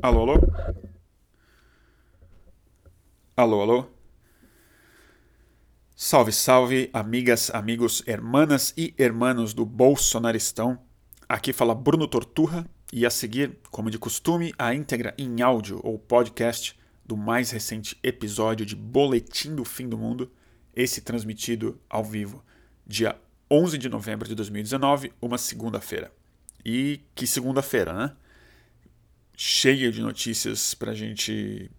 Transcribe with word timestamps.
Alô, 0.00 0.20
alô? 0.20 0.34
Alô, 3.36 3.60
alô? 3.60 3.86
Salve, 5.96 6.30
salve, 6.30 6.88
amigas, 6.92 7.50
amigos, 7.52 8.04
hermanas 8.06 8.72
e 8.76 8.94
hermanos 8.96 9.52
do 9.52 9.66
Bolsonaristão. 9.66 10.78
Aqui 11.28 11.52
fala 11.52 11.74
Bruno 11.74 12.06
Torturra 12.06 12.64
e 12.92 13.04
a 13.04 13.10
seguir, 13.10 13.58
como 13.72 13.90
de 13.90 13.98
costume, 13.98 14.54
a 14.56 14.72
íntegra 14.72 15.12
em 15.18 15.42
áudio 15.42 15.80
ou 15.82 15.98
podcast 15.98 16.78
do 17.04 17.16
mais 17.16 17.50
recente 17.50 17.98
episódio 18.00 18.64
de 18.64 18.76
Boletim 18.76 19.56
do 19.56 19.64
Fim 19.64 19.88
do 19.88 19.98
Mundo, 19.98 20.30
esse 20.76 21.00
transmitido 21.00 21.80
ao 21.90 22.04
vivo, 22.04 22.44
dia 22.86 23.20
11 23.50 23.76
de 23.76 23.88
novembro 23.88 24.28
de 24.28 24.36
2019, 24.36 25.12
uma 25.20 25.38
segunda-feira. 25.38 26.12
E 26.64 27.00
que 27.16 27.26
segunda-feira, 27.26 27.92
né? 27.92 28.16
Cheia 29.40 29.92
de 29.92 30.02
notícias 30.02 30.74
para 30.74 30.90
a 30.90 30.94
gente 30.94 31.70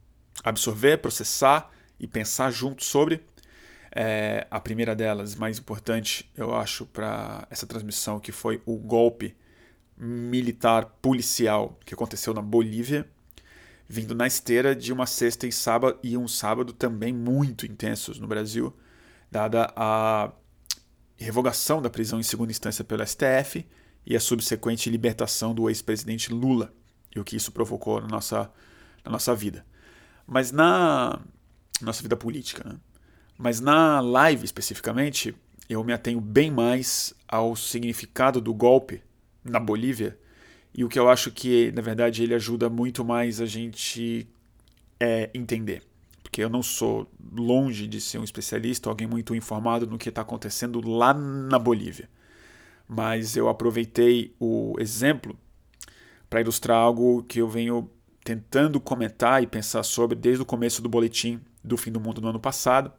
absorver, 0.41 0.97
processar 0.99 1.69
e 1.99 2.07
pensar 2.07 2.51
junto 2.51 2.85
sobre. 2.85 3.21
É, 3.91 4.47
a 4.49 4.61
primeira 4.61 4.95
delas, 4.95 5.35
mais 5.35 5.59
importante, 5.59 6.31
eu 6.37 6.55
acho, 6.55 6.85
para 6.85 7.45
essa 7.49 7.67
transmissão, 7.67 8.17
que 8.17 8.31
foi 8.31 8.61
o 8.65 8.77
golpe 8.77 9.35
militar 9.97 10.85
policial 11.01 11.77
que 11.85 11.93
aconteceu 11.93 12.33
na 12.33 12.41
Bolívia, 12.41 13.05
vindo 13.89 14.15
na 14.15 14.25
esteira 14.25 14.73
de 14.73 14.93
uma 14.93 15.05
sexta 15.05 15.45
e 15.45 15.51
sábado 15.51 15.99
e 16.01 16.15
um 16.15 16.29
sábado 16.29 16.71
também 16.71 17.11
muito 17.11 17.65
intensos 17.65 18.19
no 18.19 18.27
Brasil, 18.27 18.73
dada 19.29 19.69
a 19.75 20.31
revogação 21.17 21.81
da 21.81 21.89
prisão 21.89 22.21
em 22.21 22.23
segunda 22.23 22.51
instância 22.51 22.85
pelo 22.85 23.05
STF 23.05 23.67
e 24.05 24.15
a 24.15 24.19
subsequente 24.21 24.89
libertação 24.89 25.53
do 25.53 25.67
ex-presidente 25.67 26.31
Lula 26.31 26.73
e 27.15 27.19
o 27.19 27.23
que 27.23 27.35
isso 27.35 27.51
provocou 27.51 28.01
na 28.01 28.07
nossa, 28.07 28.51
na 29.03 29.11
nossa 29.11 29.35
vida. 29.35 29.65
Mas 30.25 30.51
na 30.51 31.19
nossa 31.81 32.01
vida 32.01 32.15
política, 32.15 32.67
né? 32.67 32.77
Mas 33.37 33.61
na 33.61 34.01
live 34.01 34.43
especificamente, 34.43 35.33
eu 35.69 35.83
me 35.83 35.93
atenho 35.93 36.19
bem 36.19 36.51
mais 36.51 37.13
ao 37.27 37.55
significado 37.55 38.41
do 38.41 38.53
golpe 38.53 39.01
na 39.43 39.59
Bolívia 39.59 40.19
e 40.73 40.83
o 40.83 40.89
que 40.89 40.99
eu 40.99 41.09
acho 41.09 41.31
que, 41.31 41.71
na 41.71 41.81
verdade, 41.81 42.23
ele 42.23 42.33
ajuda 42.33 42.69
muito 42.69 43.03
mais 43.03 43.41
a 43.41 43.45
gente 43.45 44.27
é, 44.99 45.29
entender. 45.33 45.83
Porque 46.21 46.43
eu 46.43 46.49
não 46.49 46.61
sou 46.61 47.09
longe 47.31 47.87
de 47.87 47.99
ser 47.99 48.19
um 48.19 48.23
especialista, 48.23 48.89
alguém 48.89 49.07
muito 49.07 49.33
informado 49.33 49.87
no 49.87 49.97
que 49.97 50.09
está 50.09 50.21
acontecendo 50.21 50.79
lá 50.87 51.13
na 51.13 51.57
Bolívia. 51.57 52.09
Mas 52.87 53.35
eu 53.35 53.49
aproveitei 53.49 54.35
o 54.39 54.75
exemplo 54.79 55.37
para 56.29 56.41
ilustrar 56.41 56.77
algo 56.77 57.23
que 57.23 57.39
eu 57.39 57.47
venho 57.47 57.89
tentando 58.23 58.79
comentar 58.79 59.41
e 59.41 59.47
pensar 59.47 59.83
sobre 59.83 60.15
desde 60.15 60.43
o 60.43 60.45
começo 60.45 60.81
do 60.81 60.89
boletim 60.89 61.41
do 61.63 61.77
fim 61.77 61.91
do 61.91 61.99
mundo 61.99 62.21
no 62.21 62.29
ano 62.29 62.39
passado, 62.39 62.91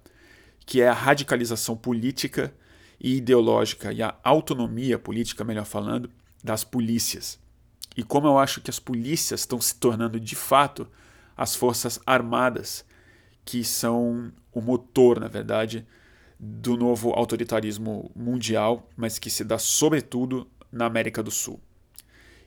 que 0.66 0.80
é 0.80 0.88
a 0.88 0.92
radicalização 0.92 1.76
política 1.76 2.52
e 3.00 3.16
ideológica 3.16 3.92
e 3.92 4.02
a 4.02 4.14
autonomia 4.22 4.98
política, 4.98 5.44
melhor 5.44 5.64
falando, 5.64 6.10
das 6.42 6.64
polícias. 6.64 7.38
E 7.96 8.02
como 8.02 8.26
eu 8.26 8.38
acho 8.38 8.60
que 8.60 8.70
as 8.70 8.78
polícias 8.78 9.40
estão 9.40 9.60
se 9.60 9.74
tornando 9.74 10.18
de 10.20 10.36
fato 10.36 10.88
as 11.36 11.54
forças 11.54 11.98
armadas 12.06 12.84
que 13.44 13.64
são 13.64 14.32
o 14.52 14.60
motor, 14.60 15.18
na 15.18 15.28
verdade, 15.28 15.86
do 16.38 16.76
novo 16.76 17.10
autoritarismo 17.10 18.10
mundial, 18.14 18.88
mas 18.96 19.18
que 19.18 19.30
se 19.30 19.44
dá 19.44 19.58
sobretudo 19.58 20.46
na 20.70 20.86
América 20.86 21.22
do 21.22 21.30
Sul. 21.30 21.60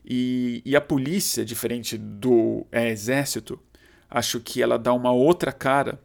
E, 0.05 0.61
e 0.65 0.75
a 0.75 0.81
polícia, 0.81 1.45
diferente 1.45 1.97
do 1.97 2.65
é, 2.71 2.89
exército, 2.89 3.59
acho 4.09 4.39
que 4.39 4.61
ela 4.61 4.77
dá 4.77 4.93
uma 4.93 5.11
outra 5.11 5.51
cara 5.51 6.01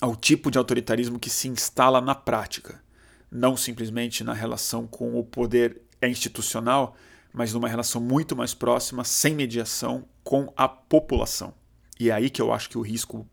ao 0.00 0.16
tipo 0.16 0.50
de 0.50 0.58
autoritarismo 0.58 1.18
que 1.18 1.30
se 1.30 1.46
instala 1.46 2.00
na 2.00 2.14
prática, 2.14 2.82
não 3.30 3.56
simplesmente 3.56 4.24
na 4.24 4.32
relação 4.32 4.86
com 4.86 5.18
o 5.18 5.24
poder 5.24 5.80
institucional, 6.02 6.96
mas 7.32 7.52
numa 7.52 7.68
relação 7.68 8.00
muito 8.00 8.34
mais 8.34 8.52
próxima, 8.52 9.04
sem 9.04 9.34
mediação, 9.34 10.04
com 10.24 10.52
a 10.56 10.68
população. 10.68 11.54
E 11.98 12.10
é 12.10 12.12
aí 12.12 12.28
que 12.28 12.42
eu 12.42 12.52
acho 12.52 12.68
que 12.68 12.78
o 12.78 12.82
risco 12.82 13.26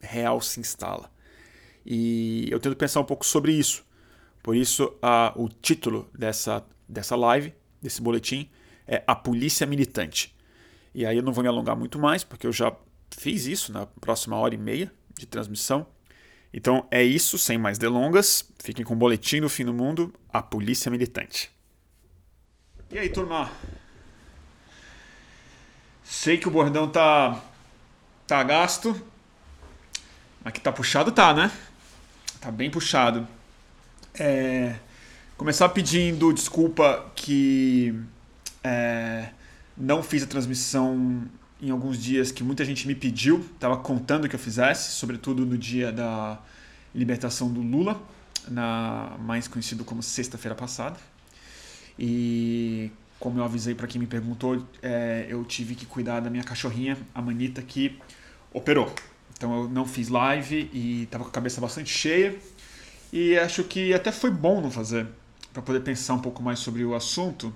real 0.00 0.40
se 0.40 0.60
instala. 0.60 1.10
E 1.84 2.46
eu 2.50 2.60
tento 2.60 2.76
pensar 2.76 3.00
um 3.00 3.04
pouco 3.04 3.26
sobre 3.26 3.52
isso. 3.52 3.84
Por 4.42 4.56
isso, 4.56 4.94
a, 5.02 5.32
o 5.36 5.48
título 5.48 6.08
dessa, 6.16 6.64
dessa 6.88 7.16
live, 7.16 7.52
desse 7.80 8.00
boletim, 8.00 8.48
é 8.92 9.02
A 9.06 9.14
Polícia 9.14 9.66
Militante. 9.66 10.36
E 10.94 11.06
aí 11.06 11.16
eu 11.16 11.22
não 11.22 11.32
vou 11.32 11.42
me 11.42 11.48
alongar 11.48 11.74
muito 11.74 11.98
mais, 11.98 12.22
porque 12.22 12.46
eu 12.46 12.52
já 12.52 12.70
fiz 13.10 13.46
isso 13.46 13.72
na 13.72 13.86
próxima 13.86 14.36
hora 14.36 14.54
e 14.54 14.58
meia 14.58 14.92
de 15.18 15.24
transmissão. 15.24 15.86
Então 16.52 16.86
é 16.90 17.02
isso, 17.02 17.38
sem 17.38 17.56
mais 17.56 17.78
delongas. 17.78 18.46
Fiquem 18.62 18.84
com 18.84 18.92
o 18.92 18.96
boletim 18.96 19.40
do 19.40 19.48
fim 19.48 19.64
do 19.64 19.72
mundo, 19.72 20.12
A 20.30 20.42
Polícia 20.42 20.90
Militante. 20.90 21.50
E 22.90 22.98
aí, 22.98 23.08
turma? 23.08 23.50
Sei 26.04 26.36
que 26.36 26.46
o 26.46 26.50
bordão 26.50 26.86
tá 26.90 27.42
tá 28.26 28.42
gasto, 28.42 28.94
mas 30.44 30.52
que 30.52 30.60
tá 30.60 30.70
puxado 30.70 31.10
tá, 31.10 31.32
né? 31.32 31.50
Tá 32.38 32.50
bem 32.50 32.70
puxado. 32.70 33.26
É... 34.14 34.76
Começar 35.38 35.70
pedindo 35.70 36.30
desculpa 36.34 37.10
que 37.16 37.98
é, 38.64 39.30
não 39.76 40.02
fiz 40.02 40.22
a 40.22 40.26
transmissão 40.26 41.28
em 41.60 41.70
alguns 41.70 41.96
dias 41.96 42.32
que 42.32 42.42
muita 42.42 42.64
gente 42.64 42.86
me 42.86 42.94
pediu, 42.94 43.40
estava 43.54 43.76
contando 43.76 44.28
que 44.28 44.34
eu 44.34 44.40
fizesse, 44.40 44.92
sobretudo 44.92 45.46
no 45.46 45.56
dia 45.56 45.92
da 45.92 46.40
libertação 46.94 47.52
do 47.52 47.60
Lula, 47.60 48.00
na 48.48 49.16
mais 49.20 49.46
conhecido 49.46 49.84
como 49.84 50.02
sexta-feira 50.02 50.54
passada. 50.54 50.98
E 51.98 52.90
como 53.20 53.38
eu 53.38 53.44
avisei 53.44 53.74
para 53.74 53.86
quem 53.86 54.00
me 54.00 54.06
perguntou, 54.06 54.66
é, 54.82 55.26
eu 55.28 55.44
tive 55.44 55.76
que 55.76 55.86
cuidar 55.86 56.18
da 56.20 56.28
minha 56.28 56.42
cachorrinha, 56.42 56.98
a 57.14 57.22
Manita, 57.22 57.62
que 57.62 57.96
operou. 58.52 58.92
Então 59.36 59.62
eu 59.62 59.68
não 59.68 59.86
fiz 59.86 60.08
live 60.08 60.68
e 60.72 61.04
estava 61.04 61.24
com 61.24 61.30
a 61.30 61.32
cabeça 61.32 61.60
bastante 61.60 61.90
cheia. 61.90 62.36
E 63.12 63.38
acho 63.38 63.62
que 63.64 63.94
até 63.94 64.10
foi 64.10 64.30
bom 64.30 64.60
não 64.60 64.70
fazer, 64.70 65.06
para 65.52 65.62
poder 65.62 65.80
pensar 65.80 66.14
um 66.14 66.20
pouco 66.20 66.42
mais 66.42 66.58
sobre 66.58 66.84
o 66.84 66.94
assunto 66.94 67.54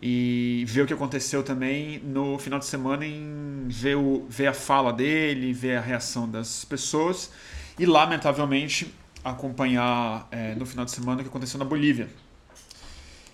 e 0.00 0.64
ver 0.66 0.82
o 0.82 0.86
que 0.86 0.92
aconteceu 0.92 1.42
também 1.42 1.98
no 2.00 2.38
final 2.38 2.58
de 2.58 2.66
semana 2.66 3.04
em 3.06 3.66
ver, 3.68 3.96
o, 3.96 4.26
ver 4.28 4.48
a 4.48 4.52
fala 4.52 4.92
dele, 4.92 5.52
ver 5.52 5.78
a 5.78 5.80
reação 5.80 6.28
das 6.28 6.64
pessoas 6.64 7.30
e, 7.78 7.86
lamentavelmente, 7.86 8.92
acompanhar 9.24 10.28
é, 10.30 10.54
no 10.54 10.66
final 10.66 10.84
de 10.84 10.90
semana 10.90 11.20
o 11.20 11.22
que 11.22 11.28
aconteceu 11.28 11.58
na 11.58 11.64
Bolívia. 11.64 12.08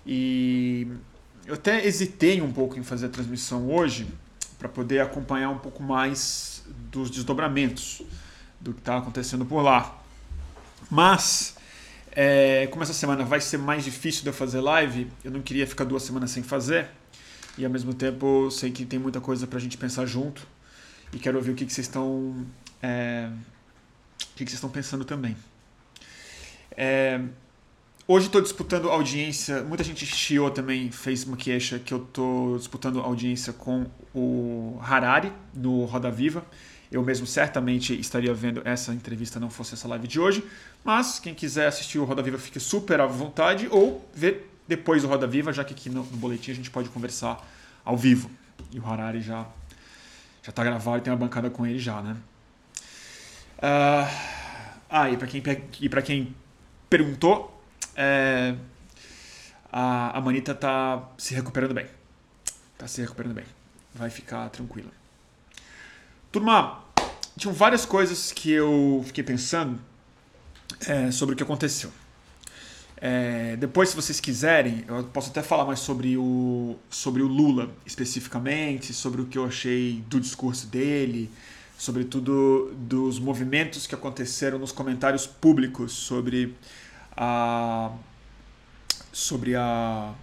E 0.06 0.86
eu 1.46 1.54
até 1.54 1.84
hesitei 1.84 2.40
um 2.40 2.52
pouco 2.52 2.78
em 2.78 2.82
fazer 2.82 3.06
a 3.06 3.08
transmissão 3.08 3.70
hoje 3.70 4.06
para 4.58 4.68
poder 4.68 5.00
acompanhar 5.00 5.50
um 5.50 5.58
pouco 5.58 5.82
mais 5.82 6.64
dos 6.90 7.10
desdobramentos 7.10 8.02
do 8.60 8.72
que 8.72 8.78
está 8.78 8.98
acontecendo 8.98 9.44
por 9.44 9.60
lá. 9.60 9.98
Mas 10.88 11.56
é, 12.14 12.66
como 12.68 12.82
essa 12.82 12.92
semana 12.92 13.24
vai 13.24 13.40
ser 13.40 13.58
mais 13.58 13.84
difícil 13.84 14.22
de 14.22 14.28
eu 14.28 14.34
fazer 14.34 14.60
live, 14.60 15.10
eu 15.24 15.30
não 15.30 15.40
queria 15.40 15.66
ficar 15.66 15.84
duas 15.84 16.02
semanas 16.02 16.30
sem 16.30 16.42
fazer. 16.42 16.88
E 17.56 17.64
ao 17.64 17.70
mesmo 17.70 17.92
tempo 17.92 18.50
sei 18.50 18.70
que 18.70 18.84
tem 18.84 18.98
muita 18.98 19.20
coisa 19.20 19.46
pra 19.46 19.58
gente 19.58 19.76
pensar 19.76 20.06
junto. 20.06 20.46
E 21.12 21.18
quero 21.18 21.36
ouvir 21.36 21.50
o 21.50 21.54
que, 21.54 21.66
que 21.66 21.72
vocês 21.72 21.86
estão. 21.86 22.46
É, 22.82 23.28
o 23.30 24.36
que, 24.36 24.44
que 24.44 24.50
vocês 24.50 24.54
estão 24.54 24.70
pensando 24.70 25.04
também. 25.04 25.36
É, 26.76 27.20
hoje 28.06 28.26
estou 28.26 28.40
disputando 28.40 28.90
audiência. 28.90 29.62
Muita 29.62 29.84
gente 29.84 30.04
chiou 30.06 30.50
também, 30.50 30.90
fez 30.90 31.24
uma 31.24 31.36
queixa 31.36 31.78
que 31.78 31.92
eu 31.92 32.02
estou 32.02 32.58
disputando 32.58 33.00
audiência 33.00 33.52
com 33.52 33.86
o 34.14 34.78
Harari 34.82 35.32
no 35.54 35.84
Roda 35.84 36.10
Viva. 36.10 36.44
Eu 36.90 37.02
mesmo 37.02 37.26
certamente 37.26 37.98
estaria 37.98 38.34
vendo 38.34 38.60
essa 38.66 38.92
entrevista 38.92 39.40
não 39.40 39.48
fosse 39.48 39.72
essa 39.72 39.88
live 39.88 40.06
de 40.06 40.20
hoje, 40.20 40.44
mas 40.84 41.18
quem 41.18 41.34
quiser 41.34 41.66
assistir 41.66 41.98
o 41.98 42.04
Roda 42.04 42.22
Viva 42.22 42.38
fique 42.38 42.58
super 42.58 43.00
à 43.00 43.06
vontade 43.06 43.68
ou 43.70 44.08
ver 44.14 44.50
depois 44.66 45.02
do 45.02 45.08
Roda 45.08 45.26
Viva, 45.26 45.52
já 45.52 45.64
que 45.64 45.74
aqui 45.74 45.88
no, 45.88 46.02
no 46.04 46.16
boletim 46.16 46.50
a 46.50 46.54
gente 46.54 46.70
pode 46.70 46.88
conversar 46.88 47.46
ao 47.84 47.96
vivo. 47.96 48.30
E 48.70 48.78
o 48.78 48.86
Harari 48.86 49.20
já 49.20 49.46
já 50.42 50.50
está 50.50 50.64
gravado 50.64 50.98
e 50.98 51.00
tem 51.02 51.12
uma 51.12 51.18
bancada 51.18 51.48
com 51.50 51.64
ele 51.64 51.78
já, 51.78 52.02
né? 52.02 52.16
Uh, 53.58 54.42
ah, 54.90 55.08
e 55.08 55.16
para 55.16 55.28
quem, 55.28 55.42
e 55.80 55.88
quem 56.02 56.34
perguntou, 56.90 57.62
é, 57.94 58.56
a, 59.70 60.18
a 60.18 60.20
Manita 60.20 60.52
tá 60.54 61.08
se 61.16 61.32
recuperando 61.32 61.72
bem. 61.72 61.86
Tá 62.76 62.88
se 62.88 63.00
recuperando 63.00 63.34
bem. 63.34 63.44
Vai 63.94 64.10
ficar 64.10 64.48
tranquila. 64.50 64.90
Turma, 66.32 66.82
tinham 67.38 67.54
várias 67.54 67.86
coisas 67.86 68.32
que 68.32 68.50
eu 68.50 69.02
fiquei 69.06 69.22
pensando 69.22 69.80
é, 70.86 71.10
sobre 71.10 71.34
o 71.34 71.36
que 71.36 71.42
aconteceu. 71.42 71.90
É, 73.04 73.56
depois, 73.56 73.88
se 73.88 73.96
vocês 73.96 74.20
quiserem, 74.20 74.84
eu 74.86 75.02
posso 75.04 75.30
até 75.30 75.42
falar 75.42 75.64
mais 75.64 75.80
sobre 75.80 76.16
o, 76.16 76.76
sobre 76.88 77.20
o 77.20 77.26
Lula 77.26 77.68
especificamente, 77.84 78.92
sobre 78.92 79.20
o 79.20 79.26
que 79.26 79.36
eu 79.36 79.44
achei 79.44 80.04
do 80.06 80.20
discurso 80.20 80.68
dele, 80.68 81.28
sobretudo 81.76 82.72
dos 82.76 83.18
movimentos 83.18 83.88
que 83.88 83.94
aconteceram 83.94 84.56
nos 84.56 84.70
comentários 84.70 85.26
públicos 85.26 85.90
sobre 85.92 86.54
a, 87.16 87.90
sobre 89.12 89.56
a, 89.56 90.14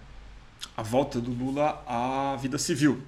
a 0.74 0.82
volta 0.82 1.20
do 1.20 1.32
Lula 1.32 1.84
à 1.86 2.34
vida 2.40 2.56
civil. 2.56 3.02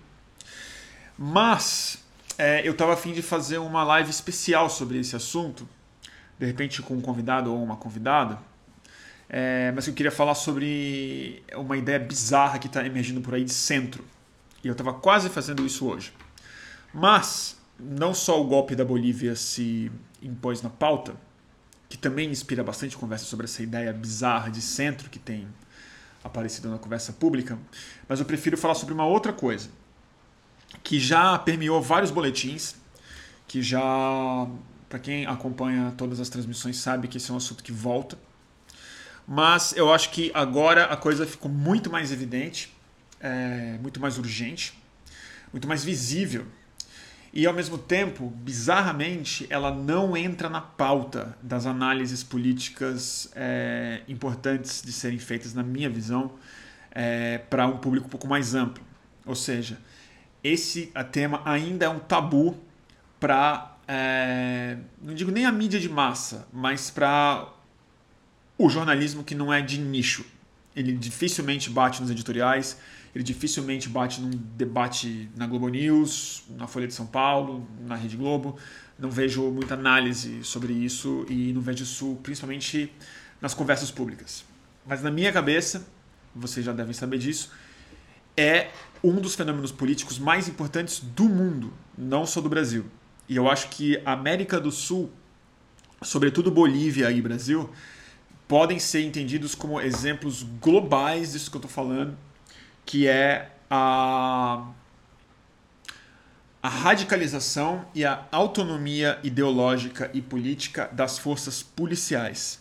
Mas 1.16 1.96
é, 2.36 2.66
eu 2.66 2.72
estava 2.72 2.92
afim 2.92 3.14
de 3.14 3.22
fazer 3.22 3.56
uma 3.56 3.84
live 3.84 4.10
especial 4.10 4.68
sobre 4.68 4.98
esse 4.98 5.16
assunto, 5.16 5.66
de 6.42 6.48
repente 6.48 6.82
com 6.82 6.94
um 6.94 7.00
convidado 7.00 7.52
ou 7.52 7.62
uma 7.62 7.76
convidada 7.76 8.38
é, 9.34 9.72
mas 9.74 9.86
eu 9.86 9.94
queria 9.94 10.10
falar 10.10 10.34
sobre 10.34 11.42
uma 11.56 11.74
ideia 11.74 11.98
bizarra 11.98 12.58
que 12.58 12.66
está 12.66 12.84
emergindo 12.84 13.22
por 13.22 13.32
aí 13.32 13.42
de 13.42 13.52
centro. 13.54 14.04
E 14.62 14.68
eu 14.68 14.72
estava 14.72 14.92
quase 14.92 15.30
fazendo 15.30 15.64
isso 15.64 15.86
hoje. 15.86 16.12
Mas 16.92 17.56
não 17.80 18.12
só 18.12 18.38
o 18.38 18.44
golpe 18.44 18.76
da 18.76 18.84
Bolívia 18.84 19.34
se 19.34 19.90
impôs 20.22 20.60
na 20.60 20.68
pauta, 20.68 21.14
que 21.88 21.96
também 21.96 22.30
inspira 22.30 22.62
bastante 22.62 22.94
conversa 22.94 23.24
sobre 23.24 23.46
essa 23.46 23.62
ideia 23.62 23.90
bizarra 23.90 24.50
de 24.50 24.60
centro 24.60 25.08
que 25.08 25.18
tem 25.18 25.48
aparecido 26.22 26.68
na 26.68 26.78
conversa 26.78 27.12
pública, 27.14 27.58
mas 28.06 28.20
eu 28.20 28.26
prefiro 28.26 28.58
falar 28.58 28.74
sobre 28.74 28.92
uma 28.92 29.06
outra 29.06 29.32
coisa 29.32 29.70
que 30.84 31.00
já 31.00 31.38
permeou 31.38 31.80
vários 31.82 32.10
boletins, 32.10 32.76
que 33.48 33.62
já, 33.62 34.46
para 34.92 34.98
quem 34.98 35.24
acompanha 35.24 35.94
todas 35.96 36.20
as 36.20 36.28
transmissões, 36.28 36.76
sabe 36.76 37.08
que 37.08 37.16
esse 37.16 37.30
é 37.30 37.34
um 37.34 37.38
assunto 37.38 37.64
que 37.64 37.72
volta 37.72 38.18
mas 39.26 39.74
eu 39.76 39.92
acho 39.92 40.10
que 40.10 40.30
agora 40.34 40.84
a 40.84 40.96
coisa 40.96 41.26
ficou 41.26 41.50
muito 41.50 41.90
mais 41.90 42.12
evidente, 42.12 42.72
é, 43.20 43.78
muito 43.80 44.00
mais 44.00 44.18
urgente, 44.18 44.78
muito 45.52 45.68
mais 45.68 45.84
visível. 45.84 46.46
E 47.32 47.46
ao 47.46 47.54
mesmo 47.54 47.78
tempo, 47.78 48.28
bizarramente, 48.28 49.46
ela 49.48 49.74
não 49.74 50.14
entra 50.16 50.50
na 50.50 50.60
pauta 50.60 51.36
das 51.42 51.64
análises 51.64 52.22
políticas 52.22 53.30
é, 53.34 54.02
importantes 54.06 54.82
de 54.82 54.92
serem 54.92 55.18
feitas, 55.18 55.54
na 55.54 55.62
minha 55.62 55.88
visão, 55.88 56.32
é, 56.90 57.38
para 57.38 57.66
um 57.66 57.78
público 57.78 58.06
um 58.06 58.10
pouco 58.10 58.26
mais 58.26 58.54
amplo. 58.54 58.84
Ou 59.24 59.34
seja, 59.34 59.78
esse 60.44 60.92
tema 61.10 61.40
ainda 61.44 61.86
é 61.86 61.88
um 61.88 62.00
tabu 62.00 62.58
para, 63.18 63.71
é, 63.86 64.78
não 65.00 65.14
digo 65.14 65.30
nem 65.30 65.44
a 65.44 65.52
mídia 65.52 65.80
de 65.80 65.88
massa, 65.88 66.46
mas 66.52 66.90
para 66.90 67.48
o 68.56 68.68
jornalismo 68.68 69.24
que 69.24 69.34
não 69.34 69.52
é 69.52 69.60
de 69.60 69.78
nicho. 69.78 70.24
Ele 70.74 70.92
dificilmente 70.92 71.68
bate 71.68 72.00
nos 72.00 72.10
editoriais, 72.10 72.78
ele 73.14 73.22
dificilmente 73.22 73.88
bate 73.88 74.20
num 74.20 74.30
debate 74.30 75.28
na 75.36 75.46
Globo 75.46 75.68
News, 75.68 76.44
na 76.56 76.66
Folha 76.66 76.86
de 76.86 76.94
São 76.94 77.06
Paulo, 77.06 77.68
na 77.80 77.94
Rede 77.94 78.16
Globo. 78.16 78.56
Não 78.98 79.10
vejo 79.10 79.50
muita 79.50 79.74
análise 79.74 80.42
sobre 80.44 80.72
isso 80.72 81.26
e 81.28 81.52
não 81.52 81.60
vejo 81.60 81.82
isso 81.82 82.18
principalmente 82.22 82.90
nas 83.40 83.52
conversas 83.52 83.90
públicas. 83.90 84.44
Mas 84.86 85.02
na 85.02 85.10
minha 85.10 85.32
cabeça, 85.32 85.86
vocês 86.34 86.64
já 86.64 86.72
devem 86.72 86.94
saber 86.94 87.18
disso, 87.18 87.50
é 88.36 88.70
um 89.04 89.16
dos 89.16 89.34
fenômenos 89.34 89.72
políticos 89.72 90.18
mais 90.18 90.48
importantes 90.48 91.00
do 91.00 91.24
mundo, 91.24 91.72
não 91.98 92.24
só 92.24 92.40
do 92.40 92.48
Brasil. 92.48 92.86
E 93.28 93.36
eu 93.36 93.48
acho 93.50 93.68
que 93.68 94.00
América 94.04 94.60
do 94.60 94.70
Sul, 94.70 95.10
sobretudo 96.02 96.50
Bolívia 96.50 97.10
e 97.10 97.20
Brasil, 97.22 97.70
podem 98.48 98.78
ser 98.78 99.02
entendidos 99.02 99.54
como 99.54 99.80
exemplos 99.80 100.42
globais 100.42 101.32
disso 101.32 101.50
que 101.50 101.56
eu 101.56 101.60
estou 101.60 101.70
falando, 101.70 102.16
que 102.84 103.06
é 103.06 103.50
a, 103.70 104.68
a 106.62 106.68
radicalização 106.68 107.86
e 107.94 108.04
a 108.04 108.26
autonomia 108.30 109.18
ideológica 109.22 110.10
e 110.12 110.20
política 110.20 110.88
das 110.92 111.18
forças 111.18 111.62
policiais. 111.62 112.60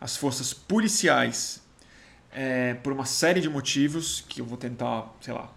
As 0.00 0.16
forças 0.16 0.54
policiais, 0.54 1.60
é, 2.32 2.74
por 2.74 2.92
uma 2.92 3.04
série 3.04 3.40
de 3.40 3.48
motivos 3.48 4.24
que 4.28 4.40
eu 4.40 4.44
vou 4.44 4.56
tentar, 4.56 5.12
sei 5.20 5.34
lá, 5.34 5.50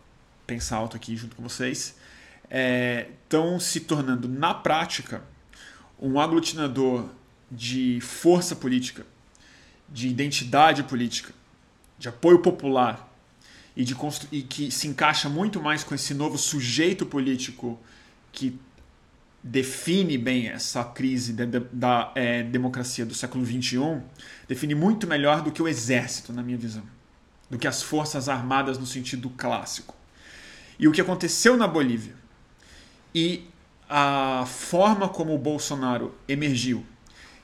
pensar 0.47 0.77
alto 0.77 0.95
aqui 0.95 1.15
junto 1.15 1.35
com 1.35 1.43
vocês, 1.43 1.94
estão 2.49 3.55
é, 3.55 3.59
se 3.59 3.81
tornando, 3.81 4.27
na 4.27 4.53
prática, 4.53 5.23
um 5.99 6.19
aglutinador 6.19 7.09
de 7.51 7.99
força 8.01 8.55
política 8.55 9.05
de 9.87 10.07
identidade 10.07 10.83
política, 10.83 11.33
de 11.97 12.09
apoio 12.09 12.39
popular 12.39 13.11
e, 13.75 13.83
de 13.83 13.95
e 14.31 14.41
que 14.41 14.71
se 14.71 14.87
encaixa 14.87 15.29
muito 15.29 15.61
mais 15.61 15.83
com 15.83 15.93
esse 15.93 16.13
novo 16.13 16.37
sujeito 16.37 17.05
político 17.05 17.79
que 18.31 18.59
define 19.43 20.17
bem 20.17 20.47
essa 20.47 20.83
crise 20.83 21.31
da, 21.31 21.45
da 21.71 22.11
é, 22.15 22.41
democracia 22.41 23.05
do 23.05 23.13
século 23.13 23.45
XXI, 23.45 24.01
define 24.47 24.73
muito 24.73 25.05
melhor 25.05 25.41
do 25.41 25.51
que 25.51 25.61
o 25.61 25.67
exército, 25.67 26.33
na 26.33 26.41
minha 26.41 26.57
visão, 26.57 26.83
do 27.49 27.57
que 27.57 27.67
as 27.67 27.83
forças 27.83 28.27
armadas 28.27 28.77
no 28.79 28.87
sentido 28.87 29.29
clássico. 29.29 29.95
E 30.79 30.87
o 30.87 30.91
que 30.91 30.99
aconteceu 30.99 31.55
na 31.55 31.67
Bolívia 31.67 32.15
e 33.15 33.47
a 33.89 34.43
forma 34.45 35.07
como 35.07 35.33
o 35.33 35.37
Bolsonaro 35.37 36.13
emergiu 36.27 36.85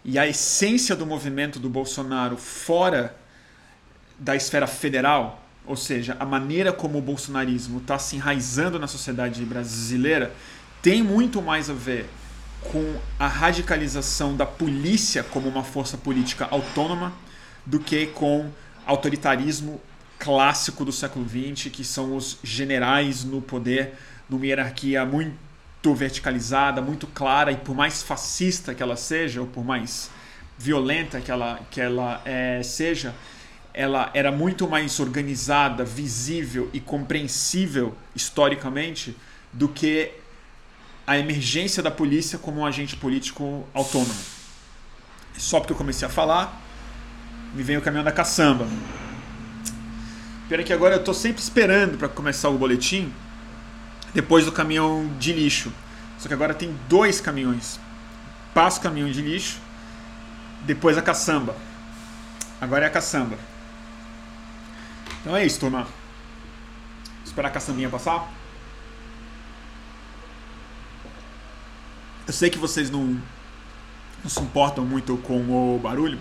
e 0.03 0.19
a 0.19 0.27
essência 0.27 0.97
do 0.97 1.05
movimento 1.05 1.59
do 1.59 1.69
Bolsonaro 1.69 2.35
fora 2.35 3.15
da 4.19 4.35
esfera 4.35 4.67
federal, 4.67 5.45
ou 5.65 5.77
seja, 5.77 6.17
a 6.19 6.25
maneira 6.25 6.73
como 6.73 6.97
o 6.97 7.01
bolsonarismo 7.01 7.77
está 7.77 7.97
se 7.97 8.17
enraizando 8.17 8.77
na 8.77 8.87
sociedade 8.87 9.45
brasileira, 9.45 10.33
tem 10.81 11.01
muito 11.01 11.41
mais 11.41 11.69
a 11.69 11.73
ver 11.73 12.09
com 12.71 12.95
a 13.17 13.27
radicalização 13.27 14.35
da 14.35 14.45
polícia 14.45 15.23
como 15.23 15.47
uma 15.47 15.63
força 15.63 15.97
política 15.97 16.47
autônoma 16.51 17.13
do 17.65 17.79
que 17.79 18.07
com 18.07 18.49
autoritarismo 18.85 19.79
clássico 20.19 20.83
do 20.83 20.91
século 20.91 21.25
XX, 21.27 21.69
que 21.71 21.83
são 21.83 22.15
os 22.15 22.39
generais 22.43 23.23
no 23.23 23.41
poder, 23.41 23.93
numa 24.29 24.45
hierarquia 24.45 25.05
muito 25.05 25.50
muito 25.83 25.95
verticalizada, 25.95 26.79
muito 26.79 27.07
clara, 27.07 27.51
e 27.51 27.57
por 27.57 27.75
mais 27.75 28.03
fascista 28.03 28.75
que 28.75 28.83
ela 28.83 28.95
seja, 28.95 29.41
ou 29.41 29.47
por 29.47 29.65
mais 29.65 30.11
violenta 30.55 31.19
que 31.19 31.31
ela, 31.31 31.59
que 31.71 31.81
ela 31.81 32.21
é, 32.23 32.61
seja, 32.61 33.15
ela 33.73 34.11
era 34.13 34.31
muito 34.31 34.69
mais 34.69 34.99
organizada, 34.99 35.83
visível 35.83 36.69
e 36.71 36.79
compreensível 36.79 37.95
historicamente 38.15 39.17
do 39.51 39.67
que 39.67 40.11
a 41.07 41.17
emergência 41.17 41.81
da 41.81 41.89
polícia 41.89 42.37
como 42.37 42.61
um 42.61 42.65
agente 42.65 42.95
político 42.95 43.65
autônomo. 43.73 44.13
Só 45.35 45.59
porque 45.59 45.73
eu 45.73 45.77
comecei 45.77 46.07
a 46.07 46.11
falar, 46.11 46.61
me 47.55 47.63
vem 47.63 47.77
o 47.77 47.81
caminhão 47.81 48.03
da 48.03 48.11
caçamba. 48.11 48.67
Pena 50.47 50.61
que 50.61 50.73
agora 50.73 50.95
eu 50.95 50.99
estou 50.99 51.13
sempre 51.13 51.41
esperando 51.41 51.97
para 51.97 52.07
começar 52.07 52.49
o 52.49 52.57
boletim 52.57 53.11
depois 54.13 54.45
do 54.45 54.51
caminhão 54.51 55.09
de 55.19 55.33
lixo. 55.33 55.71
Só 56.21 56.27
que 56.27 56.35
agora 56.35 56.53
tem 56.53 56.77
dois 56.87 57.19
caminhões. 57.19 57.79
Passa 58.53 58.79
o 58.79 58.83
caminhão 58.83 59.09
de 59.09 59.23
lixo, 59.23 59.59
depois 60.61 60.95
a 60.95 61.01
caçamba. 61.01 61.55
Agora 62.61 62.85
é 62.85 62.87
a 62.87 62.91
caçamba. 62.91 63.39
Então 65.19 65.35
é 65.35 65.43
isso, 65.43 65.59
turma. 65.59 65.87
Esperar 67.25 67.47
a 67.47 67.51
caçambinha 67.51 67.89
passar. 67.89 68.31
Eu 72.27 72.33
sei 72.33 72.51
que 72.51 72.59
vocês 72.59 72.91
não, 72.91 73.19
não 74.23 74.29
se 74.29 74.41
importam 74.41 74.85
muito 74.85 75.17
com 75.17 75.75
o 75.75 75.79
barulho, 75.79 76.19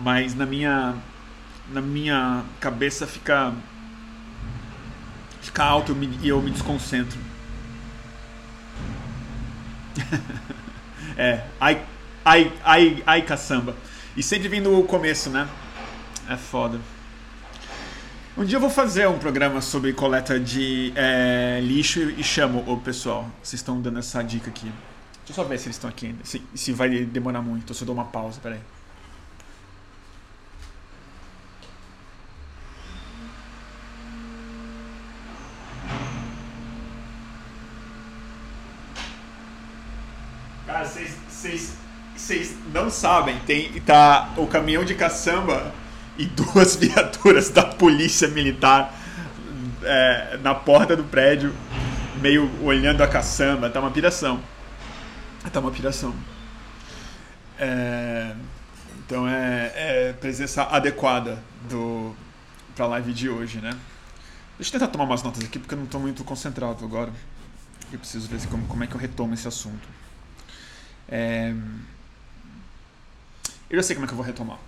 mas 0.00 0.34
na 0.34 0.44
minha 0.44 0.96
na 1.70 1.80
minha 1.80 2.44
cabeça 2.58 3.06
fica 3.06 3.54
fica 5.40 5.62
alto 5.62 5.92
e 5.92 5.94
eu 5.94 5.96
me, 5.96 6.28
eu 6.28 6.42
me 6.42 6.50
desconcentro. 6.50 7.33
é, 11.16 11.44
ai, 11.60 11.82
ai, 12.24 12.52
ai, 12.64 13.02
ai 13.06 13.22
caçamba. 13.22 13.76
E 14.16 14.22
sempre 14.22 14.48
vindo 14.48 14.78
o 14.78 14.84
começo, 14.84 15.30
né? 15.30 15.48
É 16.28 16.36
foda. 16.36 16.78
Um 18.36 18.44
dia 18.44 18.56
eu 18.56 18.60
vou 18.60 18.70
fazer 18.70 19.06
um 19.08 19.18
programa 19.18 19.60
sobre 19.60 19.92
coleta 19.92 20.40
de 20.40 20.92
é, 20.96 21.60
lixo 21.62 22.00
e 22.00 22.24
chamo 22.24 22.64
o 22.66 22.76
pessoal. 22.80 23.30
Vocês 23.42 23.60
estão 23.60 23.80
dando 23.80 23.98
essa 24.00 24.22
dica 24.22 24.50
aqui. 24.50 24.72
Deixa 25.24 25.30
eu 25.30 25.34
só 25.34 25.44
ver 25.44 25.58
se 25.58 25.66
eles 25.66 25.76
estão 25.76 25.88
aqui 25.88 26.06
ainda. 26.06 26.24
Se, 26.24 26.42
se 26.54 26.72
vai 26.72 26.88
demorar 27.04 27.42
muito, 27.42 27.72
se 27.72 27.82
eu 27.82 27.86
dou 27.86 27.94
uma 27.94 28.04
pausa, 28.04 28.40
peraí. 28.42 28.58
Cara, 40.66 40.84
vocês 42.16 42.56
não 42.72 42.90
sabem, 42.90 43.38
tem 43.40 43.80
tá 43.80 44.32
o 44.36 44.46
caminhão 44.46 44.84
de 44.84 44.94
caçamba 44.94 45.74
e 46.16 46.26
duas 46.26 46.76
viaturas 46.76 47.50
da 47.50 47.64
polícia 47.64 48.28
militar 48.28 48.94
é, 49.82 50.38
na 50.42 50.54
porta 50.54 50.96
do 50.96 51.04
prédio, 51.04 51.54
meio 52.20 52.50
olhando 52.62 53.02
a 53.02 53.08
caçamba. 53.08 53.68
Tá 53.68 53.80
uma 53.80 53.90
piração. 53.90 54.40
Tá 55.52 55.60
uma 55.60 55.70
piração. 55.70 56.14
É, 57.58 58.34
então 58.98 59.28
é, 59.28 59.72
é 59.74 60.12
presença 60.14 60.62
adequada 60.62 61.42
do 61.68 62.14
pra 62.74 62.86
live 62.86 63.12
de 63.12 63.28
hoje, 63.28 63.60
né? 63.60 63.70
Deixa 64.56 64.74
eu 64.74 64.80
tentar 64.80 64.90
tomar 64.90 65.04
umas 65.04 65.22
notas 65.22 65.44
aqui 65.44 65.58
porque 65.58 65.74
eu 65.74 65.78
não 65.78 65.84
estou 65.84 66.00
muito 66.00 66.24
concentrado 66.24 66.84
agora. 66.84 67.12
Eu 67.92 67.98
preciso 67.98 68.28
ver 68.28 68.44
como, 68.48 68.66
como 68.66 68.82
é 68.82 68.86
que 68.86 68.94
eu 68.94 69.00
retomo 69.00 69.34
esse 69.34 69.46
assunto. 69.46 69.86
É... 71.08 71.54
Eu 73.70 73.76
já 73.76 73.82
sei 73.82 73.96
como 73.96 74.04
é 74.04 74.08
que 74.08 74.12
eu 74.12 74.16
vou 74.16 74.24
retomar. 74.24 74.58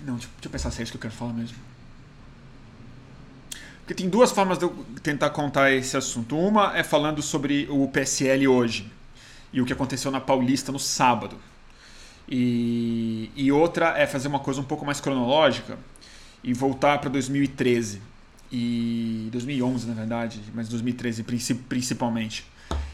Não, 0.00 0.14
deixa, 0.14 0.28
deixa 0.28 0.46
eu 0.46 0.50
pensar 0.50 0.70
se 0.70 0.80
é 0.80 0.82
isso 0.82 0.92
que 0.92 0.96
eu 0.96 1.00
quero 1.00 1.14
falar 1.14 1.32
mesmo. 1.32 1.56
Porque 3.78 3.94
tem 3.94 4.08
duas 4.08 4.32
formas 4.32 4.58
de 4.58 4.64
eu 4.64 4.84
tentar 5.02 5.30
contar 5.30 5.70
esse 5.70 5.96
assunto. 5.96 6.36
Uma 6.36 6.76
é 6.76 6.82
falando 6.82 7.22
sobre 7.22 7.68
o 7.70 7.86
PSL 7.88 8.48
hoje 8.48 8.90
e 9.52 9.60
o 9.60 9.64
que 9.64 9.72
aconteceu 9.72 10.10
na 10.10 10.20
Paulista 10.20 10.72
no 10.72 10.78
sábado. 10.78 11.38
E, 12.28 13.30
e 13.36 13.52
outra 13.52 13.96
é 13.96 14.06
fazer 14.06 14.26
uma 14.26 14.40
coisa 14.40 14.60
um 14.60 14.64
pouco 14.64 14.84
mais 14.84 15.00
cronológica 15.00 15.78
e 16.42 16.52
voltar 16.52 16.98
para 16.98 17.08
2013 17.08 18.02
e 18.50 19.28
2011 19.30 19.86
na 19.86 19.94
verdade, 19.94 20.40
mas 20.52 20.68
2013 20.68 21.24
principalmente 21.68 22.44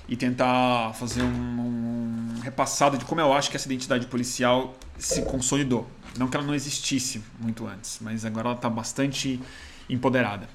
e 0.09 0.17
tentar 0.17 0.93
fazer 0.95 1.23
um, 1.23 1.27
um, 1.27 2.41
repassado 2.43 2.99
de 2.99 3.05
como 3.05 3.21
eu 3.21 3.33
acho 3.33 3.51
que 3.51 3.57
essa 3.57 3.67
identidade 3.67 4.07
policial 4.07 4.75
se 4.99 5.23
consolidou. 5.23 5.89
Não 6.19 6.29
que 6.29 6.37
ela 6.37 6.47
não 6.47 6.55
existisse 6.55 7.23
muito 7.39 7.67
antes, 7.67 7.99
mas 8.01 8.25
agora 8.25 8.49
ela 8.49 8.57
está 8.57 8.69
bastante 8.69 9.41
empoderada. 9.89 10.49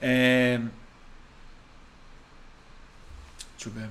É... 0.00 0.60
Deixa 3.52 3.68
eu 3.68 3.72
ver. 3.72 3.90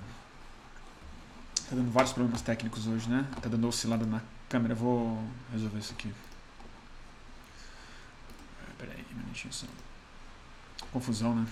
Tá 1.69 1.75
dando 1.75 1.91
vários 1.91 2.13
problemas 2.13 2.41
técnicos 2.41 2.87
hoje, 2.87 3.07
né? 3.09 3.25
Tá 3.41 3.49
dando 3.49 3.67
oscilada 3.67 4.05
na 4.05 4.21
câmera. 4.47 4.73
Eu 4.73 4.77
vou 4.77 5.23
resolver 5.51 5.79
isso 5.79 5.93
aqui. 5.93 6.11
Pera 8.77 8.91
aí, 8.93 9.05
um 9.13 9.17
minutinho 9.17 9.53
só. 9.53 9.67
Confusão, 10.91 11.35
né? 11.35 11.45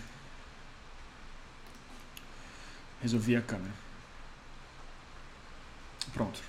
Resolvi 3.01 3.35
a 3.35 3.41
câmera. 3.41 3.73
Pronto. 6.13 6.39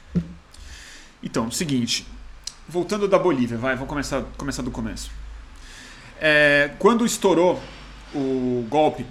Então, 1.22 1.50
seguinte. 1.50 2.06
Voltando 2.68 3.08
da 3.08 3.18
Bolívia, 3.18 3.56
vai, 3.56 3.74
vou 3.76 3.86
começar, 3.86 4.22
começar 4.36 4.62
do 4.62 4.70
começo. 4.70 5.10
É, 6.20 6.74
quando 6.78 7.06
estourou 7.06 7.60
o 8.14 8.66
golpe, 8.68 9.06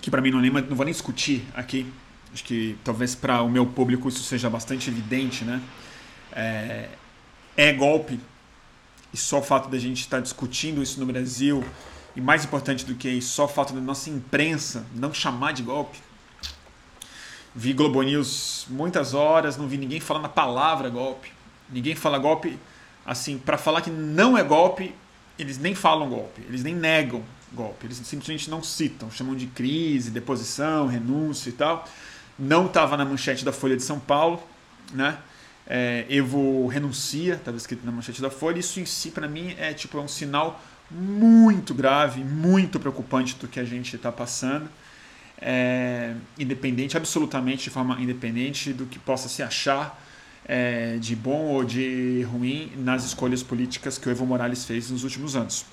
que 0.00 0.10
para 0.10 0.20
mim 0.20 0.30
não, 0.30 0.40
nem, 0.40 0.50
não 0.50 0.76
vou 0.76 0.84
nem 0.84 0.92
discutir 0.92 1.44
aqui, 1.54 1.92
acho 2.32 2.44
que 2.44 2.78
talvez 2.84 3.14
para 3.14 3.42
o 3.42 3.48
meu 3.48 3.66
público 3.66 4.08
isso 4.08 4.22
seja 4.22 4.48
bastante 4.48 4.90
evidente, 4.90 5.44
né? 5.44 5.60
É, 6.32 6.88
é 7.56 7.72
golpe 7.72 8.20
e 9.12 9.16
só 9.16 9.38
o 9.38 9.42
fato 9.42 9.68
da 9.68 9.78
gente 9.78 10.00
estar 10.00 10.20
discutindo 10.20 10.82
isso 10.82 11.00
no 11.00 11.06
Brasil 11.06 11.64
e 12.14 12.20
mais 12.20 12.44
importante 12.44 12.84
do 12.84 12.94
que 12.94 13.08
isso, 13.08 13.30
só 13.30 13.46
o 13.46 13.48
fato 13.48 13.72
da 13.72 13.80
nossa 13.80 14.10
imprensa 14.10 14.86
não 14.94 15.12
chamar 15.12 15.52
de 15.52 15.62
golpe. 15.62 15.98
Vi 17.56 17.72
Globo 17.72 18.00
News 18.02 18.66
muitas 18.68 19.14
horas, 19.14 19.56
não 19.56 19.66
vi 19.66 19.78
ninguém 19.78 19.98
falando 19.98 20.26
a 20.26 20.28
palavra 20.28 20.88
golpe. 20.88 21.32
Ninguém 21.68 21.96
fala 21.96 22.18
golpe 22.18 22.56
assim, 23.04 23.38
para 23.38 23.58
falar 23.58 23.80
que 23.80 23.90
não 23.90 24.36
é 24.36 24.44
golpe, 24.44 24.94
eles 25.38 25.58
nem 25.58 25.74
falam 25.74 26.08
golpe, 26.08 26.42
eles 26.48 26.62
nem 26.62 26.74
negam 26.74 27.22
golpe, 27.52 27.86
eles 27.86 27.96
simplesmente 27.98 28.50
não 28.50 28.62
citam, 28.62 29.10
chamam 29.10 29.34
de 29.34 29.46
crise, 29.46 30.10
deposição, 30.10 30.86
renúncia 30.86 31.48
e 31.48 31.52
tal 31.52 31.84
não 32.38 32.66
estava 32.66 32.96
na 32.96 33.04
manchete 33.04 33.44
da 33.44 33.52
Folha 33.52 33.76
de 33.76 33.82
São 33.82 33.98
Paulo, 33.98 34.42
né? 34.92 35.18
É, 35.66 36.06
Evo 36.08 36.66
renuncia, 36.68 37.34
estava 37.34 37.56
escrito 37.56 37.84
na 37.84 37.90
manchete 37.90 38.22
da 38.22 38.30
Folha. 38.30 38.58
Isso 38.58 38.78
em 38.78 38.86
si, 38.86 39.10
para 39.10 39.26
mim, 39.26 39.54
é 39.58 39.72
tipo 39.72 39.98
é 39.98 40.00
um 40.00 40.08
sinal 40.08 40.60
muito 40.90 41.74
grave, 41.74 42.22
muito 42.22 42.78
preocupante 42.78 43.34
do 43.36 43.48
que 43.48 43.58
a 43.58 43.64
gente 43.64 43.96
está 43.96 44.12
passando. 44.12 44.68
É, 45.38 46.14
independente, 46.38 46.96
absolutamente 46.96 47.64
de 47.64 47.70
forma 47.70 48.00
independente 48.00 48.72
do 48.72 48.86
que 48.86 48.98
possa 48.98 49.28
se 49.28 49.42
achar 49.42 50.02
é, 50.46 50.96
de 50.98 51.14
bom 51.14 51.48
ou 51.48 51.64
de 51.64 52.22
ruim 52.30 52.72
nas 52.76 53.04
escolhas 53.04 53.42
políticas 53.42 53.98
que 53.98 54.08
o 54.08 54.10
Evo 54.10 54.24
Morales 54.24 54.64
fez 54.64 54.90
nos 54.90 55.04
últimos 55.04 55.36
anos. 55.36 55.66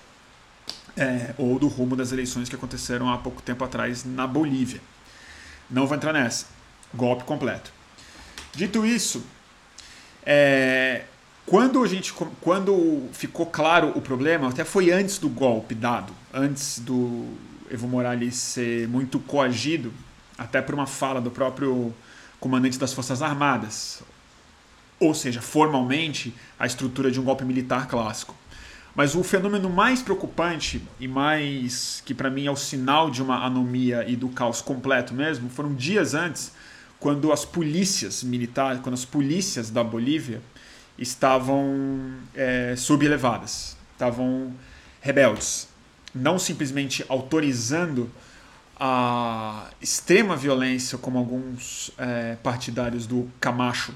É, 0.95 1.33
ou 1.37 1.57
do 1.57 1.67
rumo 1.67 1.95
das 1.95 2.11
eleições 2.11 2.49
que 2.49 2.55
aconteceram 2.55 3.11
há 3.11 3.17
pouco 3.17 3.41
tempo 3.41 3.63
atrás 3.63 4.03
na 4.03 4.27
Bolívia. 4.27 4.81
Não 5.69 5.87
vou 5.87 5.95
entrar 5.95 6.13
nessa. 6.13 6.45
Golpe 6.93 7.23
completo. 7.23 7.71
Dito 8.55 8.85
isso, 8.85 9.25
é, 10.25 11.05
quando 11.45 11.83
a 11.83 11.87
gente 11.87 12.13
quando 12.39 13.09
ficou 13.11 13.45
claro 13.45 13.91
o 13.95 14.01
problema, 14.01 14.49
até 14.49 14.63
foi 14.63 14.91
antes 14.91 15.17
do 15.17 15.27
golpe 15.27 15.75
dado, 15.75 16.13
antes 16.33 16.79
do 16.79 17.27
Evo 17.73 17.87
Morales 17.87 18.35
ser 18.35 18.87
muito 18.87 19.17
coagido, 19.17 19.91
até 20.37 20.61
por 20.61 20.75
uma 20.75 20.85
fala 20.85 21.19
do 21.19 21.31
próprio 21.31 21.91
comandante 22.39 22.77
das 22.77 22.93
Forças 22.93 23.23
Armadas. 23.23 24.03
Ou 24.99 25.15
seja, 25.15 25.41
formalmente, 25.41 26.35
a 26.59 26.67
estrutura 26.67 27.09
de 27.09 27.19
um 27.19 27.23
golpe 27.23 27.43
militar 27.43 27.87
clássico. 27.87 28.35
Mas 28.95 29.15
o 29.15 29.23
fenômeno 29.23 29.71
mais 29.71 30.03
preocupante 30.03 30.83
e 30.99 31.07
mais 31.07 32.03
que 32.05 32.13
para 32.13 32.29
mim 32.29 32.45
é 32.45 32.51
o 32.51 32.55
sinal 32.55 33.09
de 33.09 33.23
uma 33.23 33.43
anomia 33.43 34.07
e 34.07 34.15
do 34.15 34.29
caos 34.29 34.61
completo 34.61 35.15
mesmo, 35.15 35.49
foram 35.49 35.73
dias 35.73 36.13
antes, 36.13 36.51
quando 36.99 37.31
as 37.31 37.43
polícias 37.43 38.21
militares, 38.21 38.81
quando 38.81 38.93
as 38.93 39.03
polícias 39.03 39.71
da 39.71 39.83
Bolívia 39.83 40.43
estavam 40.95 42.13
é, 42.35 42.75
sublevadas, 42.77 43.75
estavam 43.93 44.53
rebeldes, 45.01 45.72
não 46.13 46.37
simplesmente 46.37 47.05
autorizando 47.09 48.09
a 48.79 49.69
extrema 49.81 50.35
violência 50.35 50.97
como 50.97 51.17
alguns 51.17 51.91
é, 51.97 52.35
partidários 52.41 53.05
do 53.05 53.29
Camacho, 53.39 53.93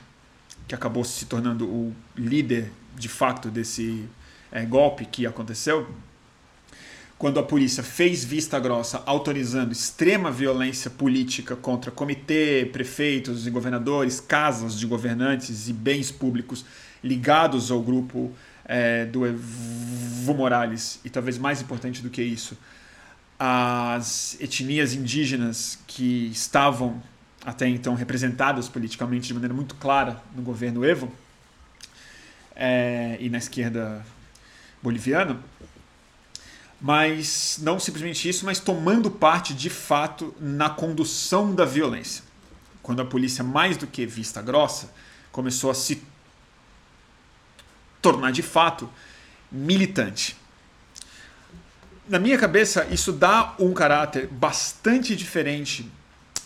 que 0.67 0.75
acabou 0.75 1.03
se 1.03 1.25
tornando 1.25 1.65
o 1.65 1.95
líder 2.15 2.71
de 2.95 3.07
facto 3.07 3.50
desse 3.50 4.07
é, 4.51 4.65
golpe 4.65 5.05
que 5.05 5.25
aconteceu, 5.25 5.88
quando 7.17 7.39
a 7.39 7.43
polícia 7.43 7.81
fez 7.81 8.24
vista 8.24 8.59
grossa 8.59 9.01
autorizando 9.05 9.71
extrema 9.71 10.31
violência 10.31 10.89
política 10.89 11.55
contra 11.55 11.89
comitê, 11.89 12.69
prefeitos 12.71 13.47
e 13.47 13.50
governadores, 13.50 14.19
casas 14.19 14.77
de 14.79 14.86
governantes 14.86 15.67
e 15.67 15.74
bens 15.74 16.12
públicos 16.12 16.63
ligados 17.03 17.71
ao 17.71 17.81
grupo 17.81 18.31
é, 18.67 19.05
do 19.05 19.25
Evo 19.25 20.33
Morales, 20.33 21.00
e 21.05 21.09
talvez 21.09 21.38
mais 21.38 21.62
importante 21.62 22.01
do 22.01 22.09
que 22.09 22.21
isso, 22.21 22.57
as 23.39 24.36
etnias 24.41 24.93
indígenas 24.93 25.79
que 25.88 26.27
estavam 26.27 27.01
até 27.45 27.67
então 27.67 27.95
representadas 27.95 28.67
politicamente 28.67 29.27
de 29.27 29.33
maneira 29.33 29.53
muito 29.53 29.75
clara 29.75 30.21
no 30.36 30.41
governo 30.41 30.83
Evo 30.83 31.12
é, 32.55 33.17
e 33.21 33.29
na 33.29 33.38
esquerda 33.38 34.05
boliviano, 34.81 35.41
mas 36.81 37.59
não 37.62 37.79
simplesmente 37.79 38.27
isso, 38.27 38.45
mas 38.45 38.59
tomando 38.59 39.09
parte 39.09 39.53
de 39.53 39.69
fato 39.69 40.36
na 40.39 40.69
condução 40.69 41.55
da 41.55 41.65
violência. 41.65 42.24
Quando 42.83 43.01
a 43.01 43.05
polícia, 43.05 43.43
mais 43.43 43.77
do 43.77 43.88
que 43.88 44.05
vista 44.05 44.41
grossa, 44.41 44.93
começou 45.31 45.69
a 45.69 45.74
se 45.74 46.03
tornar 48.01 48.32
de 48.32 48.42
fato 48.42 48.89
militante. 49.51 50.36
Na 52.08 52.20
minha 52.20 52.38
cabeça, 52.38 52.88
isso 52.89 53.12
dá 53.12 53.54
um 53.60 53.74
caráter 53.74 54.27
bastante 54.27 55.16
diferente 55.16 55.92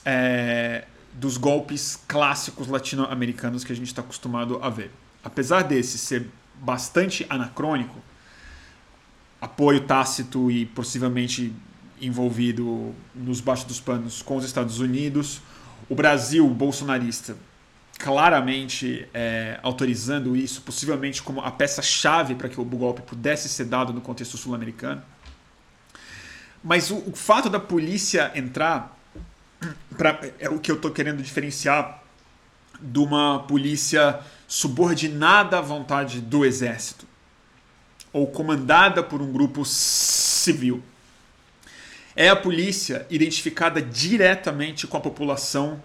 é, 0.04 0.86
dos 1.14 1.38
golpes 1.38 2.00
clássicos 2.08 2.68
latino-americanos 2.68 3.64
que 3.64 3.72
a 3.72 3.76
gente 3.76 3.88
está 3.88 4.02
acostumado 4.02 4.60
a 4.62 4.70
ver. 4.70 4.92
Apesar 5.24 5.62
desse 5.62 5.98
ser 5.98 6.28
bastante 6.56 7.26
anacrônico, 7.30 8.02
apoio 9.40 9.82
tácito 9.82 10.50
e 10.50 10.66
possivelmente 10.66 11.54
envolvido 12.02 12.96
nos 13.14 13.40
baixos 13.40 13.66
dos 13.66 13.80
panos 13.80 14.22
com 14.22 14.38
os 14.38 14.46
Estados 14.46 14.80
Unidos, 14.80 15.42
o 15.88 15.94
Brasil 15.94 16.48
bolsonarista 16.50 17.36
claramente 18.02 19.08
é, 19.14 19.60
autorizando 19.62 20.36
isso, 20.36 20.64
possivelmente 20.64 21.22
como 21.22 21.40
a 21.40 21.52
peça-chave 21.52 22.34
para 22.34 22.50
que 22.50 22.60
o 22.60 22.66
golpe 22.66 23.04
pudesse 23.04 23.48
ser 23.48 23.66
dado 23.66 23.94
no 23.94 24.02
contexto 24.02 24.38
sul-americano. 24.38 25.04
Mas 26.64 26.90
o, 26.90 26.98
o, 26.98 27.16
fato 27.16 27.48
da 27.48 27.60
polícia 27.60 28.32
entrar 28.34 28.98
pra, 29.96 30.20
é 30.40 30.50
o 30.50 30.60
que 30.60 30.72
eu 30.72 30.76
estou 30.76 30.90
querendo 30.90 31.22
diferenciar 31.22 32.02
de 32.82 32.98
uma 32.98 33.44
polícia 33.44 34.20
subordinada 34.48 35.60
à 35.60 35.62
vontade 35.62 36.20
do 36.22 36.44
exército 36.44 37.06
ou 38.12 38.28
comandada 38.28 39.04
por 39.04 39.22
um 39.22 39.32
grupo 39.32 39.64
civil. 39.64 40.84
É 42.16 42.30
a 42.30 42.36
polícia 42.36 43.06
identificada 43.12 43.80
diretamente 43.80 44.88
com 44.88 44.98
a 44.98 45.00
população 45.00 45.82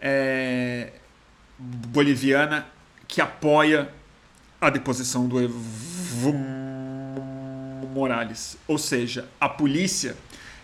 é, 0.00 0.92
boliviana 1.60 2.66
que 3.06 3.20
apoia 3.20 3.92
a 4.60 4.70
deposição 4.70 5.28
do 5.28 5.40
Evo 5.40 6.32
Morales. 7.92 8.56
Ou 8.66 8.78
seja, 8.78 9.28
a 9.38 9.48
polícia 9.48 10.16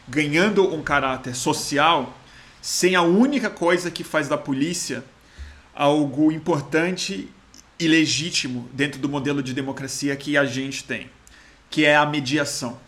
ganhando 0.09 0.73
um 0.73 0.83
caráter 0.83 1.35
social 1.35 2.17
sem 2.62 2.95
a 2.95 3.03
única 3.03 3.50
coisa 3.50 3.91
que 3.91 4.03
faz 4.03 4.29
da 4.29 4.38
polícia 4.38 5.05
algo 5.75 6.33
importante 6.33 7.29
e 7.79 7.87
legítimo 7.87 8.69
dentro 8.73 8.99
do 8.99 9.09
modelo 9.09 9.43
de 9.43 9.53
democracia 9.53 10.17
que 10.17 10.38
a 10.38 10.47
gente 10.47 10.83
tem, 10.85 11.11
que 11.69 11.85
é 11.85 11.95
a 11.95 12.07
mediação. 12.07 12.81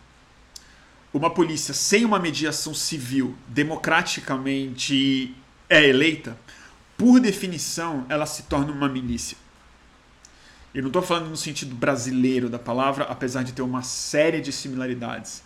Uma 1.13 1.31
polícia 1.31 1.75
sem 1.75 2.05
uma 2.05 2.19
mediação 2.19 2.73
civil 2.73 3.37
democraticamente 3.47 5.35
é 5.69 5.87
eleita, 5.87 6.39
por 6.99 7.21
definição, 7.21 8.05
ela 8.09 8.27
se 8.27 8.43
torna 8.43 8.73
uma 8.73 8.89
milícia. 8.89 9.39
Eu 10.75 10.83
não 10.83 10.89
estou 10.89 11.01
falando 11.01 11.31
no 11.31 11.37
sentido 11.37 11.75
brasileiro 11.75 12.51
da 12.51 12.59
palavra, 12.59 13.05
apesar 13.05 13.45
de 13.45 13.53
ter 13.53 13.63
uma 13.63 13.83
série 13.83 14.41
de 14.41 14.53
similaridades. 14.53 15.43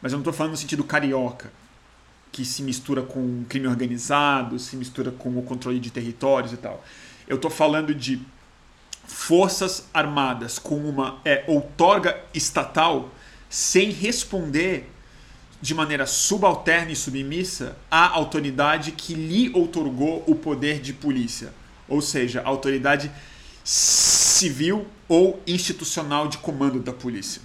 Mas 0.00 0.12
eu 0.12 0.16
não 0.16 0.22
estou 0.22 0.32
falando 0.32 0.52
no 0.52 0.56
sentido 0.56 0.84
carioca, 0.84 1.52
que 2.30 2.44
se 2.44 2.62
mistura 2.62 3.02
com 3.02 3.44
crime 3.48 3.66
organizado, 3.66 4.58
se 4.58 4.76
mistura 4.76 5.10
com 5.10 5.36
o 5.36 5.42
controle 5.42 5.80
de 5.80 5.90
territórios 5.90 6.52
e 6.52 6.56
tal. 6.56 6.84
Eu 7.26 7.36
estou 7.36 7.50
falando 7.50 7.92
de 7.92 8.22
forças 9.04 9.88
armadas 9.92 10.60
com 10.60 10.76
uma 10.76 11.20
é, 11.24 11.44
outorga 11.48 12.22
estatal 12.32 13.10
sem 13.50 13.90
responder 13.90 14.93
de 15.64 15.74
maneira 15.74 16.04
subalterna 16.04 16.92
e 16.92 16.96
submissa 16.96 17.74
à 17.90 18.10
autoridade 18.10 18.92
que 18.92 19.14
lhe 19.14 19.50
outorgou 19.54 20.22
o 20.26 20.34
poder 20.34 20.78
de 20.78 20.92
polícia, 20.92 21.54
ou 21.88 22.02
seja, 22.02 22.42
a 22.42 22.48
autoridade 22.48 23.10
civil 23.64 24.86
ou 25.08 25.42
institucional 25.46 26.28
de 26.28 26.36
comando 26.36 26.80
da 26.80 26.92
polícia. 26.92 27.40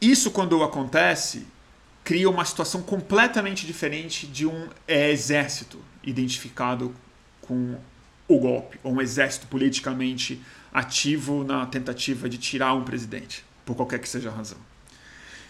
Isso, 0.00 0.30
quando 0.30 0.62
acontece, 0.62 1.46
cria 2.02 2.30
uma 2.30 2.46
situação 2.46 2.80
completamente 2.80 3.66
diferente 3.66 4.26
de 4.26 4.46
um 4.46 4.70
exército 4.88 5.78
identificado 6.02 6.94
com 7.42 7.76
o 8.26 8.38
golpe, 8.38 8.80
ou 8.82 8.94
um 8.94 9.00
exército 9.02 9.46
politicamente 9.46 10.40
ativo 10.72 11.44
na 11.44 11.66
tentativa 11.66 12.30
de 12.30 12.38
tirar 12.38 12.72
um 12.72 12.82
presidente, 12.82 13.44
por 13.66 13.76
qualquer 13.76 13.98
que 13.98 14.08
seja 14.08 14.30
a 14.30 14.32
razão. 14.32 14.73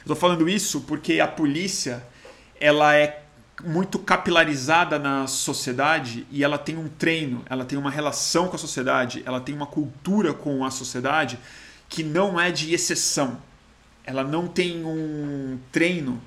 Estou 0.04 0.14
falando 0.14 0.46
isso 0.46 0.82
porque 0.82 1.18
a 1.18 1.26
polícia 1.26 2.06
ela 2.60 2.94
é 2.94 3.22
muito 3.64 3.98
capilarizada 3.98 4.98
na 4.98 5.26
sociedade 5.26 6.26
e 6.30 6.44
ela 6.44 6.58
tem 6.58 6.76
um 6.76 6.88
treino, 6.88 7.42
ela 7.48 7.64
tem 7.64 7.78
uma 7.78 7.90
relação 7.90 8.48
com 8.48 8.54
a 8.54 8.58
sociedade, 8.58 9.22
ela 9.24 9.40
tem 9.40 9.54
uma 9.54 9.66
cultura 9.66 10.34
com 10.34 10.62
a 10.62 10.70
sociedade 10.70 11.38
que 11.88 12.02
não 12.02 12.38
é 12.38 12.50
de 12.50 12.74
exceção. 12.74 13.38
Ela 14.04 14.22
não 14.22 14.46
tem 14.46 14.84
um 14.84 15.58
treino 15.72 16.20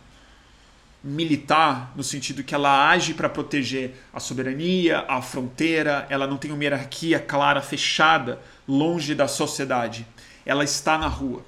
militar 1.04 1.94
no 1.96 2.04
sentido 2.04 2.44
que 2.44 2.56
ela 2.56 2.90
age 2.90 3.14
para 3.14 3.30
proteger 3.30 3.94
a 4.12 4.20
soberania, 4.20 5.06
a 5.08 5.22
fronteira, 5.22 6.08
ela 6.10 6.26
não 6.26 6.38
tem 6.38 6.52
uma 6.52 6.64
hierarquia 6.64 7.20
clara, 7.20 7.62
fechada, 7.62 8.42
longe 8.68 9.14
da 9.14 9.28
sociedade. 9.28 10.08
Ela 10.44 10.64
está 10.64 10.98
na 10.98 11.08
rua 11.08 11.46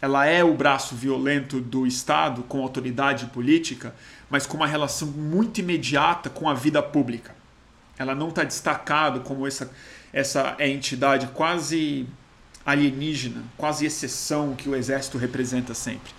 ela 0.00 0.26
é 0.26 0.44
o 0.44 0.54
braço 0.54 0.94
violento 0.94 1.60
do 1.60 1.86
Estado 1.86 2.42
com 2.42 2.62
autoridade 2.62 3.26
política, 3.26 3.94
mas 4.28 4.46
com 4.46 4.56
uma 4.56 4.66
relação 4.66 5.08
muito 5.08 5.60
imediata 5.60 6.28
com 6.28 6.48
a 6.48 6.54
vida 6.54 6.82
pública. 6.82 7.34
Ela 7.98 8.14
não 8.14 8.28
está 8.28 8.44
destacado 8.44 9.20
como 9.20 9.46
essa, 9.46 9.70
essa 10.12 10.56
entidade 10.58 11.28
quase 11.28 12.06
alienígena, 12.66 13.42
quase 13.56 13.86
exceção 13.86 14.54
que 14.54 14.68
o 14.68 14.74
exército 14.74 15.18
representa 15.18 15.74
sempre. 15.74 16.12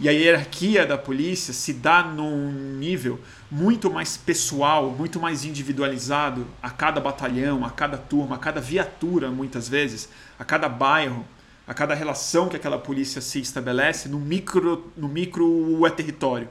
E 0.00 0.08
a 0.08 0.12
hierarquia 0.12 0.86
da 0.86 0.96
polícia 0.96 1.52
se 1.52 1.72
dá 1.72 2.04
num 2.04 2.52
nível 2.78 3.20
muito 3.50 3.90
mais 3.90 4.16
pessoal, 4.16 4.90
muito 4.90 5.18
mais 5.18 5.44
individualizado 5.44 6.46
a 6.62 6.70
cada 6.70 7.00
batalhão, 7.00 7.64
a 7.64 7.70
cada 7.70 7.98
turma, 7.98 8.36
a 8.36 8.38
cada 8.38 8.60
viatura, 8.60 9.28
muitas 9.28 9.68
vezes, 9.68 10.08
a 10.38 10.44
cada 10.44 10.68
bairro 10.68 11.26
a 11.68 11.74
cada 11.74 11.94
relação 11.94 12.48
que 12.48 12.56
aquela 12.56 12.78
polícia 12.78 13.20
se 13.20 13.38
estabelece 13.40 14.08
no 14.08 14.18
micro, 14.18 14.90
no 14.96 15.06
micro 15.06 15.86
é 15.86 15.90
território. 15.90 16.48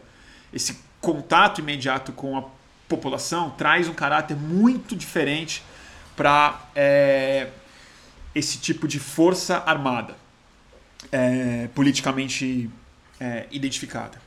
Esse 0.54 0.78
contato 1.02 1.60
imediato 1.60 2.12
com 2.12 2.38
a 2.38 2.44
população 2.88 3.50
traz 3.50 3.88
um 3.88 3.96
caráter 3.96 4.38
muito 4.38 4.96
diferente 4.96 5.64
para 6.16 6.62
é, 6.76 7.48
esse 8.36 8.60
tipo 8.60 8.88
de 8.88 9.00
força 9.00 9.64
armada 9.66 10.16
é, 11.12 11.68
politicamente 11.74 12.70
é, 13.20 13.48
identificada. 13.50 14.22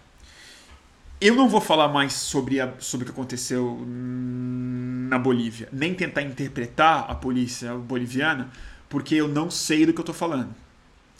Eu 1.20 1.36
não 1.36 1.48
vou 1.48 1.60
falar 1.60 1.86
mais 1.86 2.14
sobre, 2.14 2.60
a, 2.60 2.72
sobre 2.80 3.04
o 3.04 3.06
que 3.06 3.12
aconteceu 3.12 3.80
na 3.86 5.18
Bolívia, 5.20 5.68
nem 5.70 5.94
tentar 5.94 6.22
interpretar 6.22 7.08
a 7.08 7.14
polícia 7.14 7.74
boliviana, 7.76 8.50
porque 8.88 9.14
eu 9.14 9.28
não 9.28 9.52
sei 9.52 9.86
do 9.86 9.92
que 9.92 10.00
eu 10.00 10.02
estou 10.02 10.14
falando. 10.14 10.52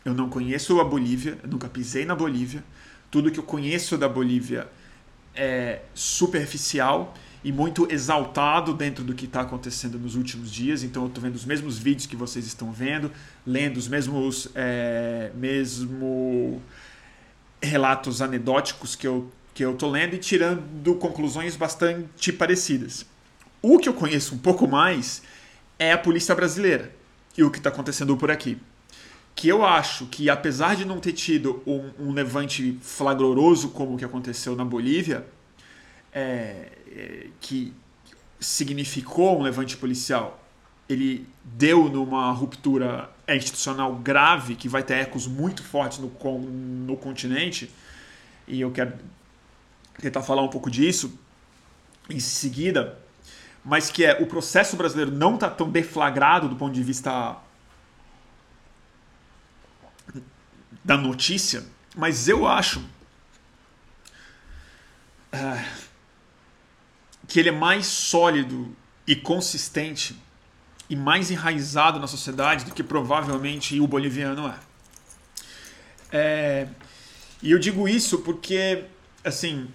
Eu 0.04 0.14
não 0.14 0.28
conheço 0.28 0.80
a 0.80 0.84
Bolívia, 0.84 1.38
nunca 1.48 1.68
pisei 1.68 2.04
na 2.04 2.14
Bolívia. 2.14 2.64
Tudo 3.10 3.30
que 3.30 3.38
eu 3.38 3.44
conheço 3.44 3.98
da 3.98 4.08
Bolívia 4.08 4.68
é 5.34 5.82
superficial 5.94 7.14
e 7.42 7.52
muito 7.52 7.90
exaltado 7.90 8.74
dentro 8.74 9.02
do 9.02 9.14
que 9.14 9.24
está 9.24 9.42
acontecendo 9.42 9.98
nos 9.98 10.14
últimos 10.14 10.50
dias. 10.50 10.82
Então 10.82 11.02
eu 11.02 11.08
estou 11.08 11.22
vendo 11.22 11.34
os 11.34 11.44
mesmos 11.44 11.78
vídeos 11.78 12.06
que 12.06 12.16
vocês 12.16 12.46
estão 12.46 12.72
vendo, 12.72 13.10
lendo 13.46 13.76
os 13.76 13.88
mesmos 13.88 14.48
é, 14.54 15.30
mesmo 15.34 16.62
relatos 17.62 18.22
anedóticos 18.22 18.96
que 18.96 19.06
eu 19.06 19.30
que 19.52 19.64
eu 19.64 19.72
estou 19.72 19.90
lendo 19.90 20.14
e 20.14 20.18
tirando 20.18 20.94
conclusões 20.94 21.56
bastante 21.56 22.32
parecidas. 22.32 23.04
O 23.60 23.78
que 23.78 23.88
eu 23.88 23.92
conheço 23.92 24.34
um 24.34 24.38
pouco 24.38 24.66
mais 24.66 25.22
é 25.78 25.92
a 25.92 25.98
polícia 25.98 26.34
brasileira 26.34 26.94
e 27.36 27.42
o 27.42 27.50
que 27.50 27.58
está 27.58 27.68
acontecendo 27.68 28.16
por 28.16 28.30
aqui 28.30 28.56
que 29.34 29.48
eu 29.48 29.64
acho 29.64 30.06
que, 30.06 30.28
apesar 30.28 30.76
de 30.76 30.84
não 30.84 31.00
ter 31.00 31.12
tido 31.12 31.62
um, 31.66 32.08
um 32.08 32.12
levante 32.12 32.78
flagroso 32.82 33.70
como 33.70 33.94
o 33.94 33.96
que 33.96 34.04
aconteceu 34.04 34.54
na 34.54 34.64
Bolívia, 34.64 35.26
é, 36.12 36.68
é, 36.90 37.26
que 37.40 37.72
significou 38.38 39.38
um 39.38 39.42
levante 39.42 39.76
policial, 39.76 40.42
ele 40.88 41.26
deu 41.44 41.88
numa 41.88 42.32
ruptura 42.32 43.10
institucional 43.28 43.94
grave 43.94 44.56
que 44.56 44.68
vai 44.68 44.82
ter 44.82 44.94
ecos 44.94 45.26
muito 45.26 45.62
fortes 45.62 45.98
no, 45.98 46.10
no 46.40 46.96
continente, 46.96 47.70
e 48.48 48.60
eu 48.60 48.70
quero 48.70 48.94
tentar 50.00 50.22
falar 50.22 50.42
um 50.42 50.48
pouco 50.48 50.70
disso 50.70 51.16
em 52.08 52.18
seguida, 52.18 52.98
mas 53.64 53.90
que 53.90 54.04
é 54.04 54.20
o 54.20 54.26
processo 54.26 54.76
brasileiro 54.76 55.12
não 55.12 55.34
está 55.34 55.48
tão 55.48 55.70
deflagrado 55.70 56.48
do 56.48 56.56
ponto 56.56 56.72
de 56.72 56.82
vista 56.82 57.36
da 60.84 60.96
notícia, 60.96 61.64
mas 61.96 62.28
eu 62.28 62.46
acho 62.46 62.80
uh, 65.32 65.64
que 67.28 67.38
ele 67.38 67.50
é 67.50 67.52
mais 67.52 67.86
sólido 67.86 68.74
e 69.06 69.14
consistente 69.14 70.18
e 70.88 70.96
mais 70.96 71.30
enraizado 71.30 72.00
na 72.00 72.06
sociedade 72.06 72.64
do 72.64 72.74
que 72.74 72.82
provavelmente 72.82 73.78
o 73.80 73.86
boliviano 73.86 74.48
é. 74.48 74.58
é 76.12 76.68
e 77.42 77.52
eu 77.52 77.58
digo 77.58 77.88
isso 77.88 78.18
porque, 78.18 78.84
assim, 79.24 79.68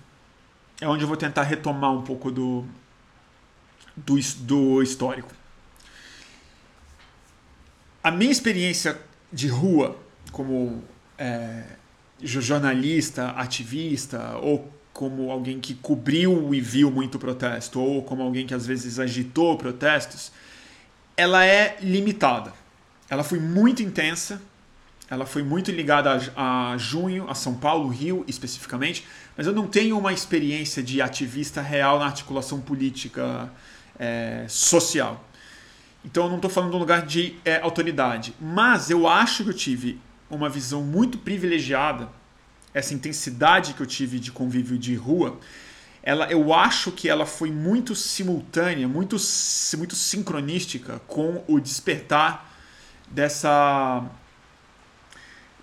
é 0.80 0.88
onde 0.88 1.04
eu 1.04 1.08
vou 1.08 1.18
tentar 1.18 1.44
retomar 1.44 1.92
um 1.92 2.02
pouco 2.02 2.30
do, 2.30 2.66
do, 3.96 4.16
do 4.40 4.84
histórico. 4.84 5.34
A 8.04 8.12
minha 8.12 8.32
experiência 8.32 9.02
de 9.32 9.48
rua 9.48 9.98
como 10.32 10.84
é, 11.18 11.64
jornalista, 12.22 13.30
ativista, 13.32 14.38
ou 14.38 14.72
como 14.94 15.30
alguém 15.30 15.60
que 15.60 15.74
cobriu 15.74 16.54
e 16.54 16.62
viu 16.62 16.90
muito 16.90 17.20
protesto, 17.20 17.80
ou 17.80 18.02
como 18.04 18.22
alguém 18.22 18.48
que 18.48 18.54
às 18.54 18.66
vezes 18.66 19.00
agitou 19.00 19.58
protestos, 19.58 20.32
ela 21.18 21.46
é 21.46 21.78
limitada. 21.82 22.54
Ela 23.10 23.24
foi 23.24 23.40
muito 23.40 23.84
intensa 23.84 24.42
ela 25.10 25.26
foi 25.26 25.44
muito 25.44 25.72
ligada 25.72 26.32
a, 26.36 26.72
a, 26.72 26.78
junho, 26.78 27.30
a 27.30 27.36
São 27.36 27.54
Paulo, 27.54 27.88
Rio 27.90 28.26
especificamente, 28.28 29.06
mas 29.38 29.46
eu 29.46 29.54
não 29.54 29.68
tenho 29.68 29.98
uma 29.98 30.12
experiência 30.12 30.82
de 30.82 31.02
ativista 31.02 31.62
real 31.62 32.00
na 32.00 32.06
articulação 32.06 32.60
política 32.60 33.52
é, 34.00 34.46
social. 34.48 35.24
Então 36.04 36.24
eu 36.24 36.30
não 36.30 36.38
estou 36.38 36.50
falando 36.50 36.72
de 36.72 36.76
um 36.76 36.80
lugar 36.80 37.06
de 37.06 37.36
é, 37.46 37.62
autoridade, 37.62 38.34
mas 38.40 38.90
eu 38.90 39.08
acho 39.08 39.44
que 39.44 39.50
eu 39.52 39.54
tive 39.54 40.00
uma 40.30 40.50
visão 40.50 40.82
muito 40.82 41.18
privilegiada, 41.18 42.10
essa 42.74 42.94
intensidade 42.94 43.74
que 43.74 43.82
eu 43.82 43.86
tive 43.86 44.20
de 44.20 44.32
convívio 44.32 44.78
de 44.78 44.96
rua, 44.96 45.40
ela, 46.04 46.30
eu 46.30 46.54
acho 46.54 46.92
que 46.92 47.10
ela 47.10 47.26
foi 47.26 47.52
muito 47.52 47.96
simultânea, 47.96 48.88
muito, 48.88 49.18
muito 49.78 49.96
sincronística 49.96 51.00
com 51.08 51.44
o 51.48 51.60
despertar 51.60 52.52
dessa 53.10 54.04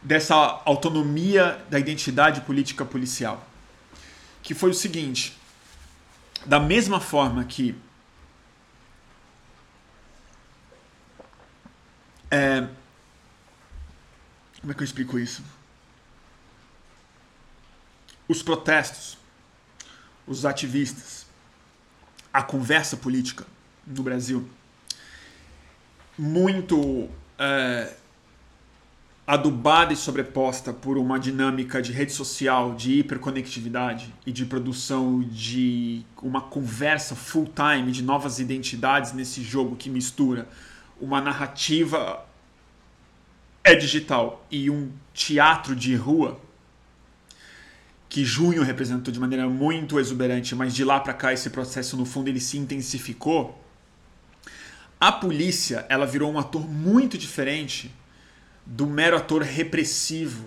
dessa 0.03 0.35
autonomia 0.65 1.65
da 1.71 1.79
identidade 1.79 2.41
política 2.41 2.85
policial, 2.85 3.47
que 4.43 4.53
foi 4.53 4.71
o 4.71 4.75
seguinte: 4.75 5.39
da 6.45 6.59
mesma 6.59 6.99
forma 6.99 7.45
que 7.45 7.77
é, 12.29 12.67
como 14.63 14.73
é 14.73 14.75
que 14.77 14.81
eu 14.81 14.85
explico 14.85 15.19
isso? 15.19 15.43
Os 18.29 18.43
protestos, 18.45 19.19
os 20.25 20.47
ativistas, 20.47 21.27
a 22.33 22.43
conversa 22.45 22.97
política 22.97 23.45
no 23.85 24.05
Brasil, 24.05 24.49
muito 26.17 27.11
é, 27.37 27.93
adubada 29.27 29.93
e 29.93 29.97
sobreposta 29.97 30.73
por 30.73 30.97
uma 30.97 31.19
dinâmica 31.19 31.83
de 31.83 31.91
rede 31.91 32.13
social, 32.13 32.73
de 32.77 33.01
hiperconectividade 33.01 34.15
e 34.25 34.31
de 34.31 34.47
produção 34.47 35.21
de 35.23 36.07
uma 36.23 36.41
conversa 36.41 37.17
full 37.17 37.53
time 37.53 37.91
de 37.91 38.03
novas 38.03 38.39
identidades 38.39 39.13
nesse 39.13 39.43
jogo 39.43 39.75
que 39.75 39.91
mistura 39.91 40.49
uma 41.01 41.21
narrativa 41.21 42.25
é 43.65 43.75
digital 43.75 44.45
e 44.51 44.69
um 44.71 44.91
teatro 45.15 45.77
de 45.77 45.95
rua 45.95 46.41
que 48.09 48.25
junho 48.25 48.63
representou 48.63 49.13
de 49.13 49.19
maneira 49.19 49.49
muito 49.49 49.99
exuberante, 49.99 50.55
mas 50.55 50.75
de 50.75 50.85
lá 50.85 51.01
para 51.01 51.15
cá 51.15 51.33
esse 51.33 51.49
processo 51.49 51.97
no 51.97 52.05
fundo 52.05 52.29
ele 52.29 52.41
se 52.41 52.59
intensificou. 52.59 53.59
A 55.01 55.11
polícia, 55.11 55.87
ela 55.89 56.05
virou 56.05 56.31
um 56.31 56.39
ator 56.39 56.69
muito 56.69 57.17
diferente 57.17 57.91
do 58.67 58.87
mero 58.87 59.17
ator 59.17 59.43
repressivo 59.43 60.45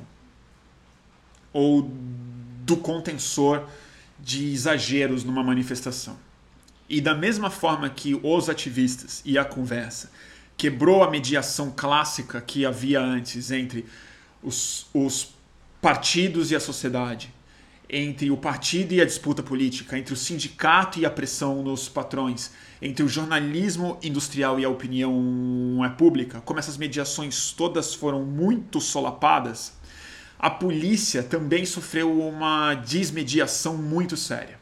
ou 1.51 1.89
do 2.61 2.77
contensor 2.77 3.67
de 4.19 4.53
exageros 4.53 5.23
numa 5.23 5.43
manifestação. 5.43 6.17
E 6.87 7.01
da 7.01 7.15
mesma 7.15 7.49
forma 7.49 7.89
que 7.89 8.19
os 8.21 8.47
ativistas 8.47 9.21
e 9.25 9.37
a 9.37 9.43
conversa 9.43 10.11
quebrou 10.57 11.03
a 11.03 11.09
mediação 11.09 11.71
clássica 11.75 12.39
que 12.41 12.65
havia 12.65 12.99
antes 12.99 13.51
entre 13.51 13.85
os, 14.41 14.87
os 14.93 15.33
partidos 15.81 16.51
e 16.51 16.55
a 16.55 16.59
sociedade, 16.59 17.33
entre 17.89 18.31
o 18.31 18.37
partido 18.37 18.93
e 18.93 19.01
a 19.01 19.05
disputa 19.05 19.43
política, 19.43 19.97
entre 19.97 20.13
o 20.13 20.17
sindicato 20.17 20.99
e 20.99 21.05
a 21.05 21.11
pressão 21.11 21.61
nos 21.61 21.87
patrões, 21.87 22.51
entre 22.81 23.03
o 23.03 23.07
jornalismo 23.07 23.97
industrial 24.01 24.59
e 24.59 24.65
a 24.65 24.69
opinião 24.69 25.81
é 25.85 25.89
pública, 25.89 26.41
como 26.41 26.59
essas 26.59 26.77
mediações 26.77 27.51
todas 27.51 27.93
foram 27.93 28.23
muito 28.23 28.81
solapadas, 28.81 29.73
a 30.37 30.49
polícia 30.49 31.23
também 31.23 31.65
sofreu 31.65 32.19
uma 32.19 32.73
desmediação 32.75 33.77
muito 33.77 34.17
séria. 34.17 34.59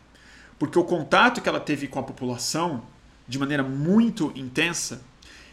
Porque 0.59 0.77
o 0.77 0.83
contato 0.83 1.41
que 1.41 1.49
ela 1.49 1.59
teve 1.59 1.87
com 1.87 1.99
a 1.99 2.03
população, 2.03 2.83
de 3.27 3.39
maneira 3.39 3.63
muito 3.63 4.31
intensa, 4.35 5.01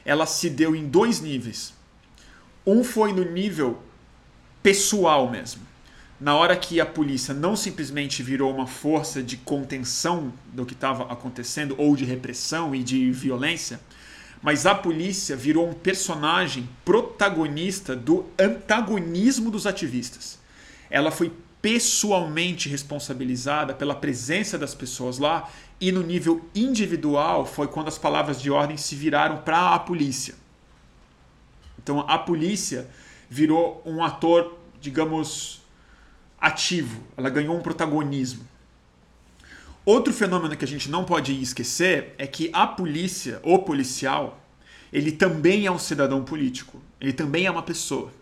ela 0.05 0.27
se 0.27 0.51
deu 0.51 0.75
em 0.75 0.87
dois 0.87 1.21
níveis. 1.21 1.75
Um 2.67 2.85
foi 2.85 3.13
no 3.13 3.25
nível 3.25 3.83
pessoal 4.63 5.31
mesmo 5.31 5.71
na 6.21 6.37
hora 6.37 6.55
que 6.55 6.81
a 6.81 6.87
polícia 6.87 7.33
não 7.33 7.57
simplesmente 7.57 8.23
virou 8.23 8.55
uma 8.55 8.67
força 8.67 9.23
de 9.23 9.39
contenção 9.39 10.33
do 10.53 10.67
que 10.67 10.75
estava 10.75 11.11
acontecendo, 11.11 11.75
ou 11.79 11.97
de 11.97 12.05
repressão 12.05 12.75
e 12.75 12.83
de 12.83 13.11
violência, 13.11 13.81
mas 14.43 14.67
a 14.67 14.75
polícia 14.75 15.35
virou 15.35 15.69
um 15.69 15.73
personagem 15.73 16.69
protagonista 16.85 17.97
do 17.97 18.27
antagonismo 18.39 19.51
dos 19.51 19.67
ativistas. 19.67 20.39
Ela 20.91 21.11
foi 21.11 21.33
pessoalmente 21.63 22.69
responsabilizada 22.69 23.73
pela 23.73 23.95
presença 23.95 24.59
das 24.59 24.75
pessoas 24.75 25.19
lá 25.19 25.49
e 25.81 25.91
no 25.91 26.03
nível 26.03 26.45
individual 26.55 27.47
foi 27.47 27.67
quando 27.67 27.89
as 27.89 27.97
palavras 27.97 28.41
de 28.41 28.51
ordem 28.51 28.77
se 28.77 28.95
viraram 28.95 29.39
para 29.39 29.75
a 29.75 29.79
polícia. 29.79 30.35
Então 31.83 32.01
a 32.01 32.19
polícia 32.19 32.87
virou 33.29 33.83
um 33.87 34.05
ator, 34.05 34.59
digamos, 34.81 35.63
ativo, 36.39 37.03
ela 37.17 37.31
ganhou 37.31 37.57
um 37.57 37.63
protagonismo. 37.63 38.47
Outro 39.85 40.13
fenômeno 40.13 40.57
que 40.57 40.65
a 40.65 40.69
gente 40.69 40.91
não 40.91 41.05
pode 41.05 41.41
esquecer 41.41 42.15
é 42.19 42.27
que 42.27 42.51
a 42.53 42.67
polícia, 42.67 43.41
o 43.43 43.59
policial, 43.61 44.39
ele 44.93 45.11
também 45.11 45.65
é 45.65 45.71
um 45.71 45.79
cidadão 45.79 46.23
político, 46.23 46.81
ele 47.01 47.15
também 47.15 47.47
é 47.47 47.51
uma 47.51 47.63
pessoa. 47.63 48.13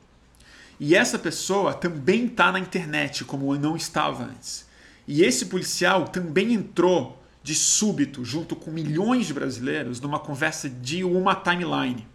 E 0.79 0.95
essa 0.95 1.19
pessoa 1.19 1.75
também 1.75 2.27
está 2.27 2.53
na 2.53 2.61
internet, 2.61 3.25
como 3.25 3.53
não 3.57 3.77
estava 3.77 4.25
antes. 4.25 4.67
E 5.07 5.25
esse 5.25 5.47
policial 5.47 6.07
também 6.07 6.55
entrou 6.55 7.18
de 7.43 7.55
súbito, 7.55 8.25
junto 8.25 8.55
com 8.57 8.71
milhões 8.71 9.27
de 9.27 9.35
brasileiros, 9.35 10.01
numa 10.01 10.19
conversa 10.19 10.69
de 10.69 11.05
uma 11.05 11.35
timeline, 11.35 12.07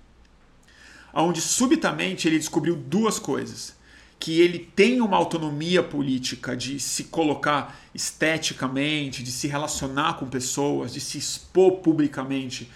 onde 1.14 1.42
subitamente 1.42 2.28
ele 2.28 2.38
descobriu 2.38 2.76
duas 2.76 3.20
coisas 3.20 3.76
que 4.24 4.40
ele 4.40 4.58
tem 4.58 5.02
uma 5.02 5.18
autonomia 5.18 5.84
política 5.84 6.56
de 6.56 6.80
se 6.80 7.04
colocar 7.04 7.78
esteticamente, 7.94 9.22
de 9.22 9.30
se 9.30 9.50
relacionar 9.50 10.14
com 10.14 10.30
pessoas, 10.30 10.94
de 10.94 11.02
se 11.02 11.18
expor 11.18 11.80
publicamente, 11.80 12.72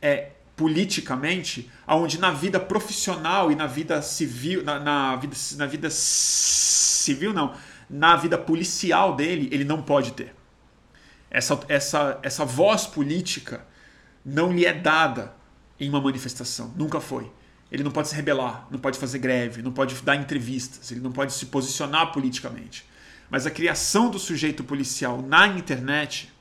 é, 0.00 0.30
politicamente, 0.54 1.68
aonde 1.84 2.18
na 2.18 2.30
vida 2.30 2.60
profissional 2.60 3.50
e 3.50 3.56
na 3.56 3.66
vida 3.66 4.00
civil, 4.00 4.62
na, 4.62 4.78
na, 4.78 5.16
vida, 5.16 5.36
na 5.56 5.66
vida 5.66 5.88
civil 5.90 7.32
não, 7.32 7.54
na 7.90 8.14
vida 8.14 8.38
policial 8.38 9.16
dele, 9.16 9.48
ele 9.50 9.64
não 9.64 9.82
pode 9.82 10.12
ter. 10.12 10.37
Essa, 11.30 11.60
essa, 11.68 12.18
essa 12.22 12.44
voz 12.44 12.86
política 12.86 13.64
não 14.24 14.52
lhe 14.52 14.64
é 14.64 14.72
dada 14.72 15.34
em 15.78 15.88
uma 15.88 16.00
manifestação, 16.00 16.72
nunca 16.76 17.00
foi. 17.00 17.30
Ele 17.70 17.82
não 17.82 17.90
pode 17.90 18.08
se 18.08 18.14
rebelar, 18.14 18.66
não 18.70 18.78
pode 18.78 18.98
fazer 18.98 19.18
greve, 19.18 19.62
não 19.62 19.72
pode 19.72 19.94
dar 19.96 20.16
entrevistas, 20.16 20.90
ele 20.90 21.00
não 21.00 21.12
pode 21.12 21.32
se 21.32 21.46
posicionar 21.46 22.12
politicamente. 22.12 22.84
Mas 23.30 23.46
a 23.46 23.50
criação 23.50 24.10
do 24.10 24.18
sujeito 24.18 24.64
policial 24.64 25.20
na 25.20 25.46
internet 25.46 26.32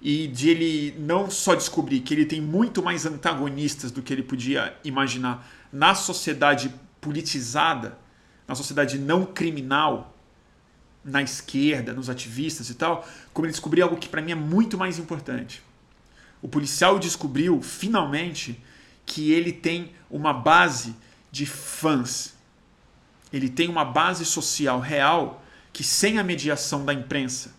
e 0.00 0.28
de 0.28 0.48
ele 0.48 0.94
não 0.98 1.30
só 1.30 1.54
descobrir 1.54 2.00
que 2.00 2.14
ele 2.14 2.24
tem 2.24 2.40
muito 2.40 2.82
mais 2.82 3.04
antagonistas 3.04 3.90
do 3.90 4.00
que 4.00 4.12
ele 4.12 4.22
podia 4.22 4.74
imaginar 4.84 5.46
na 5.72 5.94
sociedade 5.94 6.72
politizada, 7.00 7.98
na 8.46 8.54
sociedade 8.54 8.98
não 8.98 9.26
criminal, 9.26 10.16
na 11.04 11.22
esquerda, 11.22 11.92
nos 11.92 12.10
ativistas 12.10 12.68
e 12.70 12.74
tal, 12.74 13.08
como 13.32 13.46
ele 13.46 13.52
descobriu 13.52 13.84
algo 13.84 13.96
que 13.96 14.08
para 14.08 14.20
mim 14.20 14.32
é 14.32 14.34
muito 14.34 14.76
mais 14.76 14.98
importante. 14.98 15.62
O 16.42 16.48
policial 16.48 16.98
descobriu 16.98 17.60
finalmente 17.62 18.62
que 19.04 19.32
ele 19.32 19.52
tem 19.52 19.92
uma 20.10 20.32
base 20.32 20.94
de 21.30 21.46
fãs. 21.46 22.34
Ele 23.32 23.48
tem 23.48 23.68
uma 23.68 23.84
base 23.84 24.24
social 24.24 24.80
real 24.80 25.44
que, 25.72 25.84
sem 25.84 26.18
a 26.18 26.24
mediação 26.24 26.84
da 26.84 26.92
imprensa, 26.92 27.54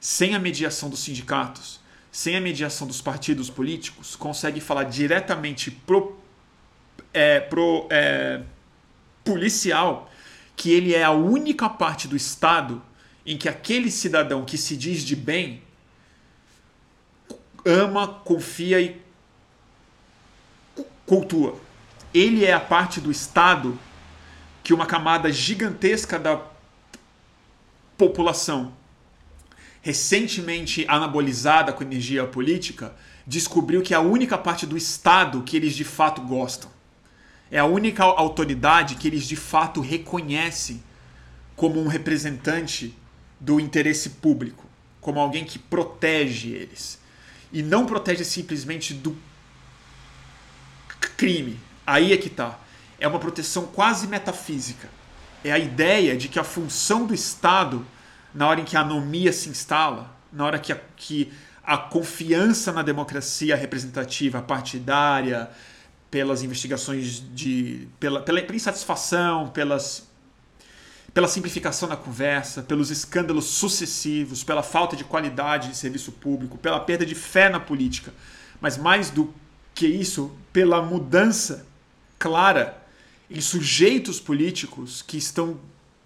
sem 0.00 0.34
a 0.34 0.38
mediação 0.38 0.90
dos 0.90 1.00
sindicatos, 1.00 1.80
sem 2.10 2.36
a 2.36 2.40
mediação 2.40 2.86
dos 2.86 3.00
partidos 3.00 3.48
políticos, 3.48 4.16
consegue 4.16 4.60
falar 4.60 4.84
diretamente 4.84 5.70
pro, 5.70 6.18
é, 7.12 7.40
pro 7.40 7.86
é, 7.90 8.42
policial 9.24 10.10
que 10.62 10.70
ele 10.70 10.94
é 10.94 11.02
a 11.02 11.10
única 11.10 11.68
parte 11.68 12.06
do 12.06 12.14
Estado 12.14 12.80
em 13.26 13.36
que 13.36 13.48
aquele 13.48 13.90
cidadão 13.90 14.44
que 14.44 14.56
se 14.56 14.76
diz 14.76 15.02
de 15.02 15.16
bem 15.16 15.60
ama, 17.64 18.06
confia 18.06 18.80
e 18.80 19.02
cultua. 21.04 21.58
Ele 22.14 22.44
é 22.44 22.52
a 22.52 22.60
parte 22.60 23.00
do 23.00 23.10
Estado 23.10 23.76
que 24.62 24.72
uma 24.72 24.86
camada 24.86 25.32
gigantesca 25.32 26.16
da 26.16 26.40
população, 27.98 28.72
recentemente 29.80 30.86
anabolizada 30.86 31.72
com 31.72 31.82
energia 31.82 32.24
política, 32.24 32.94
descobriu 33.26 33.82
que 33.82 33.94
é 33.94 33.96
a 33.96 34.00
única 34.00 34.38
parte 34.38 34.64
do 34.64 34.76
Estado 34.76 35.42
que 35.42 35.56
eles 35.56 35.74
de 35.74 35.82
fato 35.82 36.20
gostam. 36.20 36.70
É 37.52 37.58
a 37.58 37.66
única 37.66 38.02
autoridade 38.02 38.94
que 38.94 39.06
eles 39.06 39.28
de 39.28 39.36
fato 39.36 39.82
reconhecem 39.82 40.82
como 41.54 41.78
um 41.78 41.86
representante 41.86 42.96
do 43.38 43.60
interesse 43.60 44.08
público, 44.08 44.64
como 45.02 45.20
alguém 45.20 45.44
que 45.44 45.58
protege 45.58 46.48
eles. 46.48 46.98
E 47.52 47.62
não 47.62 47.84
protege 47.84 48.24
simplesmente 48.24 48.94
do 48.94 49.14
crime. 51.18 51.60
Aí 51.86 52.14
é 52.14 52.16
que 52.16 52.30
tá. 52.30 52.58
É 52.98 53.06
uma 53.06 53.18
proteção 53.18 53.66
quase 53.66 54.06
metafísica. 54.06 54.88
É 55.44 55.52
a 55.52 55.58
ideia 55.58 56.16
de 56.16 56.28
que 56.28 56.38
a 56.38 56.44
função 56.44 57.04
do 57.04 57.12
Estado, 57.12 57.86
na 58.34 58.48
hora 58.48 58.62
em 58.62 58.64
que 58.64 58.78
a 58.78 58.80
anomia 58.80 59.30
se 59.30 59.50
instala, 59.50 60.10
na 60.32 60.46
hora 60.46 60.58
que 60.58 60.72
a, 60.72 60.80
que 60.96 61.30
a 61.62 61.76
confiança 61.76 62.72
na 62.72 62.80
democracia 62.82 63.54
representativa 63.54 64.40
partidária, 64.40 65.50
pelas 66.12 66.42
investigações 66.42 67.24
de. 67.34 67.88
pela, 67.98 68.20
pela, 68.20 68.42
pela 68.42 68.54
insatisfação, 68.54 69.48
pelas, 69.48 70.06
pela 71.14 71.26
simplificação 71.26 71.88
da 71.88 71.96
conversa, 71.96 72.62
pelos 72.62 72.90
escândalos 72.90 73.46
sucessivos, 73.46 74.44
pela 74.44 74.62
falta 74.62 74.94
de 74.94 75.04
qualidade 75.04 75.70
de 75.70 75.76
serviço 75.76 76.12
público, 76.12 76.58
pela 76.58 76.78
perda 76.78 77.06
de 77.06 77.14
fé 77.14 77.48
na 77.48 77.58
política, 77.58 78.12
mas 78.60 78.76
mais 78.76 79.08
do 79.08 79.32
que 79.74 79.86
isso, 79.86 80.30
pela 80.52 80.82
mudança 80.82 81.66
clara 82.18 82.78
em 83.30 83.40
sujeitos 83.40 84.20
políticos 84.20 85.00
que 85.00 85.16
estão 85.16 85.58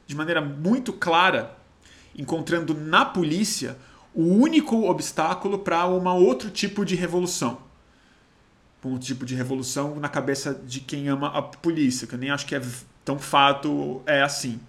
de 0.07 0.14
maneira 0.14 0.40
muito 0.40 0.92
clara 0.92 1.59
encontrando 2.16 2.75
na 2.75 3.05
polícia 3.05 3.77
o 4.14 4.23
único 4.23 4.88
obstáculo 4.88 5.59
para 5.59 5.85
um 5.88 6.07
outro 6.07 6.49
tipo 6.49 6.85
de 6.85 6.95
revolução. 6.95 7.65
Um 8.85 8.99
tipo 8.99 9.27
de 9.27 9.35
revolução 9.35 9.97
na 9.97 10.09
cabeça 10.09 10.55
de 10.55 10.79
quem 10.81 11.09
ama 11.09 11.29
a 11.29 11.43
polícia, 11.43 12.07
que 12.07 12.15
eu 12.15 12.19
nem 12.19 12.31
acho 12.31 12.47
que 12.47 12.55
é 12.55 12.62
tão 13.05 13.19
fato 13.19 14.01
é 14.07 14.23
assim. 14.23 14.61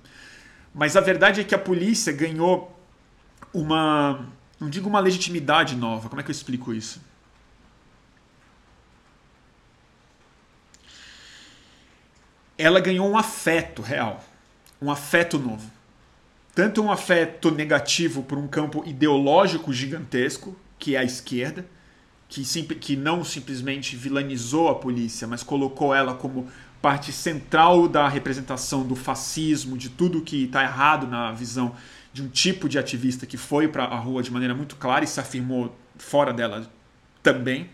Mas 0.73 0.97
a 0.97 1.01
verdade 1.01 1.41
é 1.41 1.43
que 1.43 1.53
a 1.53 1.59
polícia 1.59 2.11
ganhou 2.11 2.75
uma, 3.53 4.27
não 4.59 4.69
digo 4.69 4.89
uma 4.89 4.99
legitimidade 4.99 5.75
nova, 5.75 6.09
como 6.09 6.19
é 6.19 6.23
que 6.23 6.31
eu 6.31 6.35
explico 6.35 6.73
isso? 6.73 6.99
ela 12.57 12.79
ganhou 12.79 13.07
um 13.07 13.17
afeto 13.17 13.81
real, 13.81 14.23
um 14.81 14.89
afeto 14.89 15.37
novo. 15.37 15.69
Tanto 16.55 16.81
um 16.81 16.91
afeto 16.91 17.51
negativo 17.51 18.23
por 18.23 18.37
um 18.37 18.47
campo 18.47 18.83
ideológico 18.85 19.71
gigantesco, 19.71 20.55
que 20.79 20.95
é 20.95 20.99
a 20.99 21.03
esquerda, 21.03 21.65
que, 22.27 22.43
que 22.75 22.95
não 22.95 23.23
simplesmente 23.23 23.95
vilanizou 23.95 24.69
a 24.69 24.75
polícia, 24.75 25.27
mas 25.27 25.43
colocou 25.43 25.93
ela 25.93 26.13
como 26.13 26.47
parte 26.81 27.11
central 27.11 27.87
da 27.87 28.07
representação 28.07 28.85
do 28.85 28.95
fascismo, 28.95 29.77
de 29.77 29.89
tudo 29.89 30.21
que 30.21 30.43
está 30.43 30.63
errado 30.63 31.07
na 31.07 31.31
visão 31.31 31.75
de 32.13 32.21
um 32.21 32.27
tipo 32.27 32.67
de 32.67 32.79
ativista 32.79 33.25
que 33.25 33.37
foi 33.37 33.67
para 33.67 33.83
a 33.83 33.97
rua 33.97 34.23
de 34.23 34.31
maneira 34.31 34.53
muito 34.53 34.75
clara 34.75 35.03
e 35.03 35.07
se 35.07 35.19
afirmou 35.19 35.75
fora 35.97 36.33
dela 36.33 36.69
também. 37.21 37.69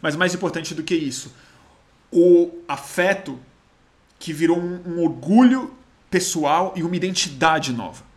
Mas 0.00 0.16
mais 0.16 0.34
importante 0.34 0.74
do 0.74 0.82
que 0.82 0.94
isso, 0.94 1.34
o 2.10 2.50
afeto 2.68 3.38
que 4.18 4.32
virou 4.32 4.58
um, 4.58 4.82
um 4.86 5.02
orgulho 5.02 5.74
pessoal 6.10 6.74
e 6.76 6.82
uma 6.82 6.96
identidade 6.96 7.72
nova. 7.72 8.09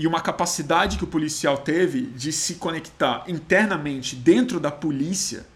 E 0.00 0.06
uma 0.06 0.22
capacidade 0.22 0.96
que 0.96 1.04
o 1.04 1.06
policial 1.06 1.58
teve 1.58 2.06
de 2.06 2.32
se 2.32 2.54
conectar 2.54 3.22
internamente 3.28 4.16
dentro 4.16 4.58
da 4.58 4.70
polícia, 4.70 5.46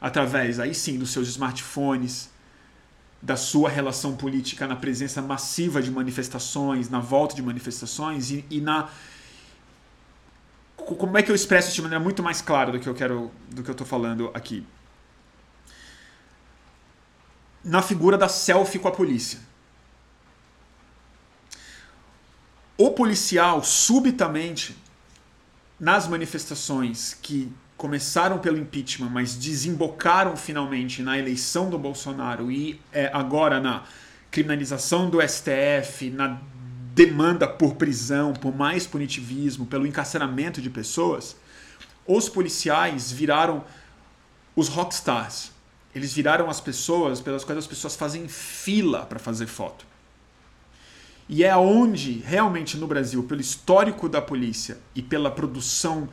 através, 0.00 0.60
aí 0.60 0.72
sim, 0.72 0.96
dos 0.96 1.10
seus 1.10 1.26
smartphones, 1.26 2.30
da 3.20 3.34
sua 3.34 3.68
relação 3.68 4.14
política 4.14 4.68
na 4.68 4.76
presença 4.76 5.20
massiva 5.20 5.82
de 5.82 5.90
manifestações, 5.90 6.88
na 6.88 7.00
volta 7.00 7.34
de 7.34 7.42
manifestações 7.42 8.30
e, 8.30 8.44
e, 8.48 8.60
na 8.60 8.88
como 10.76 11.18
é 11.18 11.22
que 11.24 11.32
eu 11.32 11.34
expresso 11.34 11.66
isso 11.66 11.74
de 11.74 11.82
maneira 11.82 12.04
muito 12.04 12.22
mais 12.22 12.40
clara 12.40 12.70
do 12.70 12.78
que 12.78 12.88
eu 12.88 12.94
quero 12.94 13.32
do 13.50 13.64
que 13.64 13.70
eu 13.70 13.72
estou 13.72 13.86
falando 13.86 14.30
aqui 14.34 14.64
na 17.64 17.82
figura 17.82 18.16
da 18.16 18.28
selfie 18.28 18.78
com 18.78 18.86
a 18.86 18.92
polícia. 18.92 19.40
O 22.76 22.90
policial, 22.90 23.62
subitamente, 23.62 24.76
nas 25.78 26.08
manifestações 26.08 27.16
que 27.22 27.52
começaram 27.76 28.38
pelo 28.38 28.58
impeachment, 28.58 29.10
mas 29.10 29.36
desembocaram 29.36 30.36
finalmente 30.36 31.00
na 31.00 31.16
eleição 31.16 31.70
do 31.70 31.78
Bolsonaro 31.78 32.50
e 32.50 32.80
é, 32.92 33.10
agora 33.12 33.60
na 33.60 33.84
criminalização 34.28 35.08
do 35.08 35.20
STF, 35.20 36.10
na 36.10 36.40
demanda 36.94 37.46
por 37.46 37.76
prisão, 37.76 38.32
por 38.32 38.54
mais 38.54 38.86
punitivismo, 38.88 39.66
pelo 39.66 39.86
encarceramento 39.86 40.60
de 40.60 40.68
pessoas, 40.68 41.36
os 42.06 42.28
policiais 42.28 43.12
viraram 43.12 43.64
os 44.56 44.68
rockstars. 44.68 45.52
Eles 45.94 46.12
viraram 46.12 46.50
as 46.50 46.60
pessoas 46.60 47.20
pelas 47.20 47.44
quais 47.44 47.58
as 47.58 47.66
pessoas 47.68 47.94
fazem 47.94 48.26
fila 48.26 49.06
para 49.06 49.20
fazer 49.20 49.46
foto. 49.46 49.86
E 51.28 51.42
é 51.42 51.56
onde, 51.56 52.18
realmente 52.18 52.76
no 52.76 52.86
Brasil, 52.86 53.22
pelo 53.22 53.40
histórico 53.40 54.08
da 54.08 54.20
polícia 54.20 54.78
e 54.94 55.02
pela 55.02 55.30
produção 55.30 56.08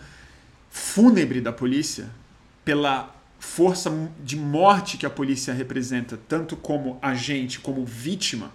fúnebre 0.69 1.41
da 1.41 1.51
polícia, 1.51 2.09
pela 2.63 3.13
força 3.39 3.91
de 4.23 4.37
morte 4.37 4.97
que 4.97 5.05
a 5.05 5.09
polícia 5.09 5.53
representa, 5.53 6.17
tanto 6.29 6.55
como 6.55 6.97
agente 7.01 7.59
como 7.59 7.83
vítima, 7.85 8.51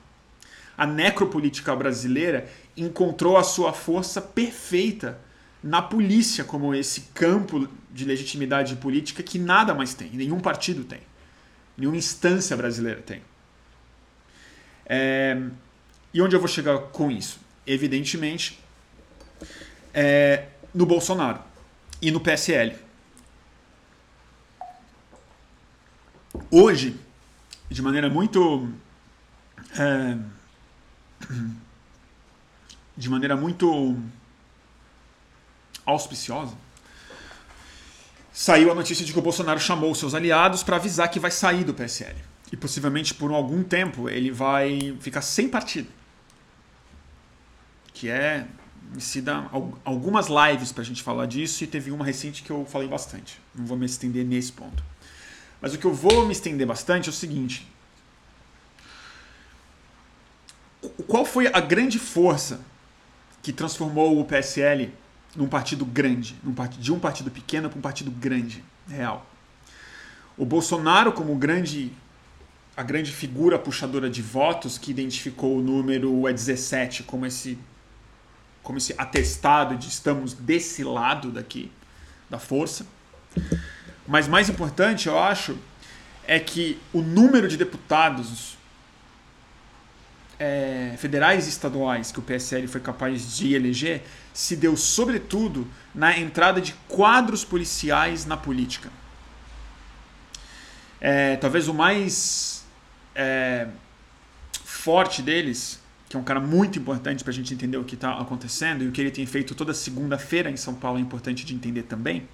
a 0.78 0.86
necropolítica 0.86 1.74
brasileira 1.74 2.48
encontrou 2.76 3.36
a 3.36 3.42
sua 3.42 3.72
força 3.72 4.20
perfeita 4.20 5.18
na 5.62 5.82
polícia 5.82 6.44
como 6.44 6.74
esse 6.74 7.02
campo 7.14 7.68
de 7.90 8.04
legitimidade 8.04 8.76
política 8.76 9.22
que 9.22 9.38
nada 9.38 9.74
mais 9.74 9.94
tem, 9.94 10.10
nenhum 10.10 10.38
partido 10.38 10.84
tem. 10.84 11.00
Nenhuma 11.76 11.96
instância 11.96 12.56
brasileira 12.56 13.00
tem. 13.02 13.22
É, 14.86 15.36
e 16.16 16.22
onde 16.22 16.34
eu 16.34 16.40
vou 16.40 16.48
chegar 16.48 16.78
com 16.78 17.10
isso? 17.10 17.38
Evidentemente, 17.66 18.58
é, 19.92 20.46
no 20.72 20.86
Bolsonaro 20.86 21.40
e 22.00 22.10
no 22.10 22.20
PSL. 22.20 22.74
Hoje, 26.50 26.98
de 27.68 27.82
maneira 27.82 28.08
muito. 28.08 28.66
É, 29.78 30.16
de 32.96 33.10
maneira 33.10 33.36
muito 33.36 34.02
auspiciosa, 35.84 36.54
saiu 38.32 38.72
a 38.72 38.74
notícia 38.74 39.04
de 39.04 39.12
que 39.12 39.18
o 39.18 39.22
Bolsonaro 39.22 39.60
chamou 39.60 39.94
seus 39.94 40.14
aliados 40.14 40.62
para 40.62 40.76
avisar 40.76 41.10
que 41.10 41.20
vai 41.20 41.30
sair 41.30 41.62
do 41.62 41.74
PSL. 41.74 42.16
E 42.50 42.56
possivelmente 42.56 43.12
por 43.12 43.30
algum 43.32 43.62
tempo 43.62 44.08
ele 44.08 44.30
vai 44.30 44.96
ficar 44.98 45.20
sem 45.20 45.46
partido. 45.46 46.05
Que 47.96 48.08
é. 48.10 48.46
Se 48.98 49.20
dá 49.20 49.50
algumas 49.84 50.28
lives 50.28 50.70
para 50.70 50.82
a 50.82 50.84
gente 50.84 51.02
falar 51.02 51.26
disso 51.26 51.64
e 51.64 51.66
teve 51.66 51.90
uma 51.90 52.04
recente 52.04 52.42
que 52.42 52.50
eu 52.50 52.64
falei 52.64 52.86
bastante. 52.86 53.40
Não 53.52 53.66
vou 53.66 53.76
me 53.76 53.84
estender 53.84 54.24
nesse 54.24 54.52
ponto. 54.52 54.82
Mas 55.60 55.74
o 55.74 55.78
que 55.78 55.86
eu 55.86 55.92
vou 55.92 56.24
me 56.24 56.32
estender 56.32 56.66
bastante 56.66 57.08
é 57.08 57.10
o 57.10 57.12
seguinte: 57.12 57.66
qual 61.08 61.24
foi 61.24 61.48
a 61.48 61.60
grande 61.60 61.98
força 61.98 62.60
que 63.42 63.52
transformou 63.52 64.20
o 64.20 64.24
PSL 64.24 64.92
num 65.36 65.46
partido 65.46 65.84
grande, 65.84 66.34
num 66.42 66.54
partido, 66.54 66.82
de 66.82 66.92
um 66.92 66.98
partido 66.98 67.30
pequeno 67.30 67.68
para 67.68 67.78
um 67.78 67.82
partido 67.82 68.10
grande, 68.10 68.64
real. 68.88 69.24
O 70.36 70.44
Bolsonaro, 70.44 71.12
como 71.12 71.34
grande, 71.36 71.92
a 72.76 72.82
grande 72.82 73.12
figura 73.12 73.58
puxadora 73.58 74.08
de 74.10 74.22
votos, 74.22 74.78
que 74.78 74.90
identificou 74.90 75.58
o 75.58 75.62
número 75.62 76.26
é 76.26 76.32
17 76.32 77.02
como 77.02 77.26
esse, 77.26 77.58
como 78.66 78.78
esse 78.78 78.92
atestado 78.98 79.76
de 79.76 79.86
estamos 79.86 80.32
desse 80.34 80.82
lado 80.82 81.30
daqui 81.30 81.70
da 82.28 82.36
força. 82.36 82.84
Mas 84.08 84.26
mais 84.26 84.48
importante, 84.48 85.06
eu 85.06 85.16
acho, 85.16 85.56
é 86.26 86.40
que 86.40 86.76
o 86.92 87.00
número 87.00 87.46
de 87.46 87.56
deputados 87.56 88.58
é, 90.36 90.96
federais 90.98 91.46
e 91.46 91.48
estaduais 91.48 92.10
que 92.10 92.18
o 92.18 92.22
PSL 92.22 92.66
foi 92.66 92.80
capaz 92.80 93.36
de 93.36 93.54
eleger 93.54 94.02
se 94.34 94.56
deu 94.56 94.76
sobretudo 94.76 95.64
na 95.94 96.18
entrada 96.18 96.60
de 96.60 96.72
quadros 96.88 97.44
policiais 97.44 98.26
na 98.26 98.36
política. 98.36 98.90
É, 101.00 101.36
talvez 101.36 101.68
o 101.68 101.74
mais 101.74 102.64
é, 103.14 103.68
forte 104.64 105.22
deles, 105.22 105.80
que 106.08 106.16
é 106.16 106.20
um 106.20 106.22
cara 106.22 106.40
muito 106.40 106.78
importante 106.78 107.24
para 107.24 107.32
a 107.32 107.34
gente 107.34 107.52
entender 107.52 107.76
o 107.76 107.84
que 107.84 107.94
está 107.94 108.18
acontecendo 108.20 108.84
e 108.84 108.88
o 108.88 108.92
que 108.92 109.00
ele 109.00 109.10
tem 109.10 109.26
feito 109.26 109.54
toda 109.54 109.74
segunda-feira 109.74 110.50
em 110.50 110.56
São 110.56 110.74
Paulo 110.74 110.98
é 110.98 111.00
importante 111.00 111.44
de 111.44 111.54
entender 111.54 111.82
também, 111.82 112.28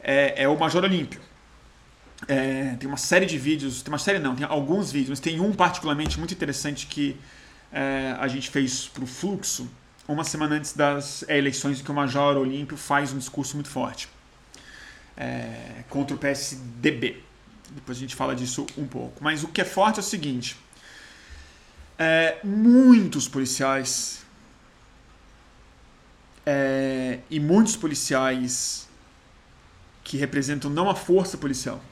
é, 0.00 0.42
é 0.44 0.48
o 0.48 0.58
Major 0.58 0.84
Olímpio. 0.84 1.20
É, 2.26 2.76
tem 2.76 2.88
uma 2.88 2.96
série 2.96 3.26
de 3.26 3.36
vídeos, 3.36 3.82
tem 3.82 3.92
uma 3.92 3.98
série 3.98 4.18
não, 4.18 4.34
tem 4.34 4.46
alguns 4.48 4.90
vídeos, 4.90 5.10
mas 5.10 5.20
tem 5.20 5.38
um 5.38 5.52
particularmente 5.52 6.18
muito 6.18 6.32
interessante 6.32 6.86
que 6.86 7.16
é, 7.70 8.16
a 8.18 8.26
gente 8.26 8.48
fez 8.48 8.88
para 8.88 9.04
o 9.04 9.06
Fluxo, 9.06 9.68
uma 10.08 10.24
semana 10.24 10.54
antes 10.54 10.72
das 10.72 11.24
eleições, 11.28 11.80
em 11.80 11.84
que 11.84 11.90
o 11.90 11.94
Major 11.94 12.36
Olímpio 12.36 12.76
faz 12.76 13.12
um 13.12 13.18
discurso 13.18 13.56
muito 13.56 13.68
forte 13.68 14.08
é, 15.16 15.84
contra 15.88 16.14
o 16.14 16.18
PSDB. 16.18 17.22
Depois 17.70 17.98
a 17.98 18.00
gente 18.00 18.14
fala 18.14 18.34
disso 18.34 18.66
um 18.78 18.86
pouco. 18.86 19.22
Mas 19.22 19.42
o 19.42 19.48
que 19.48 19.60
é 19.60 19.64
forte 19.64 19.96
é 19.96 20.00
o 20.00 20.04
seguinte: 20.04 20.56
é, 21.98 22.38
muitos 22.44 23.28
policiais 23.28 24.24
é, 26.44 27.18
e 27.28 27.40
muitos 27.40 27.76
policiais 27.76 28.88
que 30.04 30.16
representam 30.16 30.70
não 30.70 30.88
a 30.88 30.94
força 30.94 31.36
policial, 31.36 31.82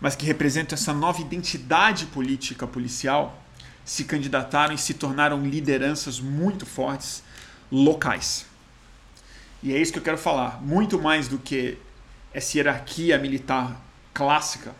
mas 0.00 0.16
que 0.16 0.26
representam 0.26 0.76
essa 0.76 0.92
nova 0.92 1.20
identidade 1.20 2.06
política 2.06 2.66
policial, 2.66 3.40
se 3.84 4.04
candidataram 4.04 4.74
e 4.74 4.78
se 4.78 4.94
tornaram 4.94 5.46
lideranças 5.46 6.18
muito 6.18 6.66
fortes 6.66 7.22
locais. 7.70 8.46
E 9.62 9.72
é 9.72 9.78
isso 9.78 9.92
que 9.92 9.98
eu 9.98 10.02
quero 10.02 10.18
falar. 10.18 10.60
Muito 10.62 11.00
mais 11.00 11.28
do 11.28 11.38
que 11.38 11.78
essa 12.32 12.56
hierarquia 12.56 13.18
militar 13.18 13.80
clássica 14.12 14.74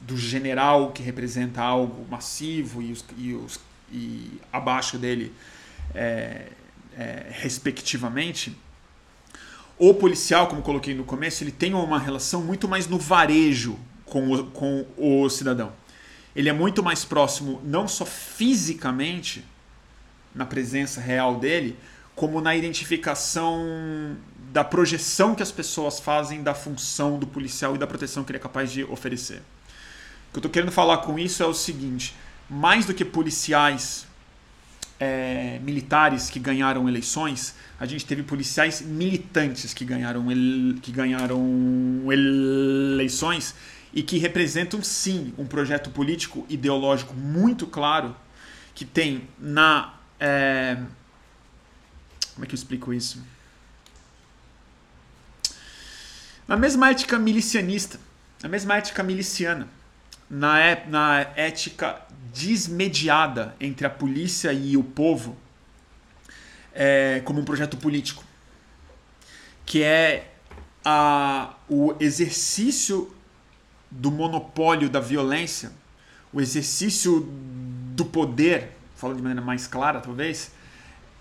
do 0.00 0.16
general 0.16 0.92
que 0.92 1.02
representa 1.02 1.62
algo 1.62 2.06
massivo 2.10 2.82
e, 2.82 2.92
os, 2.92 3.04
e, 3.16 3.34
os, 3.34 3.58
e 3.90 4.40
abaixo 4.52 4.98
dele 4.98 5.32
é, 5.94 6.48
é, 6.96 7.26
respectivamente, 7.30 8.56
o 9.78 9.94
policial, 9.94 10.46
como 10.46 10.60
coloquei 10.60 10.94
no 10.94 11.04
começo, 11.04 11.42
ele 11.42 11.52
tem 11.52 11.72
uma 11.72 11.98
relação 11.98 12.42
muito 12.42 12.68
mais 12.68 12.86
no 12.86 12.98
varejo 12.98 13.78
com 14.04 14.30
o, 14.30 14.44
com 14.46 14.86
o 14.96 15.28
cidadão. 15.30 15.72
Ele 16.36 16.48
é 16.48 16.52
muito 16.52 16.82
mais 16.82 17.04
próximo, 17.04 17.60
não 17.64 17.88
só 17.88 18.04
fisicamente, 18.04 19.44
na 20.34 20.44
presença 20.44 21.00
real 21.00 21.40
dele, 21.40 21.76
como 22.14 22.40
na 22.40 22.54
identificação 22.54 24.16
da 24.52 24.62
projeção 24.62 25.34
que 25.34 25.42
as 25.42 25.50
pessoas 25.50 25.98
fazem 25.98 26.42
da 26.42 26.54
função 26.54 27.18
do 27.18 27.26
policial 27.26 27.74
e 27.74 27.78
da 27.78 27.86
proteção 27.86 28.24
que 28.24 28.32
ele 28.32 28.38
é 28.38 28.40
capaz 28.40 28.70
de 28.70 28.84
oferecer. 28.84 29.38
O 29.38 30.32
que 30.32 30.36
eu 30.36 30.40
estou 30.40 30.50
querendo 30.50 30.72
falar 30.72 30.98
com 30.98 31.18
isso 31.18 31.42
é 31.42 31.46
o 31.46 31.54
seguinte: 31.54 32.14
mais 32.50 32.84
do 32.84 32.92
que 32.92 33.04
policiais 33.04 34.06
é, 34.98 35.60
militares 35.62 36.28
que 36.28 36.40
ganharam 36.40 36.88
eleições, 36.88 37.54
a 37.78 37.86
gente 37.86 38.04
teve 38.04 38.22
policiais 38.22 38.82
militantes 38.82 39.72
que 39.72 39.84
ganharam, 39.84 40.26
que 40.82 40.90
ganharam 40.90 41.40
eleições 42.10 43.54
e 43.94 44.02
que 44.02 44.18
representam 44.18 44.82
sim 44.82 45.32
um 45.38 45.46
projeto 45.46 45.90
político 45.90 46.44
ideológico 46.48 47.14
muito 47.14 47.66
claro 47.66 48.14
que 48.74 48.84
tem 48.84 49.28
na 49.38 49.94
é, 50.18 50.76
como 52.34 52.44
é 52.44 52.48
que 52.48 52.54
eu 52.54 52.58
explico 52.58 52.92
isso? 52.92 53.22
Na 56.48 56.56
mesma 56.56 56.90
ética 56.90 57.18
milicianista, 57.18 58.00
na 58.42 58.48
mesma 58.48 58.76
ética 58.76 59.02
miliciana, 59.02 59.68
na, 60.30 60.60
é, 60.60 60.86
na 60.86 61.20
ética 61.34 62.00
desmediada 62.32 63.56
entre 63.60 63.86
a 63.86 63.90
polícia 63.90 64.52
e 64.52 64.76
o 64.76 64.84
povo, 64.84 65.36
é, 66.72 67.20
como 67.24 67.40
um 67.40 67.44
projeto 67.44 67.76
político, 67.76 68.24
que 69.66 69.82
é 69.82 70.32
a, 70.84 71.54
o 71.68 71.94
exercício 71.98 73.12
do 73.90 74.10
monopólio 74.10 74.88
da 74.88 75.00
violência, 75.00 75.72
o 76.32 76.40
exercício 76.40 77.28
do 77.96 78.04
poder, 78.04 78.76
falando 78.94 79.16
de 79.16 79.22
maneira 79.22 79.44
mais 79.44 79.66
clara 79.66 80.00
talvez, 80.00 80.52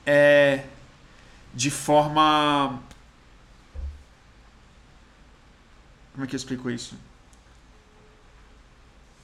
é, 0.05 0.63
de 1.53 1.71
forma 1.71 2.79
Como 6.19 6.25
é 6.25 6.27
que 6.27 6.35
eu 6.35 6.37
explico 6.37 6.69
isso? 6.69 6.97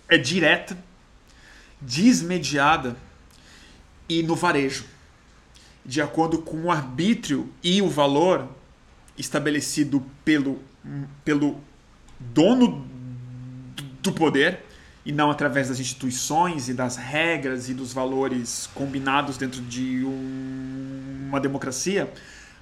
É 0.07 0.17
direta, 0.17 0.77
desmediada 1.81 2.95
e 4.07 4.21
no 4.21 4.35
varejo, 4.35 4.85
de 5.85 6.01
acordo 6.01 6.39
com 6.39 6.63
o 6.63 6.71
arbítrio 6.71 7.51
e 7.63 7.81
o 7.81 7.89
valor 7.89 8.47
estabelecido 9.17 10.03
pelo, 10.23 10.61
pelo 11.23 11.59
dono 12.19 12.87
do 14.01 14.11
poder 14.11 14.63
e 15.05 15.11
não 15.11 15.29
através 15.29 15.69
das 15.69 15.79
instituições 15.79 16.67
e 16.67 16.73
das 16.73 16.95
regras 16.95 17.69
e 17.69 17.73
dos 17.73 17.93
valores 17.93 18.67
combinados 18.73 19.37
dentro 19.37 19.61
de 19.61 20.03
um, 20.03 21.27
uma 21.29 21.39
democracia, 21.39 22.11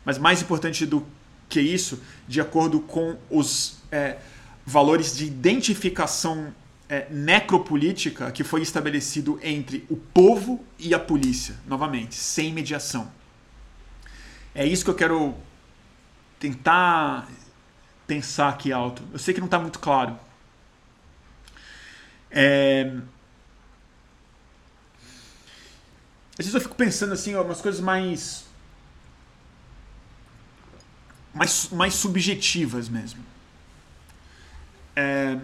mas 0.04 0.18
mais 0.18 0.42
importante 0.42 0.86
do 0.86 1.06
que 1.48 1.62
isso, 1.62 2.02
de 2.28 2.42
acordo 2.42 2.82
com 2.82 3.18
os 3.30 3.78
é, 3.92 4.18
valores 4.66 5.16
de 5.16 5.26
identificação 5.26 6.54
é, 6.94 7.08
necropolítica 7.10 8.32
que 8.32 8.44
foi 8.44 8.62
estabelecido 8.62 9.40
entre 9.42 9.84
o 9.90 9.98
povo 9.98 10.64
e 10.78 10.94
a 10.94 11.00
polícia, 11.00 11.56
novamente, 11.66 12.14
sem 12.14 12.54
mediação. 12.54 13.12
É 14.54 14.64
isso 14.64 14.84
que 14.84 14.92
eu 14.92 14.96
quero 14.96 15.34
tentar 16.40 17.28
pensar 18.06 18.50
aqui 18.50 18.72
alto. 18.72 19.02
Eu 19.12 19.18
sei 19.18 19.34
que 19.34 19.40
não 19.40 19.48
está 19.48 19.58
muito 19.58 19.80
claro. 19.80 20.20
É... 22.30 22.96
Às 26.38 26.46
vezes 26.46 26.54
eu 26.54 26.62
fico 26.62 26.76
pensando 26.76 27.14
assim, 27.14 27.34
umas 27.36 27.60
coisas 27.60 27.82
mais 27.82 28.46
mais, 31.34 31.70
mais 31.70 31.96
subjetivas 31.96 32.88
mesmo. 32.88 33.24
É... 34.96 35.40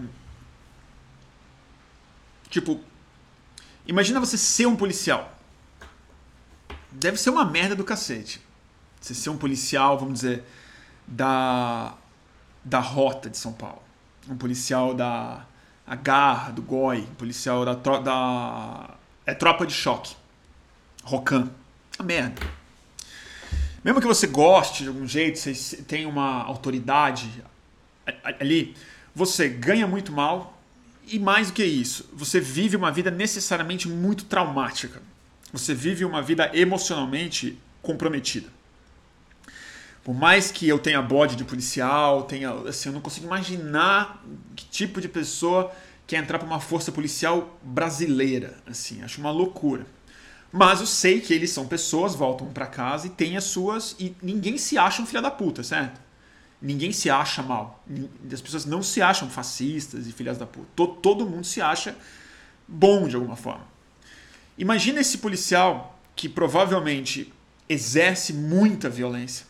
Tipo, 2.49 2.79
imagina 3.85 4.19
você 4.19 4.37
ser 4.37 4.65
um 4.65 4.75
policial. 4.75 5.37
Deve 6.91 7.17
ser 7.17 7.29
uma 7.29 7.45
merda 7.45 7.75
do 7.75 7.83
cacete. 7.83 8.41
Você 8.99 9.13
ser 9.13 9.29
um 9.29 9.37
policial, 9.37 9.97
vamos 9.97 10.15
dizer, 10.15 10.43
da, 11.07 11.93
da 12.63 12.79
rota 12.79 13.29
de 13.29 13.37
São 13.37 13.53
Paulo. 13.53 13.81
Um 14.27 14.35
policial 14.35 14.93
da 14.93 15.45
a 15.85 15.95
Garra, 15.95 16.51
do 16.51 16.61
GOI. 16.61 16.99
Um 16.99 17.15
policial 17.15 17.65
da, 17.65 17.73
da 17.73 18.89
é 19.25 19.33
tropa 19.33 19.65
de 19.65 19.73
choque. 19.73 20.15
Rocan. 21.03 21.49
A 21.97 22.03
merda. 22.03 22.41
Mesmo 23.83 24.01
que 24.01 24.07
você 24.07 24.27
goste 24.27 24.83
de 24.83 24.89
algum 24.89 25.07
jeito, 25.07 25.39
você 25.39 25.77
tem 25.77 26.05
uma 26.05 26.43
autoridade 26.43 27.43
ali, 28.39 28.75
você 29.15 29.47
ganha 29.47 29.87
muito 29.87 30.11
mal 30.11 30.58
e 31.11 31.19
mais 31.19 31.47
do 31.47 31.53
que 31.53 31.63
isso, 31.63 32.09
você 32.13 32.39
vive 32.39 32.75
uma 32.75 32.91
vida 32.91 33.09
necessariamente 33.09 33.87
muito 33.87 34.25
traumática. 34.25 35.01
Você 35.51 35.73
vive 35.73 36.05
uma 36.05 36.21
vida 36.21 36.49
emocionalmente 36.53 37.57
comprometida. 37.81 38.47
Por 40.03 40.13
mais 40.13 40.51
que 40.51 40.67
eu 40.67 40.79
tenha 40.79 41.01
bode 41.01 41.35
de 41.35 41.43
policial, 41.43 42.23
tenha, 42.23 42.51
assim, 42.67 42.89
eu 42.89 42.93
não 42.93 43.01
consigo 43.01 43.25
imaginar 43.27 44.23
que 44.55 44.65
tipo 44.65 45.01
de 45.01 45.07
pessoa 45.07 45.71
quer 46.07 46.17
entrar 46.17 46.39
para 46.39 46.47
uma 46.47 46.59
força 46.59 46.91
policial 46.91 47.59
brasileira, 47.61 48.57
assim, 48.65 49.03
acho 49.03 49.19
uma 49.19 49.31
loucura. 49.31 49.85
Mas 50.51 50.79
eu 50.79 50.87
sei 50.87 51.21
que 51.21 51.33
eles 51.33 51.51
são 51.51 51.67
pessoas, 51.67 52.15
voltam 52.15 52.47
para 52.47 52.65
casa 52.65 53.07
e 53.07 53.09
têm 53.11 53.37
as 53.37 53.43
suas. 53.43 53.95
E 53.99 54.15
ninguém 54.21 54.57
se 54.57 54.77
acha 54.77 55.01
um 55.01 55.05
filho 55.05 55.21
da 55.21 55.29
puta, 55.29 55.61
certo? 55.61 56.01
Ninguém 56.61 56.91
se 56.91 57.09
acha 57.09 57.41
mal. 57.41 57.83
As 58.31 58.41
pessoas 58.41 58.65
não 58.65 58.83
se 58.83 59.01
acham 59.01 59.29
fascistas 59.29 60.07
e 60.07 60.11
filhas 60.11 60.37
da 60.37 60.45
puta. 60.45 60.67
Todo, 60.75 60.95
todo 60.95 61.25
mundo 61.25 61.45
se 61.45 61.61
acha 61.61 61.95
bom 62.67 63.07
de 63.07 63.15
alguma 63.15 63.35
forma. 63.35 63.65
Imagina 64.57 64.99
esse 64.99 65.19
policial 65.19 65.97
que 66.15 66.27
provavelmente 66.27 67.33
exerce 67.67 68.33
muita 68.33 68.89
violência, 68.89 69.45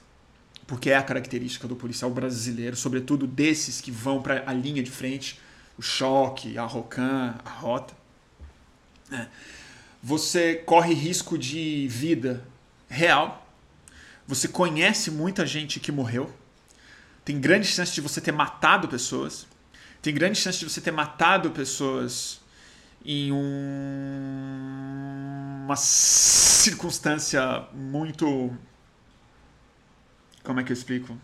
porque 0.68 0.92
é 0.92 0.98
a 0.98 1.02
característica 1.02 1.68
do 1.68 1.76
policial 1.76 2.12
brasileiro, 2.12 2.76
sobretudo 2.76 3.26
desses 3.26 3.82
que 3.82 3.90
vão 3.90 4.22
para 4.22 4.44
a 4.46 4.54
linha 4.54 4.84
de 4.84 4.92
frente, 4.92 5.40
o 5.78 5.82
choque, 5.82 6.58
a 6.58 6.64
rocan, 6.64 7.36
a 7.44 7.50
rota. 7.50 7.94
É 9.12 9.26
você 10.02 10.56
corre 10.56 10.94
risco 10.94 11.38
de 11.38 11.88
vida 11.90 12.44
real. 12.88 13.46
Você 14.26 14.48
conhece 14.48 15.12
muita 15.12 15.46
gente 15.46 15.80
que 15.80 15.92
morreu. 15.92 16.34
Tem 17.30 17.40
grande 17.40 17.68
chance 17.68 17.94
de 17.94 18.02
você 18.02 18.20
ter 18.20 18.32
matado 18.32 18.88
pessoas. 18.88 19.46
Tem 20.02 20.12
grande 20.12 20.40
chance 20.40 20.58
de 20.58 20.68
você 20.68 20.82
ter 20.82 20.90
matado 20.90 21.52
pessoas 21.52 22.42
em 23.06 23.32
um... 23.32 23.38
uma 25.64 25.76
circunstância 25.76 27.68
muito. 27.72 28.52
Como 30.44 30.60
é 30.60 30.64
que 30.64 30.72
eu 30.72 30.74
explico? 30.74 31.16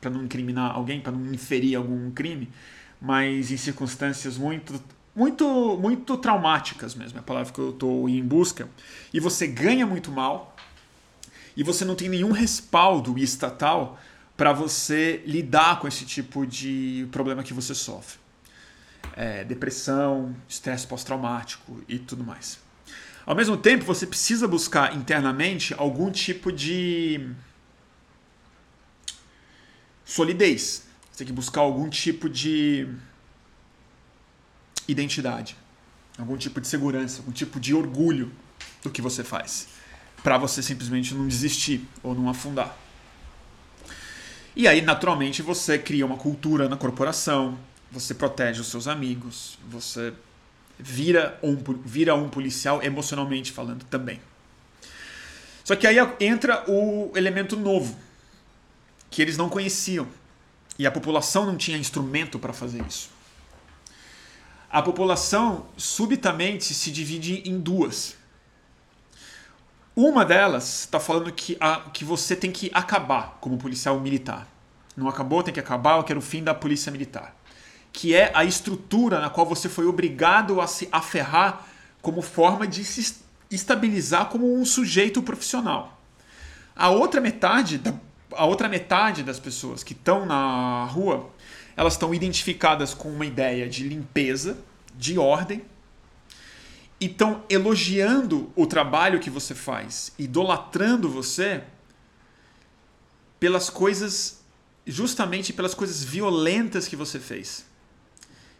Para 0.00 0.08
não 0.08 0.24
incriminar 0.24 0.74
alguém, 0.74 1.02
para 1.02 1.12
não 1.12 1.30
inferir 1.30 1.76
algum 1.76 2.10
crime. 2.10 2.50
mas 2.98 3.50
em 3.50 3.58
circunstâncias 3.58 4.38
muito 4.38 4.82
muito 5.14 5.76
muito 5.76 6.16
traumáticas 6.16 6.94
mesmo, 6.94 7.18
é 7.18 7.20
a 7.20 7.22
palavra 7.22 7.52
que 7.52 7.58
eu 7.58 7.70
estou 7.70 8.08
em 8.08 8.22
busca, 8.22 8.70
e 9.12 9.20
você 9.20 9.46
ganha 9.46 9.86
muito 9.86 10.10
mal, 10.10 10.56
e 11.54 11.62
você 11.62 11.84
não 11.84 11.94
tem 11.94 12.08
nenhum 12.08 12.32
respaldo 12.32 13.18
estatal 13.18 13.98
para 14.36 14.52
você 14.52 15.22
lidar 15.24 15.80
com 15.80 15.88
esse 15.88 16.04
tipo 16.04 16.46
de 16.46 17.08
problema 17.10 17.42
que 17.42 17.54
você 17.54 17.74
sofre. 17.74 18.18
É, 19.14 19.44
depressão, 19.44 20.36
estresse 20.48 20.86
pós-traumático 20.86 21.82
e 21.88 21.98
tudo 21.98 22.22
mais. 22.22 22.58
Ao 23.24 23.34
mesmo 23.34 23.56
tempo, 23.56 23.84
você 23.84 24.06
precisa 24.06 24.46
buscar 24.46 24.94
internamente 24.94 25.74
algum 25.78 26.10
tipo 26.10 26.52
de 26.52 27.28
solidez. 30.04 30.84
Você 31.10 31.18
tem 31.18 31.26
que 31.26 31.32
buscar 31.32 31.62
algum 31.62 31.88
tipo 31.88 32.28
de 32.28 32.86
identidade, 34.86 35.56
algum 36.18 36.36
tipo 36.36 36.60
de 36.60 36.68
segurança, 36.68 37.18
algum 37.18 37.32
tipo 37.32 37.58
de 37.58 37.74
orgulho 37.74 38.30
do 38.82 38.90
que 38.90 39.02
você 39.02 39.24
faz, 39.24 39.68
para 40.22 40.38
você 40.38 40.62
simplesmente 40.62 41.14
não 41.14 41.26
desistir 41.26 41.84
ou 42.02 42.14
não 42.14 42.28
afundar. 42.28 42.85
E 44.56 44.66
aí, 44.66 44.80
naturalmente, 44.80 45.42
você 45.42 45.78
cria 45.78 46.06
uma 46.06 46.16
cultura 46.16 46.66
na 46.66 46.78
corporação, 46.78 47.58
você 47.92 48.14
protege 48.14 48.62
os 48.62 48.68
seus 48.68 48.88
amigos, 48.88 49.58
você 49.68 50.14
vira 50.78 51.38
um, 51.42 51.54
vira 51.84 52.14
um 52.14 52.30
policial 52.30 52.82
emocionalmente 52.82 53.52
falando 53.52 53.84
também. 53.84 54.18
Só 55.62 55.76
que 55.76 55.86
aí 55.86 55.98
entra 56.18 56.64
o 56.70 57.12
elemento 57.14 57.54
novo, 57.54 57.98
que 59.10 59.20
eles 59.20 59.36
não 59.36 59.50
conheciam. 59.50 60.08
E 60.78 60.86
a 60.86 60.90
população 60.90 61.44
não 61.44 61.58
tinha 61.58 61.76
instrumento 61.76 62.38
para 62.38 62.54
fazer 62.54 62.82
isso. 62.88 63.10
A 64.70 64.80
população 64.80 65.66
subitamente 65.76 66.72
se 66.72 66.90
divide 66.90 67.42
em 67.44 67.60
duas. 67.60 68.15
Uma 69.96 70.24
delas 70.24 70.80
está 70.80 71.00
falando 71.00 71.32
que, 71.32 71.56
a, 71.58 71.80
que 71.92 72.04
você 72.04 72.36
tem 72.36 72.52
que 72.52 72.70
acabar 72.72 73.38
como 73.40 73.56
policial 73.56 73.98
militar. 73.98 74.46
Não 74.94 75.08
acabou, 75.08 75.42
tem 75.42 75.52
que 75.52 75.60
acabar, 75.60 75.96
eu 75.96 76.04
quero 76.04 76.18
o 76.20 76.22
fim 76.22 76.44
da 76.44 76.54
polícia 76.54 76.92
militar 76.92 77.34
que 77.96 78.14
é 78.14 78.30
a 78.34 78.44
estrutura 78.44 79.18
na 79.20 79.30
qual 79.30 79.46
você 79.46 79.70
foi 79.70 79.86
obrigado 79.86 80.60
a 80.60 80.66
se 80.66 80.86
aferrar 80.92 81.66
como 82.02 82.20
forma 82.20 82.66
de 82.66 82.84
se 82.84 83.16
estabilizar 83.50 84.26
como 84.26 84.54
um 84.54 84.66
sujeito 84.66 85.22
profissional. 85.22 85.98
A 86.76 86.90
outra 86.90 87.22
metade, 87.22 87.78
da, 87.78 87.94
a 88.32 88.44
outra 88.44 88.68
metade 88.68 89.22
das 89.22 89.40
pessoas 89.40 89.82
que 89.82 89.94
estão 89.94 90.26
na 90.26 90.84
rua, 90.84 91.30
elas 91.74 91.94
estão 91.94 92.12
identificadas 92.12 92.92
com 92.92 93.08
uma 93.08 93.24
ideia 93.24 93.66
de 93.66 93.88
limpeza, 93.88 94.58
de 94.94 95.18
ordem, 95.18 95.62
e 97.00 97.06
estão 97.06 97.44
elogiando 97.48 98.50
o 98.56 98.66
trabalho 98.66 99.20
que 99.20 99.28
você 99.28 99.54
faz, 99.54 100.12
idolatrando 100.18 101.08
você 101.08 101.62
pelas 103.38 103.68
coisas, 103.68 104.42
justamente 104.86 105.52
pelas 105.52 105.74
coisas 105.74 106.02
violentas 106.02 106.88
que 106.88 106.96
você 106.96 107.18
fez. 107.20 107.66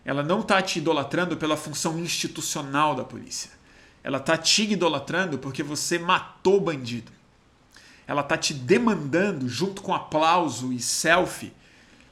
Ela 0.04 0.22
não 0.22 0.40
está 0.40 0.60
te 0.60 0.78
idolatrando 0.78 1.36
pela 1.36 1.56
função 1.56 1.98
institucional 1.98 2.94
da 2.94 3.04
polícia. 3.04 3.50
Ela 4.04 4.18
está 4.18 4.36
te 4.36 4.70
idolatrando 4.70 5.38
porque 5.38 5.62
você 5.62 5.98
matou 5.98 6.60
bandido. 6.60 7.10
Ela 8.06 8.20
está 8.20 8.36
te 8.36 8.54
demandando, 8.54 9.48
junto 9.48 9.82
com 9.82 9.92
aplauso 9.92 10.72
e 10.72 10.78
selfie, 10.78 11.52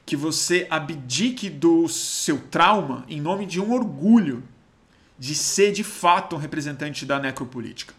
que 0.05 0.15
você 0.15 0.67
abdique 0.69 1.49
do 1.49 1.87
seu 1.87 2.37
trauma 2.37 3.05
em 3.07 3.21
nome 3.21 3.45
de 3.45 3.61
um 3.61 3.71
orgulho 3.71 4.43
de 5.17 5.33
ser 5.33 5.71
de 5.71 5.83
fato 5.83 6.35
um 6.35 6.39
representante 6.39 7.05
da 7.05 7.19
necropolítica. 7.19 7.93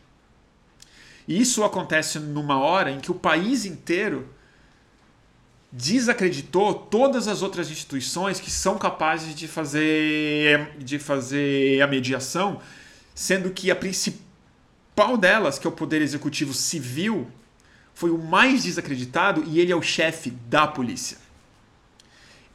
E 1.26 1.40
isso 1.40 1.64
acontece 1.64 2.18
numa 2.18 2.58
hora 2.58 2.90
em 2.90 3.00
que 3.00 3.10
o 3.10 3.14
país 3.14 3.64
inteiro 3.64 4.28
desacreditou 5.72 6.72
todas 6.72 7.26
as 7.28 7.42
outras 7.42 7.70
instituições 7.70 8.40
que 8.40 8.50
são 8.50 8.78
capazes 8.78 9.34
de 9.34 9.48
fazer, 9.48 10.76
de 10.78 10.98
fazer 10.98 11.82
a 11.82 11.86
mediação, 11.86 12.60
sendo 13.14 13.50
que 13.50 13.70
a 13.70 13.76
principal 13.76 15.16
delas, 15.18 15.58
que 15.58 15.66
é 15.66 15.70
o 15.70 15.72
Poder 15.72 16.00
Executivo 16.00 16.54
Civil, 16.54 17.30
foi 17.92 18.10
o 18.10 18.18
mais 18.18 18.64
desacreditado 18.64 19.42
e 19.46 19.58
ele 19.58 19.72
é 19.72 19.76
o 19.76 19.82
chefe 19.82 20.30
da 20.30 20.66
polícia. 20.66 21.18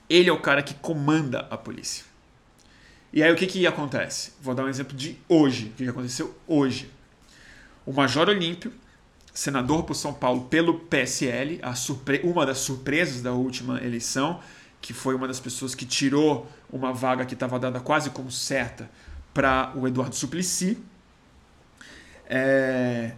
Ele 0.10 0.30
é 0.30 0.34
o 0.34 0.40
cara 0.40 0.62
que 0.62 0.74
comanda 0.76 1.48
a 1.50 1.58
polícia. 1.58 2.06
E 3.14 3.22
aí 3.22 3.32
o 3.32 3.36
que, 3.36 3.46
que 3.46 3.68
acontece? 3.68 4.34
Vou 4.42 4.56
dar 4.56 4.64
um 4.64 4.70
exemplo 4.70 4.96
de 4.96 5.18
hoje. 5.28 5.66
O 5.66 5.70
que, 5.72 5.84
que 5.84 5.90
aconteceu 5.90 6.36
hoje? 6.48 6.90
O 7.86 7.92
Major 7.92 8.30
Olímpio 8.30 8.72
senador 9.34 9.84
por 9.84 9.96
São 9.96 10.14
Paulo 10.14 10.46
pelo 10.46 10.80
PSL, 10.80 11.62
uma 12.24 12.46
das 12.46 12.60
surpresas 12.60 13.22
da 13.22 13.32
última 13.32 13.82
eleição, 13.84 14.40
que 14.82 14.94
foi 14.94 15.16
uma 15.16 15.28
das 15.28 15.40
pessoas 15.40 15.76
que 15.76 15.86
tirou 15.86 16.50
uma 16.72 16.94
vaga 16.94 17.26
que 17.26 17.34
estava 17.34 17.60
dada 17.60 17.80
quase 17.80 18.10
como 18.10 18.32
certa 18.32 18.90
para 19.34 19.72
o 19.76 19.88
Eduardo 19.88 20.16
Suplicy. 20.16 20.78
É, 22.28 23.14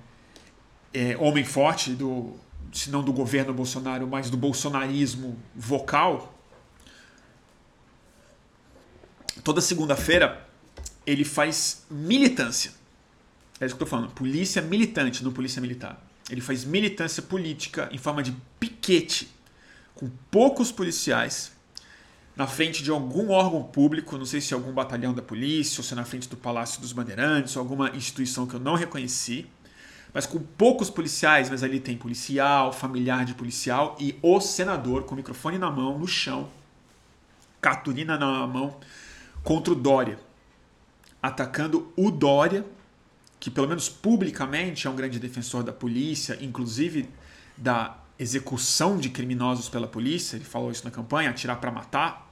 é, 0.93 1.17
homem 1.17 1.43
forte, 1.43 1.91
do, 1.91 2.35
se 2.71 2.89
não 2.91 3.03
do 3.03 3.13
governo 3.13 3.53
Bolsonaro, 3.53 4.07
mas 4.07 4.29
do 4.29 4.37
bolsonarismo 4.37 5.37
vocal. 5.55 6.32
Toda 9.41 9.61
segunda-feira 9.61 10.45
ele 11.05 11.23
faz 11.23 11.85
militância 11.89 12.71
é 13.63 13.65
isso 13.65 13.75
que 13.75 13.83
eu 13.83 13.87
tô 13.87 13.89
falando. 13.89 14.11
Polícia 14.11 14.61
militante, 14.61 15.23
não 15.23 15.31
polícia 15.31 15.61
militar. 15.61 16.01
Ele 16.29 16.41
faz 16.41 16.65
militância 16.65 17.21
política 17.21 17.89
em 17.91 17.97
forma 17.97 18.21
de 18.23 18.33
piquete, 18.59 19.29
com 19.95 20.09
poucos 20.31 20.71
policiais, 20.71 21.51
na 22.35 22.47
frente 22.47 22.81
de 22.81 22.89
algum 22.89 23.29
órgão 23.29 23.63
público, 23.63 24.17
não 24.17 24.25
sei 24.25 24.41
se 24.41 24.53
é 24.53 24.57
algum 24.57 24.71
batalhão 24.71 25.13
da 25.13 25.21
polícia, 25.21 25.79
ou 25.79 25.83
se 25.83 25.93
é 25.93 25.95
na 25.95 26.03
frente 26.03 26.27
do 26.27 26.35
Palácio 26.35 26.81
dos 26.81 26.91
Bandeirantes, 26.91 27.55
ou 27.55 27.61
alguma 27.61 27.89
instituição 27.95 28.47
que 28.47 28.55
eu 28.55 28.59
não 28.59 28.75
reconheci, 28.75 29.45
mas 30.13 30.25
com 30.25 30.39
poucos 30.39 30.89
policiais, 30.89 31.49
mas 31.49 31.61
ali 31.61 31.79
tem 31.79 31.95
policial, 31.95 32.73
familiar 32.73 33.23
de 33.23 33.33
policial 33.35 33.95
e 33.99 34.17
o 34.21 34.41
senador 34.41 35.03
com 35.03 35.13
o 35.13 35.17
microfone 35.17 35.57
na 35.57 35.69
mão, 35.69 35.97
no 35.99 36.07
chão, 36.07 36.49
cartolina 37.61 38.17
na 38.17 38.47
mão, 38.47 38.77
contra 39.43 39.73
o 39.73 39.75
Dória, 39.75 40.17
atacando 41.21 41.91
o 41.95 42.09
Dória 42.09 42.65
que 43.43 43.51
pelo 43.51 43.67
menos 43.67 43.89
publicamente 43.89 44.87
é 44.87 44.89
um 44.89 44.95
grande 44.95 45.19
defensor 45.19 45.63
da 45.63 45.73
polícia, 45.73 46.37
inclusive 46.39 47.09
da 47.57 47.97
execução 48.17 48.97
de 48.97 49.09
criminosos 49.09 49.67
pela 49.67 49.85
polícia, 49.85 50.37
ele 50.37 50.45
falou 50.45 50.71
isso 50.71 50.85
na 50.85 50.91
campanha, 50.91 51.29
atirar 51.29 51.59
para 51.59 51.69
matar, 51.69 52.31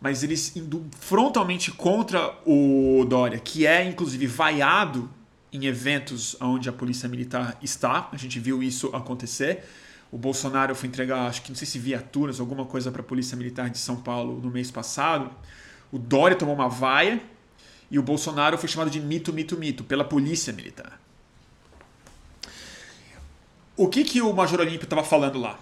mas 0.00 0.24
eles 0.24 0.56
indo 0.56 0.84
frontalmente 0.98 1.70
contra 1.70 2.36
o 2.44 3.06
Dória, 3.08 3.38
que 3.38 3.64
é 3.64 3.84
inclusive 3.84 4.26
vaiado 4.26 5.08
em 5.52 5.66
eventos 5.66 6.36
onde 6.40 6.68
a 6.68 6.72
polícia 6.72 7.08
militar 7.08 7.56
está, 7.62 8.08
a 8.10 8.16
gente 8.16 8.40
viu 8.40 8.60
isso 8.60 8.88
acontecer. 8.88 9.68
O 10.10 10.18
Bolsonaro 10.18 10.74
foi 10.74 10.88
entregar, 10.88 11.28
acho 11.28 11.42
que 11.42 11.50
não 11.50 11.56
sei 11.56 11.68
se 11.68 11.78
viaturas, 11.78 12.40
alguma 12.40 12.64
coisa 12.64 12.90
para 12.90 13.02
a 13.02 13.04
Polícia 13.04 13.36
Militar 13.36 13.70
de 13.70 13.78
São 13.78 13.94
Paulo 13.94 14.40
no 14.40 14.50
mês 14.50 14.68
passado. 14.68 15.30
O 15.90 15.98
Dória 15.98 16.36
tomou 16.36 16.54
uma 16.54 16.68
vaia, 16.68 17.20
e 17.90 17.98
o 17.98 18.02
Bolsonaro 18.02 18.58
foi 18.58 18.68
chamado 18.68 18.90
de 18.90 19.00
mito, 19.00 19.32
mito, 19.32 19.56
mito 19.56 19.84
pela 19.84 20.04
polícia 20.04 20.52
militar. 20.52 21.00
O 23.76 23.88
que, 23.88 24.04
que 24.04 24.20
o 24.20 24.32
Major 24.32 24.60
Olímpio 24.60 24.84
estava 24.84 25.04
falando 25.04 25.38
lá? 25.38 25.58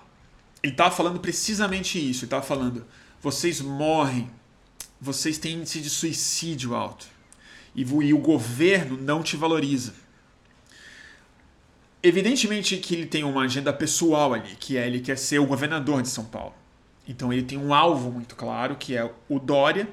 Ele 0.63 0.73
estava 0.73 0.95
falando 0.95 1.21
precisamente 1.21 1.99
isso. 1.99 2.21
Ele 2.21 2.27
estava 2.27 2.43
falando: 2.43 2.85
vocês 3.21 3.61
morrem, 3.61 4.31
vocês 5.01 5.39
têm 5.39 5.59
índice 5.59 5.81
de 5.81 5.91
suicídio 5.91 6.75
alto 6.75 7.07
e 7.75 8.13
o 8.15 8.19
governo 8.19 8.97
não 8.97 9.23
te 9.23 9.37
valoriza. 9.37 9.93
Evidentemente 12.03 12.79
que 12.79 12.95
ele 12.95 13.07
tem 13.07 13.23
uma 13.23 13.43
agenda 13.43 13.73
pessoal 13.73 14.33
ali, 14.33 14.57
que 14.57 14.79
é 14.79 14.87
ele 14.87 15.01
quer 15.01 15.19
ser 15.19 15.39
o 15.39 15.47
governador 15.47 16.01
de 16.01 16.09
São 16.09 16.25
Paulo. 16.25 16.55
Então 17.07 17.33
ele 17.33 17.43
tem 17.43 17.59
um 17.59 17.75
alvo 17.75 18.11
muito 18.11 18.35
claro, 18.35 18.77
que 18.77 18.97
é 18.97 19.13
o 19.29 19.39
Dória, 19.39 19.89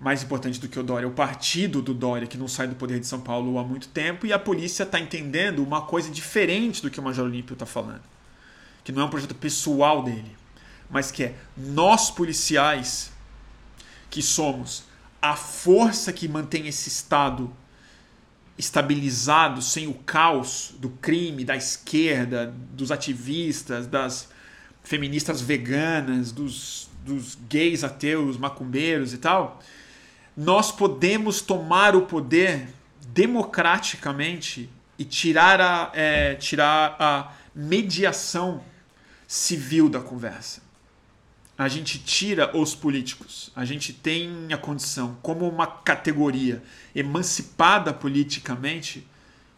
mais 0.00 0.22
importante 0.22 0.58
do 0.58 0.66
que 0.66 0.78
o 0.78 0.82
Dória, 0.82 1.06
o 1.06 1.12
partido 1.12 1.82
do 1.82 1.92
Dória, 1.92 2.26
que 2.26 2.38
não 2.38 2.48
sai 2.48 2.66
do 2.66 2.74
poder 2.74 2.98
de 2.98 3.06
São 3.06 3.20
Paulo 3.20 3.58
há 3.58 3.64
muito 3.64 3.88
tempo, 3.88 4.26
e 4.26 4.32
a 4.32 4.38
polícia 4.38 4.82
está 4.82 4.98
entendendo 4.98 5.62
uma 5.62 5.82
coisa 5.82 6.10
diferente 6.10 6.80
do 6.80 6.90
que 6.90 6.98
o 6.98 7.02
Major 7.02 7.26
Olímpio 7.26 7.52
está 7.52 7.66
falando. 7.66 8.02
Que 8.82 8.92
não 8.92 9.02
é 9.02 9.04
um 9.04 9.10
projeto 9.10 9.34
pessoal 9.34 10.02
dele, 10.02 10.34
mas 10.88 11.10
que 11.10 11.24
é 11.24 11.34
nós 11.54 12.10
policiais, 12.10 13.12
que 14.08 14.22
somos 14.22 14.84
a 15.20 15.36
força 15.36 16.12
que 16.12 16.26
mantém 16.26 16.66
esse 16.66 16.88
Estado 16.88 17.54
estabilizado, 18.56 19.60
sem 19.60 19.86
o 19.86 19.94
caos 19.94 20.74
do 20.78 20.88
crime, 20.88 21.44
da 21.44 21.56
esquerda, 21.56 22.54
dos 22.72 22.90
ativistas, 22.90 23.86
das, 23.86 24.28
feministas 24.82 25.40
veganas, 25.40 26.32
dos, 26.32 26.88
dos 27.04 27.38
gays 27.48 27.84
ateus, 27.84 28.36
macumbeiros 28.36 29.12
e 29.12 29.18
tal, 29.18 29.60
nós 30.36 30.70
podemos 30.70 31.40
tomar 31.40 31.94
o 31.96 32.02
poder 32.02 32.68
democraticamente 33.08 34.70
e 34.98 35.04
tirar 35.04 35.60
a, 35.60 35.90
é, 35.94 36.34
tirar 36.34 36.96
a 36.98 37.32
mediação 37.54 38.62
civil 39.26 39.88
da 39.88 40.00
conversa. 40.00 40.62
A 41.56 41.68
gente 41.68 41.98
tira 41.98 42.56
os 42.56 42.74
políticos. 42.74 43.52
A 43.54 43.64
gente 43.64 43.92
tem 43.92 44.48
a 44.52 44.56
condição, 44.56 45.18
como 45.20 45.46
uma 45.46 45.66
categoria 45.66 46.62
emancipada 46.94 47.92
politicamente, 47.92 49.06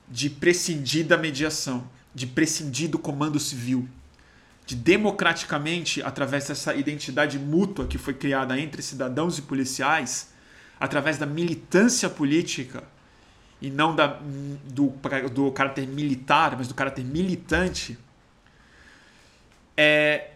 de 0.08 0.28
prescindir 0.28 1.06
da 1.06 1.16
mediação, 1.16 1.88
de 2.14 2.26
prescindir 2.26 2.90
do 2.90 2.98
comando 2.98 3.38
civil, 3.38 3.88
de 4.66 4.74
democraticamente, 4.74 6.02
através 6.02 6.48
dessa 6.48 6.74
identidade 6.74 7.38
mútua 7.38 7.86
que 7.86 7.98
foi 7.98 8.14
criada 8.14 8.58
entre 8.58 8.82
cidadãos 8.82 9.38
e 9.38 9.42
policiais, 9.42 10.31
através 10.82 11.16
da 11.16 11.26
militância 11.26 12.10
política, 12.10 12.82
e 13.60 13.70
não 13.70 13.94
da, 13.94 14.18
do, 14.64 14.88
do 15.32 15.52
caráter 15.52 15.86
militar, 15.86 16.56
mas 16.56 16.66
do 16.66 16.74
caráter 16.74 17.04
militante, 17.04 17.96
é 19.76 20.32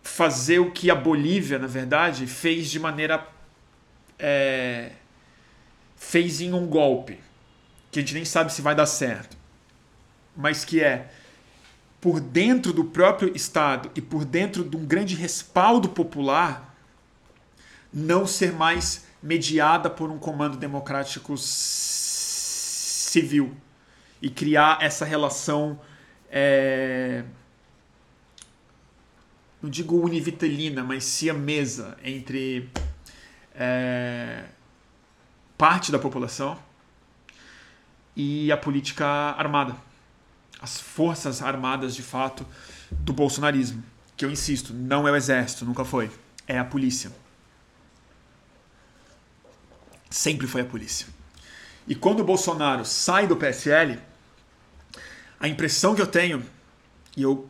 fazer 0.00 0.60
o 0.60 0.70
que 0.70 0.92
a 0.92 0.94
Bolívia, 0.94 1.58
na 1.58 1.66
verdade, 1.66 2.24
fez 2.28 2.70
de 2.70 2.78
maneira. 2.78 3.26
É, 4.16 4.92
fez 5.96 6.40
em 6.40 6.52
um 6.52 6.64
golpe, 6.64 7.18
que 7.90 7.98
a 7.98 8.02
gente 8.02 8.14
nem 8.14 8.24
sabe 8.24 8.52
se 8.52 8.62
vai 8.62 8.76
dar 8.76 8.86
certo, 8.86 9.36
mas 10.36 10.64
que 10.64 10.80
é 10.80 11.10
por 12.00 12.20
dentro 12.20 12.72
do 12.72 12.84
próprio 12.84 13.34
Estado 13.34 13.90
e 13.96 14.00
por 14.00 14.24
dentro 14.24 14.62
de 14.62 14.76
um 14.76 14.86
grande 14.86 15.16
respaldo 15.16 15.88
popular, 15.88 16.76
não 17.92 18.24
ser 18.24 18.52
mais 18.52 19.05
mediada 19.22 19.88
por 19.90 20.10
um 20.10 20.18
comando 20.18 20.56
democrático 20.56 21.34
civil 23.16 23.56
e 24.20 24.28
criar 24.30 24.78
essa 24.80 25.04
relação. 25.04 25.80
É, 26.30 27.24
não 29.62 29.70
digo 29.70 29.96
univitalina, 29.96 30.84
mas 30.84 31.04
siamesa 31.04 31.96
entre 32.04 32.68
é, 33.54 34.44
parte 35.56 35.90
da 35.90 35.98
população 35.98 36.58
e 38.14 38.50
a 38.52 38.56
política 38.56 39.06
armada, 39.06 39.76
as 40.60 40.80
forças 40.80 41.42
armadas 41.42 41.94
de 41.94 42.02
fato 42.02 42.46
do 42.90 43.12
bolsonarismo, 43.12 43.82
que 44.16 44.24
eu 44.24 44.30
insisto, 44.30 44.72
não 44.72 45.06
é 45.06 45.10
o 45.10 45.16
exército, 45.16 45.64
nunca 45.64 45.84
foi, 45.84 46.10
é 46.46 46.58
a 46.58 46.64
polícia. 46.64 47.10
Sempre 50.16 50.46
foi 50.46 50.62
a 50.62 50.64
polícia. 50.64 51.06
E 51.86 51.94
quando 51.94 52.20
o 52.20 52.24
Bolsonaro 52.24 52.86
sai 52.86 53.26
do 53.26 53.36
PSL, 53.36 54.00
a 55.38 55.46
impressão 55.46 55.94
que 55.94 56.00
eu 56.00 56.06
tenho, 56.06 56.42
e 57.14 57.22
eu 57.22 57.46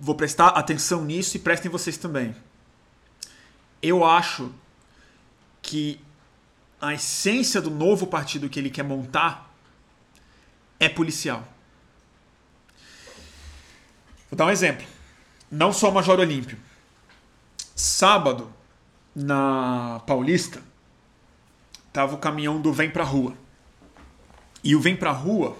vou 0.00 0.16
prestar 0.16 0.48
atenção 0.48 1.04
nisso 1.04 1.36
e 1.36 1.40
prestem 1.40 1.70
vocês 1.70 1.96
também. 1.96 2.34
Eu 3.80 4.04
acho 4.04 4.52
que 5.62 6.00
a 6.80 6.94
essência 6.94 7.62
do 7.62 7.70
novo 7.70 8.08
partido 8.08 8.48
que 8.48 8.58
ele 8.58 8.70
quer 8.70 8.82
montar 8.82 9.54
é 10.80 10.88
policial. 10.88 11.46
Vou 14.28 14.36
dar 14.36 14.46
um 14.46 14.50
exemplo. 14.50 14.84
Não 15.48 15.72
só 15.72 15.92
Major 15.92 16.18
Olímpio. 16.18 16.58
Sábado, 17.76 18.52
na 19.14 20.02
Paulista, 20.08 20.60
tava 21.94 22.16
o 22.16 22.18
caminhão 22.18 22.60
do 22.60 22.72
Vem 22.72 22.90
Pra 22.90 23.04
Rua. 23.04 23.34
E 24.64 24.74
o 24.74 24.80
Vem 24.80 24.96
Pra 24.96 25.12
Rua. 25.12 25.56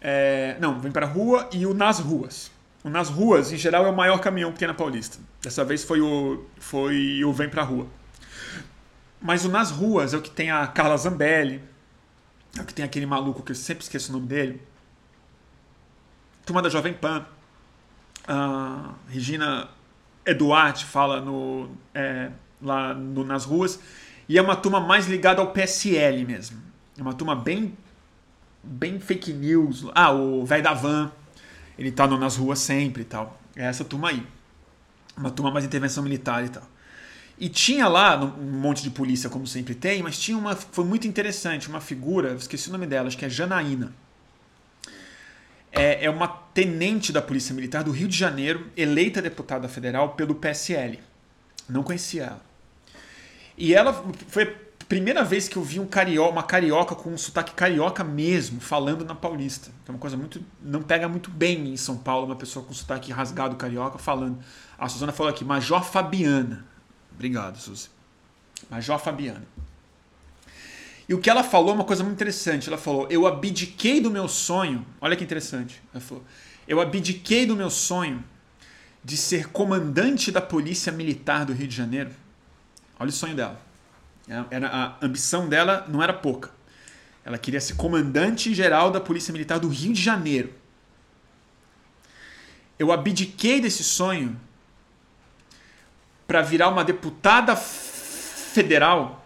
É... 0.00 0.56
Não, 0.60 0.78
Vem 0.78 0.92
Pra 0.92 1.06
Rua 1.06 1.50
e 1.52 1.66
o 1.66 1.74
Nas 1.74 1.98
Ruas. 1.98 2.52
O 2.84 2.88
Nas 2.88 3.08
Ruas, 3.08 3.52
em 3.52 3.56
geral, 3.56 3.84
é 3.84 3.90
o 3.90 3.96
maior 3.96 4.20
caminhão 4.20 4.52
que 4.52 4.60
tem 4.60 4.68
na 4.68 4.74
Paulista. 4.74 5.18
Dessa 5.42 5.64
vez 5.64 5.82
foi 5.82 6.00
o, 6.00 6.46
foi 6.56 7.24
o 7.24 7.32
Vem 7.32 7.48
Pra 7.48 7.64
Rua. 7.64 7.88
Mas 9.20 9.44
o 9.44 9.48
Nas 9.48 9.72
Ruas 9.72 10.14
é 10.14 10.16
o 10.16 10.22
que 10.22 10.30
tem 10.30 10.52
a 10.52 10.66
Carla 10.68 10.96
Zambelli. 10.96 11.60
É 12.56 12.62
o 12.62 12.64
que 12.64 12.72
tem 12.72 12.84
aquele 12.84 13.04
maluco 13.04 13.42
que 13.42 13.50
eu 13.50 13.56
sempre 13.56 13.82
esqueço 13.82 14.10
o 14.10 14.12
nome 14.12 14.28
dele. 14.28 14.62
Turma 16.46 16.62
da 16.62 16.68
Jovem 16.68 16.94
Pan. 16.94 17.26
A 18.28 18.94
Regina 19.08 19.68
Eduarte 20.24 20.84
fala 20.84 21.20
no, 21.20 21.70
é, 21.92 22.30
lá 22.62 22.94
no, 22.94 23.24
nas 23.24 23.44
ruas. 23.44 23.80
E 24.28 24.38
é 24.38 24.42
uma 24.42 24.56
turma 24.56 24.80
mais 24.80 25.06
ligada 25.06 25.40
ao 25.40 25.52
PSL 25.52 26.24
mesmo. 26.24 26.60
É 26.98 27.02
uma 27.02 27.12
turma 27.12 27.34
bem, 27.34 27.76
bem 28.62 28.98
fake 28.98 29.32
news. 29.32 29.86
Ah, 29.94 30.12
o 30.12 30.44
velho 30.44 30.62
da 30.62 30.72
van, 30.72 31.10
ele 31.78 31.90
tá 31.90 32.06
nas 32.06 32.36
ruas 32.36 32.58
sempre 32.58 33.02
e 33.02 33.04
tal. 33.04 33.38
É 33.54 33.64
essa 33.64 33.84
turma 33.84 34.10
aí. 34.10 34.26
Uma 35.16 35.30
turma 35.30 35.50
mais 35.50 35.64
intervenção 35.64 36.02
militar 36.02 36.44
e 36.44 36.48
tal. 36.48 36.62
E 37.38 37.48
tinha 37.48 37.88
lá 37.88 38.16
um 38.16 38.60
monte 38.60 38.82
de 38.82 38.90
polícia, 38.90 39.28
como 39.28 39.46
sempre 39.46 39.74
tem, 39.74 40.02
mas 40.02 40.18
tinha 40.18 40.38
uma. 40.38 40.54
Foi 40.54 40.84
muito 40.84 41.06
interessante, 41.06 41.68
uma 41.68 41.80
figura, 41.80 42.34
esqueci 42.34 42.68
o 42.68 42.72
nome 42.72 42.86
dela, 42.86 43.08
acho 43.08 43.18
que 43.18 43.24
é 43.24 43.28
Janaína. 43.28 43.92
É, 45.72 46.04
é 46.04 46.10
uma 46.10 46.28
tenente 46.28 47.12
da 47.12 47.20
Polícia 47.20 47.52
Militar 47.52 47.82
do 47.82 47.90
Rio 47.90 48.06
de 48.06 48.16
Janeiro, 48.16 48.70
eleita 48.76 49.20
deputada 49.20 49.68
federal 49.68 50.10
pelo 50.10 50.36
PSL. 50.36 51.00
Não 51.68 51.82
conhecia 51.82 52.24
ela. 52.24 52.53
E 53.56 53.74
ela 53.74 53.92
foi 54.28 54.42
a 54.44 54.84
primeira 54.86 55.22
vez 55.24 55.48
que 55.48 55.56
eu 55.56 55.62
vi 55.62 55.80
um 55.80 55.86
carioca, 55.86 56.30
uma 56.30 56.42
carioca 56.42 56.94
com 56.94 57.10
um 57.10 57.18
sotaque 57.18 57.52
carioca 57.52 58.02
mesmo, 58.02 58.60
falando 58.60 59.04
na 59.04 59.14
Paulista. 59.14 59.70
é 59.86 59.90
uma 59.90 59.98
coisa 59.98 60.16
muito. 60.16 60.44
Não 60.60 60.82
pega 60.82 61.08
muito 61.08 61.30
bem 61.30 61.72
em 61.72 61.76
São 61.76 61.96
Paulo 61.96 62.26
uma 62.26 62.36
pessoa 62.36 62.64
com 62.64 62.72
sotaque 62.72 63.12
rasgado 63.12 63.56
carioca 63.56 63.98
falando. 63.98 64.38
A 64.78 64.88
Suzana 64.88 65.12
falou 65.12 65.30
aqui, 65.30 65.44
Major 65.44 65.82
Fabiana. 65.84 66.66
Obrigado, 67.12 67.58
Suzy. 67.58 67.88
Major 68.68 68.98
Fabiana. 68.98 69.44
E 71.08 71.14
o 71.14 71.20
que 71.20 71.30
ela 71.30 71.44
falou 71.44 71.70
é 71.70 71.74
uma 71.74 71.84
coisa 71.84 72.02
muito 72.02 72.16
interessante. 72.16 72.68
Ela 72.68 72.78
falou: 72.78 73.06
Eu 73.08 73.26
abdiquei 73.26 74.00
do 74.00 74.10
meu 74.10 74.26
sonho. 74.26 74.84
Olha 75.00 75.14
que 75.14 75.22
interessante. 75.22 75.82
Ela 75.92 76.00
falou: 76.00 76.24
Eu 76.66 76.80
abdiquei 76.80 77.46
do 77.46 77.54
meu 77.54 77.70
sonho 77.70 78.24
de 79.04 79.16
ser 79.16 79.48
comandante 79.50 80.32
da 80.32 80.40
Polícia 80.40 80.90
Militar 80.90 81.44
do 81.44 81.52
Rio 81.52 81.68
de 81.68 81.76
Janeiro 81.76 82.10
Olha 83.04 83.10
o 83.10 83.12
sonho 83.12 83.36
dela. 83.36 83.60
Era, 84.50 84.66
a 84.66 85.04
ambição 85.04 85.46
dela 85.46 85.84
não 85.86 86.02
era 86.02 86.14
pouca. 86.14 86.50
Ela 87.22 87.36
queria 87.36 87.60
ser 87.60 87.74
comandante 87.74 88.54
geral 88.54 88.90
da 88.90 88.98
Polícia 88.98 89.30
Militar 89.30 89.60
do 89.60 89.68
Rio 89.68 89.92
de 89.92 90.00
Janeiro. 90.00 90.54
Eu 92.78 92.90
abdiquei 92.90 93.60
desse 93.60 93.84
sonho 93.84 94.40
para 96.26 96.40
virar 96.40 96.70
uma 96.70 96.82
deputada 96.82 97.54
federal 97.54 99.22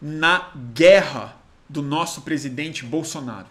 na 0.00 0.52
guerra 0.72 1.34
do 1.68 1.82
nosso 1.82 2.22
presidente 2.22 2.84
Bolsonaro. 2.84 3.48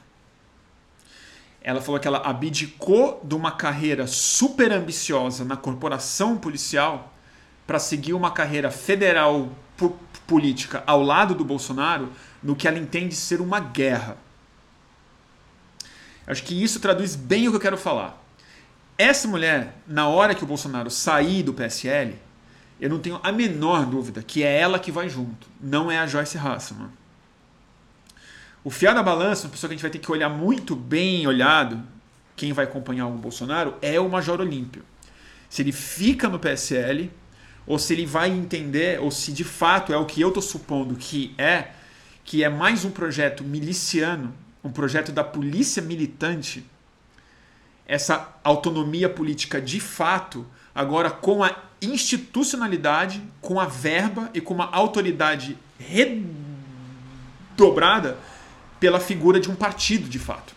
Ela 1.61 1.81
falou 1.81 1.99
que 1.99 2.07
ela 2.07 2.19
abdicou 2.19 3.19
de 3.21 3.35
uma 3.35 3.51
carreira 3.51 4.07
super 4.07 4.71
ambiciosa 4.71 5.43
na 5.43 5.57
corporação 5.57 6.37
policial 6.37 7.16
para 7.67 7.77
seguir 7.77 8.13
uma 8.13 8.31
carreira 8.31 8.71
federal 8.71 9.51
política 10.25 10.83
ao 10.87 11.03
lado 11.03 11.35
do 11.35 11.45
Bolsonaro 11.45 12.09
no 12.41 12.55
que 12.55 12.67
ela 12.67 12.79
entende 12.79 13.13
ser 13.13 13.41
uma 13.41 13.59
guerra. 13.59 14.17
Acho 16.25 16.43
que 16.43 16.61
isso 16.61 16.79
traduz 16.79 17.15
bem 17.15 17.47
o 17.47 17.51
que 17.51 17.57
eu 17.57 17.61
quero 17.61 17.77
falar. 17.77 18.23
Essa 18.97 19.27
mulher, 19.27 19.75
na 19.87 20.07
hora 20.07 20.33
que 20.33 20.43
o 20.43 20.47
Bolsonaro 20.47 20.89
sair 20.89 21.43
do 21.43 21.53
PSL, 21.53 22.15
eu 22.79 22.89
não 22.89 22.99
tenho 22.99 23.19
a 23.23 23.31
menor 23.31 23.85
dúvida 23.85 24.23
que 24.23 24.43
é 24.43 24.59
ela 24.59 24.79
que 24.79 24.91
vai 24.91 25.09
junto, 25.09 25.47
não 25.61 25.91
é 25.91 25.99
a 25.99 26.07
Joyce 26.07 26.37
Hasselman. 26.37 26.89
O 28.63 28.69
fiar 28.69 28.93
da 28.93 29.03
balança, 29.03 29.45
uma 29.45 29.51
pessoa 29.51 29.69
que 29.69 29.73
a 29.73 29.77
gente 29.77 29.81
vai 29.81 29.91
ter 29.91 29.99
que 29.99 30.11
olhar 30.11 30.29
muito 30.29 30.75
bem 30.75 31.25
olhado, 31.25 31.81
quem 32.35 32.51
vai 32.53 32.65
acompanhar 32.65 33.07
o 33.07 33.11
Bolsonaro, 33.11 33.75
é 33.81 33.99
o 33.99 34.09
Major 34.09 34.41
Olímpio. 34.41 34.83
Se 35.49 35.61
ele 35.61 35.71
fica 35.71 36.27
no 36.27 36.39
PSL, 36.39 37.09
ou 37.67 37.77
se 37.77 37.93
ele 37.93 38.05
vai 38.05 38.31
entender, 38.31 38.99
ou 39.01 39.11
se 39.11 39.33
de 39.33 39.43
fato 39.43 39.93
é 39.93 39.97
o 39.97 40.05
que 40.05 40.21
eu 40.21 40.29
estou 40.29 40.41
supondo 40.41 40.95
que 40.95 41.35
é, 41.37 41.71
que 42.23 42.41
é 42.43 42.49
mais 42.49 42.85
um 42.85 42.91
projeto 42.91 43.43
miliciano, 43.43 44.33
um 44.63 44.71
projeto 44.71 45.11
da 45.11 45.23
polícia 45.23 45.81
militante, 45.81 46.65
essa 47.85 48.33
autonomia 48.43 49.09
política 49.09 49.61
de 49.61 49.81
fato, 49.81 50.47
agora 50.73 51.11
com 51.11 51.43
a 51.43 51.55
institucionalidade, 51.81 53.21
com 53.41 53.59
a 53.59 53.65
verba 53.65 54.29
e 54.33 54.41
com 54.41 54.53
uma 54.53 54.71
autoridade 54.71 55.57
redobrada 57.55 58.17
pela 58.79 58.99
figura 58.99 59.39
de 59.39 59.49
um 59.49 59.55
partido 59.55 60.07
de 60.07 60.19
fato. 60.19 60.55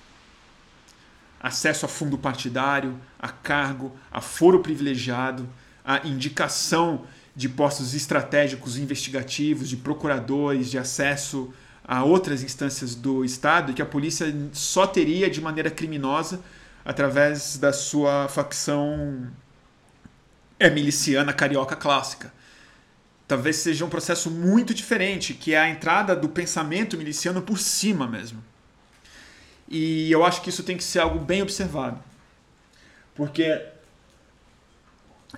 acesso 1.42 1.86
a 1.86 1.88
fundo 1.88 2.18
partidário, 2.18 3.00
a 3.18 3.28
cargo, 3.28 3.96
a 4.12 4.20
foro 4.20 4.60
privilegiado, 4.60 5.48
a 5.84 6.06
indicação 6.06 7.04
de 7.34 7.48
postos 7.48 7.94
estratégicos 7.94 8.76
investigativos, 8.76 9.68
de 9.68 9.76
procuradores, 9.76 10.70
de 10.70 10.78
acesso 10.78 11.52
a 11.84 12.04
outras 12.04 12.42
instâncias 12.42 12.94
do 12.94 13.24
Estado, 13.24 13.72
que 13.72 13.82
a 13.82 13.86
polícia 13.86 14.26
só 14.52 14.86
teria 14.86 15.30
de 15.30 15.40
maneira 15.40 15.70
criminosa 15.70 16.40
através 16.84 17.56
da 17.58 17.72
sua 17.72 18.28
facção 18.28 19.28
é 20.58 20.68
miliciana 20.68 21.32
carioca 21.32 21.74
clássica. 21.74 22.32
Talvez 23.26 23.56
seja 23.56 23.84
um 23.84 23.88
processo 23.88 24.30
muito 24.30 24.74
diferente, 24.74 25.34
que 25.34 25.54
é 25.54 25.58
a 25.58 25.68
entrada 25.70 26.14
do 26.14 26.28
pensamento 26.28 26.98
miliciano 26.98 27.40
por 27.40 27.58
cima 27.58 28.06
mesmo. 28.06 28.42
E 29.68 30.10
eu 30.10 30.24
acho 30.24 30.42
que 30.42 30.50
isso 30.50 30.62
tem 30.62 30.76
que 30.76 30.84
ser 30.84 30.98
algo 30.98 31.18
bem 31.18 31.40
observado. 31.40 32.02
Porque 33.14 33.62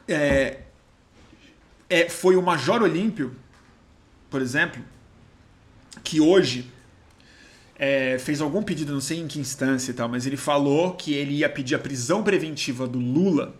é, 0.08 0.60
é, 1.88 2.08
foi 2.08 2.36
o 2.36 2.42
Major 2.42 2.82
Olímpio, 2.82 3.34
por 4.30 4.40
exemplo, 4.40 4.82
que 6.02 6.20
hoje 6.20 6.70
é, 7.76 8.18
fez 8.18 8.40
algum 8.40 8.62
pedido, 8.62 8.92
não 8.92 9.00
sei 9.00 9.20
em 9.20 9.26
que 9.26 9.38
instância 9.38 9.90
e 9.90 9.94
tal, 9.94 10.08
mas 10.08 10.26
ele 10.26 10.36
falou 10.36 10.94
que 10.94 11.14
ele 11.14 11.34
ia 11.34 11.48
pedir 11.48 11.74
a 11.74 11.78
prisão 11.78 12.22
preventiva 12.22 12.86
do 12.86 12.98
Lula 12.98 13.54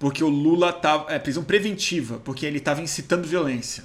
porque 0.00 0.24
o 0.24 0.30
Lula 0.30 0.70
estava. 0.70 1.12
É, 1.12 1.18
prisão 1.18 1.44
preventiva, 1.44 2.18
porque 2.24 2.46
ele 2.46 2.56
estava 2.56 2.80
incitando 2.80 3.26
violência. 3.26 3.84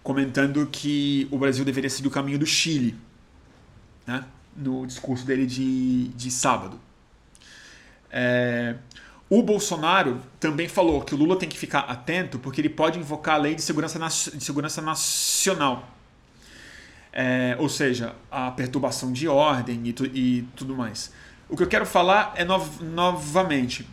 Comentando 0.00 0.64
que 0.70 1.26
o 1.32 1.36
Brasil 1.36 1.64
deveria 1.64 1.90
seguir 1.90 2.06
o 2.06 2.10
caminho 2.10 2.38
do 2.38 2.46
Chile, 2.46 2.96
né? 4.06 4.24
no 4.56 4.86
discurso 4.86 5.26
dele 5.26 5.44
de, 5.44 6.06
de 6.08 6.30
sábado. 6.30 6.80
É, 8.12 8.76
o 9.30 9.42
Bolsonaro 9.42 10.20
também 10.40 10.68
falou 10.68 11.02
que 11.02 11.14
o 11.14 11.18
Lula 11.18 11.36
tem 11.36 11.48
que 11.48 11.58
ficar 11.58 11.80
atento 11.80 12.38
porque 12.38 12.60
ele 12.60 12.68
pode 12.68 12.98
invocar 12.98 13.34
a 13.34 13.38
lei 13.38 13.54
de 13.54 13.62
segurança, 13.62 13.98
de 14.34 14.42
segurança 14.42 14.80
nacional. 14.80 15.88
É, 17.12 17.56
ou 17.58 17.68
seja, 17.68 18.14
a 18.30 18.50
perturbação 18.50 19.12
de 19.12 19.26
ordem 19.26 19.80
e, 19.84 19.92
tu, 19.92 20.06
e, 20.06 20.42
tudo 20.54 20.76
mais. 20.76 21.12
O 21.48 21.56
que 21.56 21.62
eu 21.62 21.66
quero 21.66 21.86
falar 21.86 22.32
é 22.36 22.44
nov 22.44 22.82
novamente 22.82 23.86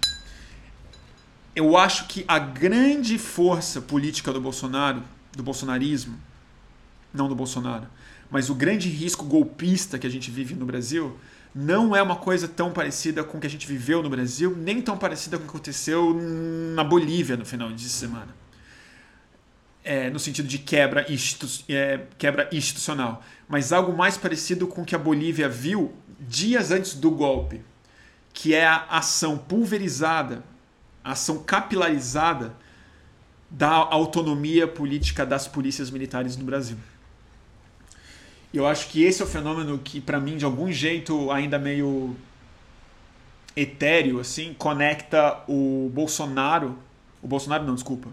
eu 1.56 1.78
acho 1.78 2.08
que 2.08 2.26
a 2.28 2.38
grande 2.38 3.18
força 3.18 3.82
política 3.82 4.34
do 4.34 4.42
Bolsonaro, 4.42 5.02
do 5.32 5.42
bolsonarismo, 5.42 6.20
não 7.14 7.30
do 7.30 7.36
Bolsonaro, 7.36 7.88
mas 8.30 8.50
o 8.50 8.56
grande 8.56 8.90
risco 8.90 9.24
golpista 9.24 9.98
que 9.98 10.06
a 10.06 10.10
gente 10.10 10.30
vive 10.30 10.54
no 10.54 10.66
Brasil 10.66 11.18
não 11.56 11.96
é 11.96 12.02
uma 12.02 12.18
coisa 12.18 12.48
tão 12.48 12.72
parecida 12.72 13.24
com 13.24 13.38
o 13.38 13.42
que 13.42 13.48
a 13.48 13.50
gente 13.50 13.66
viveu 13.66 14.04
no 14.04 14.10
Brasil, 14.10 14.54
nem 14.56 14.82
tão 14.82 14.98
parecida 14.98 15.38
com 15.38 15.44
o 15.44 15.48
que 15.48 15.52
aconteceu 15.52 16.14
na 16.76 16.84
Bolívia 16.84 17.38
no 17.38 17.46
final 17.46 17.72
de 17.72 17.88
semana. 17.88 18.36
É, 19.82 20.10
no 20.10 20.20
sentido 20.20 20.48
de 20.48 20.58
quebra, 20.58 21.10
institu 21.10 21.48
é, 21.70 22.02
quebra 22.18 22.50
institucional, 22.52 23.24
mas 23.48 23.72
algo 23.72 23.96
mais 23.96 24.18
parecido 24.18 24.68
com 24.68 24.82
o 24.82 24.86
que 24.86 24.96
a 24.96 25.00
Bolívia 25.00 25.48
viu 25.48 25.94
dias 26.20 26.72
antes 26.72 26.96
do 26.96 27.10
golpe, 27.10 27.62
que 28.34 28.54
é 28.54 28.66
a 28.66 28.86
ação 28.90 29.38
pulverizada 29.38 30.44
a 31.06 31.12
ação 31.12 31.38
capilarizada 31.38 32.58
da 33.48 33.70
autonomia 33.70 34.68
política 34.68 35.24
das 35.24 35.48
polícias 35.48 35.92
militares 35.92 36.36
no 36.36 36.44
Brasil. 36.44 36.78
E 38.54 38.58
eu 38.58 38.68
acho 38.68 38.90
que 38.90 39.04
esse 39.04 39.22
é 39.22 39.26
o 39.26 39.28
fenômeno 39.28 39.78
que, 39.80 40.00
para 40.00 40.20
mim, 40.20 40.38
de 40.38 40.46
algum 40.46 40.72
jeito, 40.72 41.32
ainda 41.32 41.60
meio 41.60 42.16
etéreo, 43.56 44.20
assim, 44.20 44.54
conecta 44.54 45.44
o 45.48 45.90
Bolsonaro. 45.94 46.78
O 47.22 47.28
Bolsonaro, 47.28 47.64
não, 47.64 47.76
desculpa. 47.76 48.10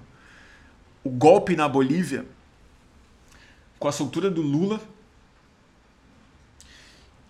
O 1.05 1.11
golpe 1.11 1.57
na 1.57 1.69
Bolívia 1.69 2.25
com 3.79 3.89
a 3.89 3.93
soltura 3.93 4.31
do 4.31 4.41
Lula 4.41 4.81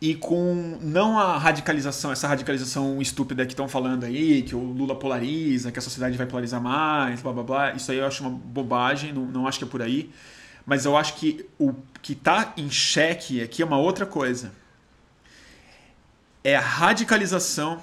e 0.03 0.15
com 0.15 0.79
não 0.83 1.19
a 1.19 1.39
radicalização, 1.39 2.11
essa 2.13 2.27
radicalização 2.27 3.01
estúpida 3.01 3.47
que 3.47 3.53
estão 3.53 3.69
falando 3.69 4.05
aí, 4.05 4.43
que 4.43 4.55
o 4.55 4.59
Lula 4.59 4.97
polariza, 4.97 5.71
que 5.71 5.79
a 5.79 5.83
sociedade 5.83 6.19
vai 6.19 6.27
polarizar 6.27 6.61
mais, 6.61 7.23
blá 7.23 7.33
blá 7.33 7.43
blá. 7.43 7.73
Isso 7.73 7.91
aí 7.91 7.99
eu 7.99 8.07
acho 8.07 8.23
uma 8.23 8.31
bobagem, 8.31 9.13
não, 9.13 9.25
não 9.25 9.47
acho 9.47 9.59
que 9.59 9.65
é 9.65 9.69
por 9.69 9.81
aí. 9.81 10.11
Mas 10.65 10.85
eu 10.85 10.97
acho 10.97 11.15
que 11.15 11.49
o 11.59 11.75
que 12.01 12.13
está 12.13 12.53
em 12.57 12.71
xeque 12.71 13.43
aqui 13.43 13.63
é 13.63 13.65
uma 13.65 13.79
outra 13.79 14.07
coisa. 14.07 14.53
É 16.45 16.57
a 16.57 16.61
radicalização 16.61 17.83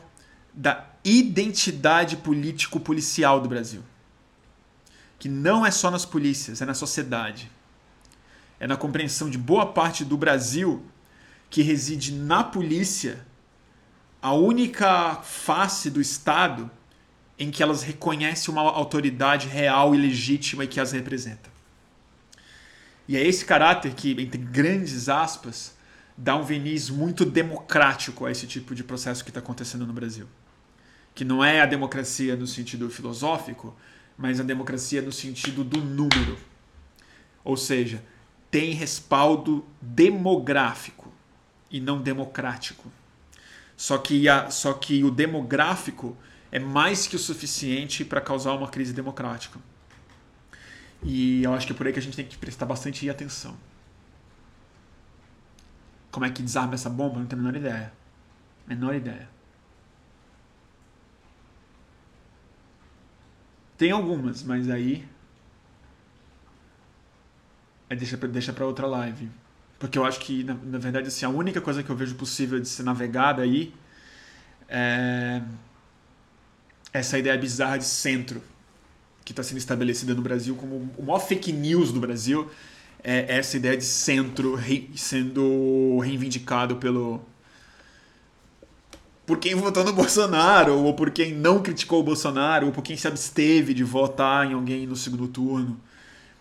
da 0.53 0.85
identidade 1.03 2.17
político-policial 2.17 3.39
do 3.39 3.49
Brasil. 3.49 3.83
Que 5.17 5.29
não 5.29 5.65
é 5.65 5.71
só 5.71 5.91
nas 5.91 6.05
polícias, 6.05 6.61
é 6.61 6.65
na 6.65 6.73
sociedade. 6.73 7.51
É 8.59 8.67
na 8.67 8.75
compreensão 8.75 9.29
de 9.29 9.37
boa 9.37 9.65
parte 9.67 10.03
do 10.03 10.17
Brasil 10.17 10.85
que 11.49 11.61
reside 11.61 12.13
na 12.13 12.43
polícia, 12.43 13.25
a 14.21 14.33
única 14.33 15.15
face 15.15 15.89
do 15.89 15.99
Estado 15.99 16.69
em 17.37 17.49
que 17.49 17.63
elas 17.63 17.81
reconhecem 17.81 18.53
uma 18.53 18.61
autoridade 18.61 19.47
real 19.47 19.95
e 19.95 19.97
legítima 19.97 20.65
e 20.65 20.67
que 20.67 20.79
as 20.79 20.91
representa. 20.91 21.49
E 23.09 23.17
é 23.17 23.25
esse 23.25 23.43
caráter 23.43 23.95
que, 23.95 24.11
entre 24.11 24.37
grandes 24.37 25.09
aspas, 25.09 25.75
dá 26.15 26.35
um 26.35 26.43
verniz 26.43 26.91
muito 26.91 27.25
democrático 27.25 28.23
a 28.23 28.29
esse 28.29 28.45
tipo 28.45 28.75
de 28.75 28.83
processo 28.83 29.23
que 29.23 29.31
está 29.31 29.39
acontecendo 29.39 29.87
no 29.87 29.91
Brasil. 29.91 30.27
Que 31.15 31.25
não 31.25 31.43
é 31.43 31.59
a 31.59 31.65
democracia 31.65 32.35
no 32.35 32.45
sentido 32.45 32.87
filosófico, 32.87 33.75
mas 34.15 34.39
a 34.39 34.43
democracia 34.43 35.01
no 35.01 35.11
sentido 35.11 35.63
do 35.63 35.81
número. 35.81 36.37
Ou 37.43 37.57
seja, 37.57 38.03
tem 38.51 38.73
respaldo 38.73 39.65
demográfico 39.81 41.11
e 41.71 41.79
não 41.79 41.99
democrático. 41.99 42.91
Só 43.75 43.97
que, 43.97 44.29
a, 44.29 44.51
só 44.51 44.73
que 44.73 45.03
o 45.03 45.09
demográfico 45.09 46.15
é 46.51 46.59
mais 46.59 47.07
que 47.07 47.15
o 47.15 47.19
suficiente 47.19 48.05
para 48.05 48.21
causar 48.21 48.53
uma 48.53 48.67
crise 48.67 48.93
democrática. 48.93 49.59
E 51.03 51.43
eu 51.43 51.53
acho 51.53 51.65
que 51.65 51.73
é 51.73 51.75
por 51.75 51.87
aí 51.87 51.93
que 51.93 51.99
a 51.99 52.01
gente 52.01 52.15
tem 52.15 52.25
que 52.25 52.37
prestar 52.37 52.65
bastante 52.65 53.09
atenção. 53.09 53.57
Como 56.11 56.25
é 56.25 56.29
que 56.29 56.41
desarma 56.41 56.73
essa 56.73 56.89
bomba? 56.89 57.19
Não 57.19 57.25
tenho 57.25 57.41
a 57.41 57.45
menor 57.45 57.57
ideia. 57.57 57.93
Menor 58.67 58.95
ideia. 58.95 59.29
Tem 63.77 63.91
algumas, 63.91 64.43
mas 64.43 64.69
aí. 64.69 65.07
aí 67.89 67.95
deixa, 67.95 68.17
deixa 68.17 68.51
para 68.51 68.65
outra 68.65 68.85
live. 68.85 69.29
Porque 69.79 69.97
eu 69.97 70.05
acho 70.05 70.19
que, 70.19 70.43
na, 70.43 70.55
na, 70.55 70.77
verdade, 70.77 71.07
assim, 71.07 71.25
a 71.25 71.29
única 71.29 71.61
coisa 71.61 71.81
que 71.81 71.89
eu 71.89 71.95
vejo 71.95 72.15
possível 72.15 72.59
de 72.59 72.67
ser 72.67 72.83
navegada 72.83 73.41
aí 73.41 73.73
é 74.67 75.41
essa 76.91 77.17
ideia 77.17 77.37
bizarra 77.37 77.77
de 77.77 77.85
centro 77.85 78.41
que 79.29 79.33
está 79.33 79.43
sendo 79.43 79.59
estabelecida 79.59 80.15
no 80.15 80.23
Brasil 80.23 80.55
como 80.55 80.89
o 80.97 81.03
maior 81.03 81.19
fake 81.19 81.51
news 81.51 81.91
do 81.91 81.99
Brasil 81.99 82.49
é 83.03 83.37
essa 83.37 83.57
ideia 83.57 83.77
de 83.77 83.85
centro 83.85 84.55
re, 84.55 84.89
sendo 84.95 85.99
reivindicado 85.99 86.77
pelo 86.77 87.21
por 89.27 89.37
quem 89.37 89.53
votou 89.53 89.83
no 89.83 89.93
Bolsonaro 89.93 90.79
ou 90.79 90.95
por 90.95 91.11
quem 91.11 91.31
não 91.31 91.61
criticou 91.61 91.99
o 91.99 92.03
Bolsonaro 92.03 92.65
ou 92.65 92.71
por 92.71 92.81
quem 92.81 92.97
se 92.97 93.07
absteve 93.07 93.71
de 93.75 93.83
votar 93.83 94.49
em 94.49 94.55
alguém 94.55 94.87
no 94.87 94.95
segundo 94.95 95.27
turno 95.27 95.79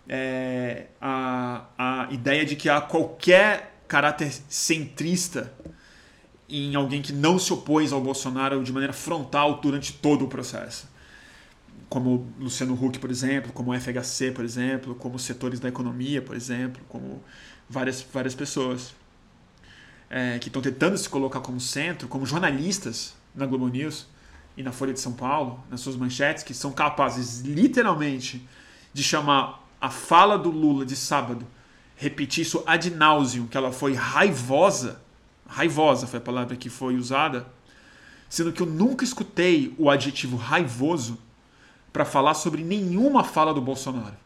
é, 0.09 0.87
a, 0.99 1.67
a 1.77 2.09
ideia 2.11 2.47
de 2.47 2.57
que 2.57 2.71
há 2.71 2.81
qualquer 2.81 3.83
caráter 3.87 4.33
centrista 4.49 5.53
em 6.49 6.75
alguém 6.75 7.03
que 7.03 7.13
não 7.13 7.39
se 7.39 7.53
opôs 7.53 7.93
ao 7.93 8.01
Bolsonaro 8.01 8.65
de 8.65 8.73
maneira 8.73 8.95
frontal 8.95 9.61
durante 9.61 9.93
todo 9.93 10.25
o 10.25 10.29
processo. 10.29 10.89
Como 11.89 12.31
Luciano 12.39 12.75
Huck, 12.75 12.99
por 12.99 13.11
exemplo, 13.11 13.53
como 13.53 13.73
FHC, 13.73 14.33
por 14.33 14.45
exemplo, 14.45 14.95
como 14.95 15.19
setores 15.19 15.59
da 15.59 15.69
economia, 15.69 16.21
por 16.21 16.37
exemplo, 16.37 16.83
como 16.89 17.23
várias, 17.69 18.07
várias 18.13 18.35
pessoas 18.35 18.95
é, 20.11 20.39
que 20.39 20.49
estão 20.49 20.63
tentando 20.63 20.97
se 20.97 21.09
colocar 21.09 21.41
como 21.41 21.61
centro, 21.61 22.09
como 22.09 22.25
jornalistas 22.27 23.15
na 23.35 23.47
Globo 23.47 23.69
News 23.69 24.07
e 24.57 24.63
na 24.63 24.73
Folha 24.73 24.93
de 24.93 25.01
São 25.01 25.13
Paulo, 25.13 25.63
nas 25.71 25.81
suas 25.81 25.97
manchetes, 25.97 26.43
que 26.43 26.55
são 26.55 26.73
capazes 26.73 27.41
literalmente 27.41 28.47
de 28.93 29.03
chamar 29.03 29.67
a 29.81 29.91
fala 29.91 30.37
do 30.37 30.51
Lula 30.51 30.85
de 30.85 30.97
sábado, 30.97 31.47
repetir 31.97 32.43
isso 32.43 32.63
ad 32.67 32.91
nauseum, 32.91 33.47
que 33.47 33.57
ela 33.57 33.73
foi 33.73 33.95
raivosa, 33.95 35.01
raivosa 35.47 36.07
foi 36.07 36.19
a 36.19 36.23
palavra 36.23 36.57
que 36.57 36.69
foi 36.69 36.97
usada, 36.97 37.47
sendo 38.29 38.53
que 38.53 38.61
eu 38.61 38.67
nunca 38.67 39.05
escutei 39.05 39.75
o 39.79 39.89
adjetivo 39.89 40.37
raivoso 40.37 41.19
para 41.93 42.05
falar 42.05 42.35
sobre 42.35 42.63
nenhuma 42.63 43.25
fala 43.25 43.53
do 43.53 43.61
Bolsonaro. 43.61 44.17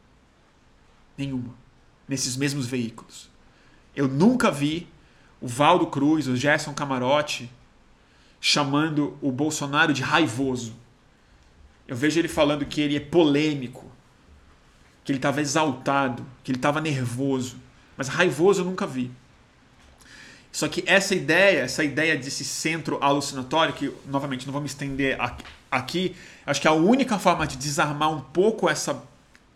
Nenhuma. 1.16 1.54
Nesses 2.08 2.36
mesmos 2.36 2.66
veículos. 2.66 3.30
Eu 3.94 4.08
nunca 4.08 4.50
vi 4.50 4.88
o 5.40 5.46
Valdo 5.46 5.86
Cruz, 5.86 6.26
o 6.26 6.36
Gerson 6.36 6.72
Camarote 6.72 7.50
chamando 8.40 9.16
o 9.22 9.30
Bolsonaro 9.30 9.94
de 9.94 10.02
raivoso. 10.02 10.74
Eu 11.86 11.94
vejo 11.94 12.18
ele 12.18 12.26
falando 12.26 12.66
que 12.66 12.80
ele 12.80 12.96
é 12.96 13.00
polêmico, 13.00 13.90
que 15.04 15.12
ele 15.12 15.18
estava 15.18 15.40
exaltado, 15.40 16.26
que 16.42 16.50
ele 16.50 16.58
estava 16.58 16.80
nervoso. 16.80 17.56
Mas 17.96 18.08
raivoso 18.08 18.62
eu 18.62 18.64
nunca 18.64 18.84
vi. 18.84 19.12
Só 20.52 20.68
que 20.68 20.84
essa 20.86 21.14
ideia, 21.14 21.60
essa 21.60 21.82
ideia 21.82 22.14
desse 22.14 22.44
centro 22.44 22.98
alucinatório, 23.00 23.72
que 23.72 23.90
novamente 24.06 24.44
não 24.44 24.52
vou 24.52 24.60
me 24.60 24.68
estender 24.68 25.16
aqui, 25.70 26.14
acho 26.44 26.60
que 26.60 26.68
a 26.68 26.72
única 26.72 27.18
forma 27.18 27.46
de 27.46 27.56
desarmar 27.56 28.12
um 28.12 28.20
pouco 28.20 28.68
essa, 28.68 29.02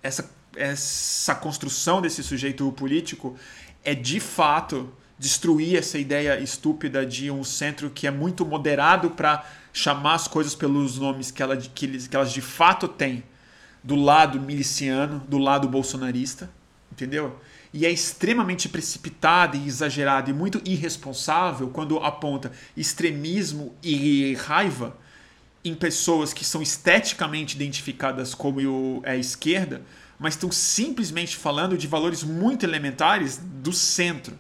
essa, 0.03 0.31
essa 0.57 1.35
construção 1.35 2.01
desse 2.01 2.23
sujeito 2.23 2.73
político 2.73 3.37
é 3.85 3.95
de 3.95 4.19
fato 4.19 4.91
destruir 5.19 5.77
essa 5.77 5.99
ideia 5.99 6.41
estúpida 6.41 7.05
de 7.05 7.31
um 7.31 7.45
centro 7.45 7.91
que 7.91 8.07
é 8.07 8.11
muito 8.11 8.45
moderado 8.45 9.11
para 9.11 9.45
chamar 9.73 10.15
as 10.15 10.27
coisas 10.27 10.55
pelos 10.55 10.99
nomes 10.99 11.31
que, 11.31 11.43
ela, 11.43 11.57
que, 11.59 11.85
eles, 11.85 12.09
que 12.09 12.17
elas 12.17 12.33
de 12.33 12.41
fato 12.41 12.89
têm 12.89 13.23
do 13.83 13.95
lado 13.95 14.41
miliciano, 14.41 15.23
do 15.29 15.39
lado 15.39 15.69
bolsonarista, 15.69 16.51
entendeu? 16.91 17.39
E 17.77 17.85
é 17.85 17.91
extremamente 17.91 18.71
precipitada 18.71 19.55
e 19.55 19.67
exagerada 19.67 20.31
e 20.31 20.33
muito 20.33 20.63
irresponsável 20.65 21.69
quando 21.69 21.99
aponta 21.99 22.51
extremismo 22.75 23.77
e 23.83 24.33
raiva 24.33 24.97
em 25.63 25.75
pessoas 25.75 26.33
que 26.33 26.43
são 26.43 26.63
esteticamente 26.63 27.55
identificadas 27.55 28.35
como 28.35 29.03
a 29.05 29.15
esquerda, 29.15 29.83
mas 30.19 30.33
estão 30.33 30.51
simplesmente 30.51 31.37
falando 31.37 31.77
de 31.77 31.87
valores 31.87 32.23
muito 32.23 32.65
elementares 32.65 33.37
do 33.37 33.75
centro 33.75 34.39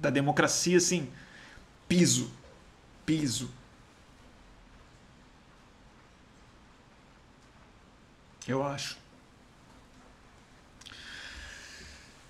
da 0.00 0.08
democracia, 0.08 0.76
assim, 0.76 1.08
piso, 1.88 2.30
piso. 3.04 3.50
Eu 8.46 8.62
acho. 8.62 8.96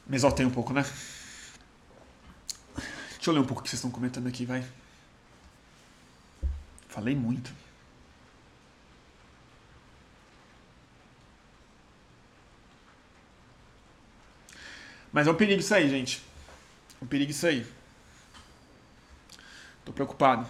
Me 0.06 0.16
exaltei 0.16 0.46
um 0.46 0.50
pouco, 0.50 0.72
né? 0.72 0.82
Deixa 3.16 3.30
eu 3.30 3.34
ler 3.34 3.40
um 3.40 3.44
pouco 3.44 3.60
o 3.60 3.64
que 3.64 3.68
vocês 3.68 3.78
estão 3.78 3.90
comentando 3.90 4.28
aqui, 4.28 4.46
vai. 4.46 4.64
Falei 6.88 7.14
muito. 7.14 7.52
Mas 15.12 15.26
é 15.26 15.30
um 15.30 15.34
perigo 15.34 15.60
isso 15.60 15.74
aí, 15.74 15.88
gente. 15.88 16.22
É 17.00 17.04
um 17.04 17.08
perigo 17.08 17.32
isso 17.32 17.46
aí. 17.46 17.66
Tô 19.84 19.92
preocupado. 19.92 20.46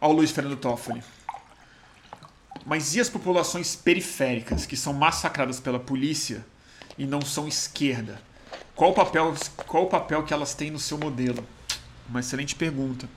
Olha 0.00 0.12
o 0.12 0.12
Luiz 0.12 0.30
Fernando 0.30 0.56
Toffoli. 0.56 1.02
Mas 2.64 2.94
e 2.94 3.00
as 3.00 3.08
populações 3.08 3.74
periféricas 3.74 4.66
que 4.66 4.76
são 4.76 4.92
massacradas 4.92 5.58
pela 5.58 5.78
polícia 5.78 6.44
e 6.98 7.06
não 7.06 7.20
são 7.20 7.48
esquerda? 7.48 8.20
Qual 8.74 8.90
o 8.90 8.94
papel, 8.94 9.34
qual 9.66 9.84
o 9.84 9.88
papel 9.88 10.22
que 10.22 10.32
elas 10.32 10.54
têm 10.54 10.70
no 10.70 10.78
seu 10.78 10.98
modelo? 10.98 11.44
Uma 12.08 12.20
excelente 12.20 12.54
pergunta. 12.54 13.08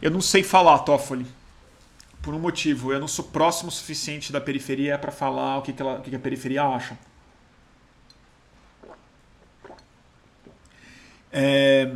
Eu 0.00 0.10
não 0.10 0.20
sei 0.20 0.42
falar, 0.42 0.78
Toffoli. 0.80 1.26
Por 2.22 2.34
um 2.34 2.38
motivo, 2.38 2.92
eu 2.92 3.00
não 3.00 3.08
sou 3.08 3.24
próximo 3.24 3.68
o 3.68 3.72
suficiente 3.72 4.30
da 4.30 4.40
periferia 4.40 4.98
para 4.98 5.10
falar 5.10 5.58
o 5.58 5.62
que, 5.62 5.72
que, 5.72 5.80
ela, 5.80 5.98
o 5.98 6.02
que 6.02 6.14
a 6.14 6.18
periferia 6.18 6.62
acha. 6.62 6.98
É... 11.32 11.94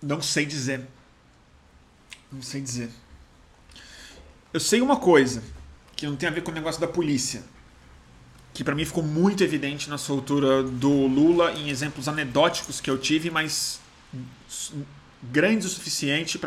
Não 0.00 0.22
sei 0.22 0.46
dizer. 0.46 0.86
Não 2.30 2.42
sei 2.42 2.60
dizer. 2.60 2.90
Eu 4.56 4.60
sei 4.60 4.80
uma 4.80 4.96
coisa 4.96 5.42
que 5.94 6.06
não 6.06 6.16
tem 6.16 6.26
a 6.26 6.32
ver 6.32 6.40
com 6.40 6.50
o 6.50 6.54
negócio 6.54 6.80
da 6.80 6.86
polícia, 6.86 7.44
que 8.54 8.64
para 8.64 8.74
mim 8.74 8.86
ficou 8.86 9.02
muito 9.02 9.44
evidente 9.44 9.90
na 9.90 9.98
soltura 9.98 10.62
do 10.62 11.06
Lula 11.06 11.52
em 11.52 11.68
exemplos 11.68 12.08
anedóticos 12.08 12.80
que 12.80 12.88
eu 12.88 12.96
tive, 12.96 13.30
mas 13.30 13.78
grandes 15.22 15.66
o 15.66 15.68
suficiente 15.68 16.38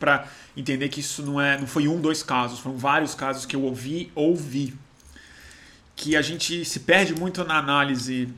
para 0.00 0.28
entender 0.56 0.88
que 0.88 0.98
isso 0.98 1.22
não 1.22 1.40
é 1.40 1.56
não 1.56 1.68
foi 1.68 1.86
um, 1.86 2.00
dois 2.00 2.24
casos, 2.24 2.58
foram 2.58 2.76
vários 2.76 3.14
casos 3.14 3.46
que 3.46 3.54
eu 3.54 3.62
ouvi, 3.62 4.10
ouvi, 4.16 4.74
que 5.94 6.16
a 6.16 6.22
gente 6.22 6.64
se 6.64 6.80
perde 6.80 7.14
muito 7.14 7.44
na 7.44 7.56
análise, 7.56 8.34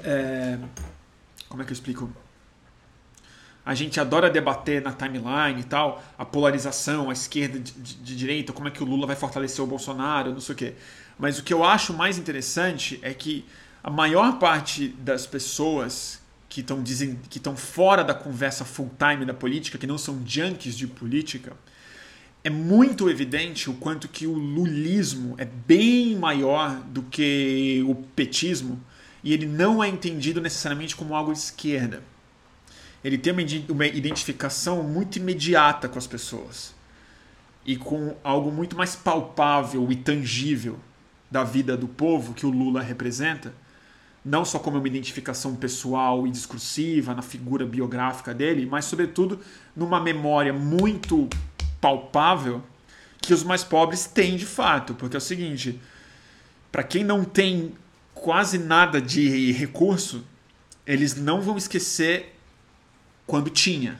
é, 0.00 0.58
como 1.48 1.62
é 1.62 1.64
que 1.64 1.70
eu 1.70 1.74
explico? 1.74 2.12
A 3.64 3.74
gente 3.74 4.00
adora 4.00 4.28
debater 4.28 4.82
na 4.82 4.92
timeline 4.92 5.60
e 5.60 5.64
tal, 5.64 6.02
a 6.18 6.24
polarização, 6.24 7.10
a 7.10 7.12
esquerda 7.12 7.58
de, 7.60 7.72
de, 7.72 7.94
de, 7.94 8.16
direita, 8.16 8.52
como 8.52 8.66
é 8.66 8.70
que 8.70 8.82
o 8.82 8.86
Lula 8.86 9.06
vai 9.06 9.14
fortalecer 9.14 9.64
o 9.64 9.66
Bolsonaro, 9.66 10.32
não 10.32 10.40
sei 10.40 10.54
o 10.54 10.58
quê. 10.58 10.74
Mas 11.18 11.38
o 11.38 11.44
que 11.44 11.54
eu 11.54 11.62
acho 11.62 11.92
mais 11.92 12.18
interessante 12.18 12.98
é 13.02 13.14
que 13.14 13.44
a 13.82 13.90
maior 13.90 14.38
parte 14.38 14.88
das 14.88 15.26
pessoas 15.26 16.20
que 16.48 16.60
estão 16.60 16.82
que 16.82 17.38
estão 17.38 17.56
fora 17.56 18.02
da 18.02 18.14
conversa 18.14 18.64
full 18.64 18.90
time 18.98 19.24
da 19.24 19.32
política, 19.32 19.78
que 19.78 19.86
não 19.86 19.96
são 19.96 20.20
junkies 20.26 20.76
de 20.76 20.86
política, 20.86 21.52
é 22.44 22.50
muito 22.50 23.08
evidente 23.08 23.70
o 23.70 23.74
quanto 23.74 24.08
que 24.08 24.26
o 24.26 24.34
lulismo 24.34 25.36
é 25.38 25.44
bem 25.44 26.16
maior 26.16 26.80
do 26.80 27.02
que 27.02 27.84
o 27.86 27.94
petismo 27.94 28.80
e 29.22 29.32
ele 29.32 29.46
não 29.46 29.82
é 29.82 29.88
entendido 29.88 30.40
necessariamente 30.40 30.96
como 30.96 31.14
algo 31.14 31.32
de 31.32 31.38
esquerda 31.38 32.02
ele 33.04 33.18
tem 33.18 33.32
uma 33.68 33.86
identificação 33.86 34.82
muito 34.82 35.16
imediata 35.16 35.88
com 35.88 35.98
as 35.98 36.06
pessoas. 36.06 36.74
E 37.64 37.76
com 37.76 38.16
algo 38.22 38.50
muito 38.50 38.76
mais 38.76 38.94
palpável 38.96 39.90
e 39.90 39.96
tangível 39.96 40.78
da 41.30 41.44
vida 41.44 41.76
do 41.76 41.88
povo 41.88 42.34
que 42.34 42.44
o 42.44 42.50
Lula 42.50 42.82
representa, 42.82 43.54
não 44.24 44.44
só 44.44 44.58
como 44.58 44.78
uma 44.78 44.86
identificação 44.86 45.56
pessoal 45.56 46.26
e 46.26 46.30
discursiva 46.30 47.14
na 47.14 47.22
figura 47.22 47.64
biográfica 47.64 48.32
dele, 48.32 48.66
mas 48.66 48.84
sobretudo 48.84 49.40
numa 49.74 50.00
memória 50.00 50.52
muito 50.52 51.28
palpável 51.80 52.62
que 53.20 53.32
os 53.32 53.42
mais 53.42 53.64
pobres 53.64 54.06
têm 54.06 54.36
de 54.36 54.46
fato, 54.46 54.94
porque 54.94 55.16
é 55.16 55.18
o 55.18 55.20
seguinte, 55.20 55.80
para 56.70 56.82
quem 56.82 57.02
não 57.02 57.24
tem 57.24 57.72
quase 58.14 58.58
nada 58.58 59.00
de 59.00 59.50
recurso, 59.52 60.24
eles 60.86 61.16
não 61.16 61.40
vão 61.40 61.56
esquecer 61.56 62.36
quando 63.32 63.48
tinha. 63.48 63.98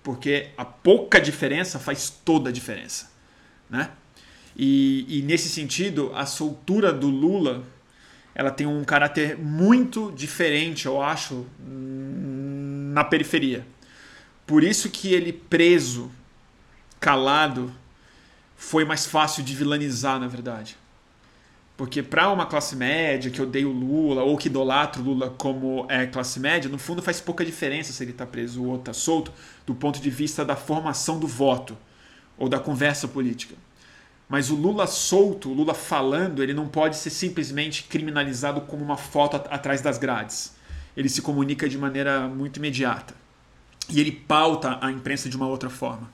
Porque 0.00 0.50
a 0.56 0.64
pouca 0.64 1.20
diferença 1.20 1.76
faz 1.76 2.08
toda 2.08 2.50
a 2.50 2.52
diferença. 2.52 3.10
Né? 3.68 3.90
E, 4.56 5.04
e 5.08 5.22
nesse 5.22 5.48
sentido, 5.48 6.12
a 6.14 6.24
soltura 6.24 6.92
do 6.92 7.08
Lula 7.08 7.64
ela 8.32 8.52
tem 8.52 8.64
um 8.64 8.84
caráter 8.84 9.36
muito 9.36 10.12
diferente, 10.12 10.86
eu 10.86 11.02
acho, 11.02 11.48
na 11.58 13.02
periferia. 13.02 13.66
Por 14.46 14.62
isso 14.62 14.88
que 14.88 15.12
ele 15.12 15.32
preso, 15.32 16.08
calado, 17.00 17.74
foi 18.56 18.84
mais 18.84 19.04
fácil 19.04 19.42
de 19.42 19.52
vilanizar, 19.52 20.20
na 20.20 20.28
verdade. 20.28 20.76
Porque 21.76 22.02
para 22.02 22.32
uma 22.32 22.46
classe 22.46 22.74
média 22.74 23.30
que 23.30 23.42
odeia 23.42 23.68
o 23.68 23.72
Lula 23.72 24.22
ou 24.22 24.38
que 24.38 24.48
idolatra 24.48 25.02
o 25.02 25.04
Lula 25.04 25.30
como 25.36 25.86
é, 25.90 26.06
classe 26.06 26.40
média, 26.40 26.70
no 26.70 26.78
fundo 26.78 27.02
faz 27.02 27.20
pouca 27.20 27.44
diferença 27.44 27.92
se 27.92 28.02
ele 28.02 28.12
está 28.12 28.24
preso 28.24 28.64
ou 28.64 28.76
está 28.76 28.94
solto 28.94 29.30
do 29.66 29.74
ponto 29.74 30.00
de 30.00 30.08
vista 30.08 30.42
da 30.44 30.56
formação 30.56 31.20
do 31.20 31.26
voto 31.26 31.76
ou 32.38 32.48
da 32.48 32.58
conversa 32.58 33.06
política. 33.06 33.54
Mas 34.28 34.50
o 34.50 34.56
Lula 34.56 34.86
solto, 34.86 35.50
o 35.50 35.54
Lula 35.54 35.74
falando, 35.74 36.42
ele 36.42 36.54
não 36.54 36.66
pode 36.66 36.96
ser 36.96 37.10
simplesmente 37.10 37.84
criminalizado 37.84 38.62
como 38.62 38.82
uma 38.82 38.96
foto 38.96 39.36
atrás 39.36 39.80
das 39.82 39.98
grades. 39.98 40.54
Ele 40.96 41.08
se 41.08 41.22
comunica 41.22 41.68
de 41.68 41.78
maneira 41.78 42.26
muito 42.26 42.56
imediata. 42.56 43.14
E 43.88 44.00
ele 44.00 44.10
pauta 44.10 44.78
a 44.80 44.90
imprensa 44.90 45.28
de 45.28 45.36
uma 45.36 45.46
outra 45.46 45.70
forma. 45.70 46.10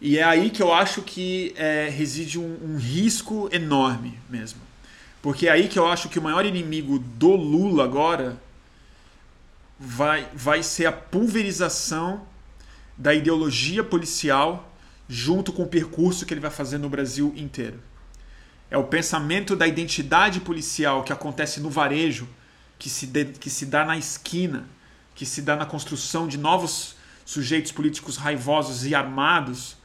E 0.00 0.18
é 0.18 0.22
aí 0.22 0.50
que 0.50 0.62
eu 0.62 0.72
acho 0.72 1.02
que 1.02 1.52
é, 1.56 1.88
reside 1.88 2.38
um, 2.38 2.58
um 2.62 2.76
risco 2.76 3.48
enorme 3.52 4.18
mesmo. 4.28 4.60
Porque 5.20 5.48
é 5.48 5.50
aí 5.50 5.68
que 5.68 5.78
eu 5.78 5.86
acho 5.86 6.08
que 6.08 6.18
o 6.18 6.22
maior 6.22 6.46
inimigo 6.46 6.98
do 6.98 7.34
Lula 7.34 7.84
agora 7.84 8.40
vai, 9.78 10.28
vai 10.34 10.62
ser 10.62 10.86
a 10.86 10.92
pulverização 10.92 12.26
da 12.96 13.14
ideologia 13.14 13.82
policial 13.82 14.72
junto 15.08 15.52
com 15.52 15.62
o 15.62 15.68
percurso 15.68 16.26
que 16.26 16.34
ele 16.34 16.40
vai 16.40 16.50
fazer 16.50 16.78
no 16.78 16.88
Brasil 16.88 17.32
inteiro. 17.36 17.80
É 18.70 18.76
o 18.76 18.84
pensamento 18.84 19.56
da 19.56 19.66
identidade 19.66 20.40
policial 20.40 21.02
que 21.02 21.12
acontece 21.12 21.60
no 21.60 21.70
varejo, 21.70 22.28
que 22.78 22.90
se, 22.90 23.06
de, 23.06 23.24
que 23.24 23.48
se 23.48 23.66
dá 23.66 23.84
na 23.84 23.96
esquina, 23.96 24.68
que 25.14 25.24
se 25.24 25.40
dá 25.40 25.56
na 25.56 25.64
construção 25.64 26.28
de 26.28 26.36
novos 26.36 26.94
sujeitos 27.24 27.72
políticos 27.72 28.16
raivosos 28.16 28.84
e 28.84 28.94
armados, 28.94 29.77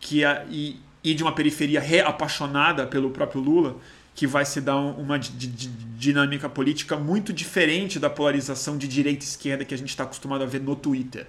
que 0.00 0.24
a, 0.24 0.44
e, 0.48 0.80
e 1.02 1.14
de 1.14 1.22
uma 1.22 1.32
periferia 1.32 1.80
reapaixonada 1.80 2.86
pelo 2.86 3.10
próprio 3.10 3.40
Lula, 3.40 3.76
que 4.14 4.26
vai 4.26 4.44
se 4.44 4.60
dar 4.60 4.76
uma 4.76 5.18
dinâmica 5.18 6.48
política 6.48 6.96
muito 6.96 7.32
diferente 7.32 7.98
da 7.98 8.08
polarização 8.08 8.78
de 8.78 8.88
direita 8.88 9.24
e 9.24 9.28
esquerda 9.28 9.64
que 9.64 9.74
a 9.74 9.78
gente 9.78 9.90
está 9.90 10.04
acostumado 10.04 10.42
a 10.42 10.46
ver 10.46 10.60
no 10.60 10.74
Twitter. 10.74 11.26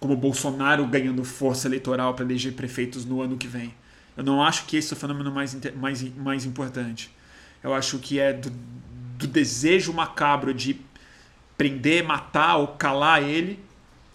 Como 0.00 0.16
Bolsonaro 0.16 0.86
ganhando 0.86 1.22
força 1.24 1.68
eleitoral 1.68 2.14
para 2.14 2.24
eleger 2.24 2.54
prefeitos 2.54 3.04
no 3.04 3.20
ano 3.20 3.36
que 3.36 3.46
vem. 3.46 3.74
Eu 4.16 4.24
não 4.24 4.42
acho 4.42 4.64
que 4.64 4.76
esse 4.76 4.92
é 4.92 4.96
o 4.96 4.98
fenômeno 4.98 5.30
mais, 5.30 5.56
mais, 5.76 6.16
mais 6.16 6.44
importante. 6.44 7.10
Eu 7.62 7.74
acho 7.74 7.98
que 7.98 8.18
é 8.18 8.32
do, 8.32 8.50
do 9.18 9.26
desejo 9.26 9.92
macabro 9.92 10.54
de 10.54 10.80
prender, 11.56 12.04
matar 12.04 12.56
ou 12.56 12.68
calar 12.68 13.22
ele 13.22 13.58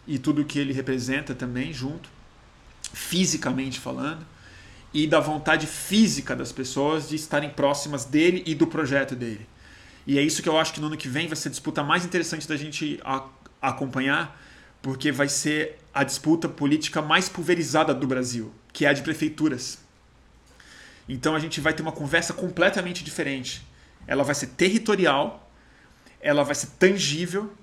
e 0.08 0.18
tudo 0.18 0.42
o 0.42 0.46
que 0.46 0.58
ele 0.58 0.74
representa 0.74 1.36
também 1.36 1.72
junto, 1.72 2.10
fisicamente 2.94 3.80
falando 3.80 4.26
e 4.94 5.06
da 5.08 5.20
vontade 5.20 5.68
física 5.68 6.36
das 6.36 6.52
pessoas 6.52 7.10
de 7.10 7.16
estarem 7.16 7.50
próximas 7.50 8.06
dele 8.06 8.44
e 8.46 8.56
do 8.56 8.66
projeto 8.66 9.16
dele. 9.16 9.48
E 10.06 10.18
é 10.18 10.22
isso 10.22 10.42
que 10.42 10.50
eu 10.50 10.58
acho 10.58 10.74
que 10.74 10.80
no 10.80 10.88
ano 10.88 10.98
que 10.98 11.08
vem 11.08 11.28
vai 11.28 11.36
ser 11.36 11.50
a 11.50 11.52
disputa 11.52 11.84
mais 11.84 12.04
interessante 12.04 12.48
da 12.48 12.58
gente 12.58 13.00
acompanhar, 13.62 14.42
porque 14.82 15.12
vai 15.12 15.30
ser 15.30 15.78
a 15.94 16.04
disputa 16.04 16.50
política 16.50 17.02
mais 17.02 17.30
pulverizada 17.30 17.94
do 17.94 18.08
Brasil, 18.08 18.52
que 18.74 18.86
é 18.86 18.90
a 18.90 18.94
de 18.94 19.02
prefeituras. 19.02 19.80
Então 21.08 21.36
a 21.36 21.40
gente 21.40 21.60
vai 21.60 21.74
ter 21.74 21.82
uma 21.82 21.92
conversa 21.92 22.34
completamente 22.34 23.04
diferente. 23.04 23.62
Ela 24.08 24.24
vai 24.24 24.34
ser 24.34 24.48
territorial, 24.48 25.52
ela 26.22 26.44
vai 26.44 26.56
ser 26.56 26.68
tangível, 26.80 27.54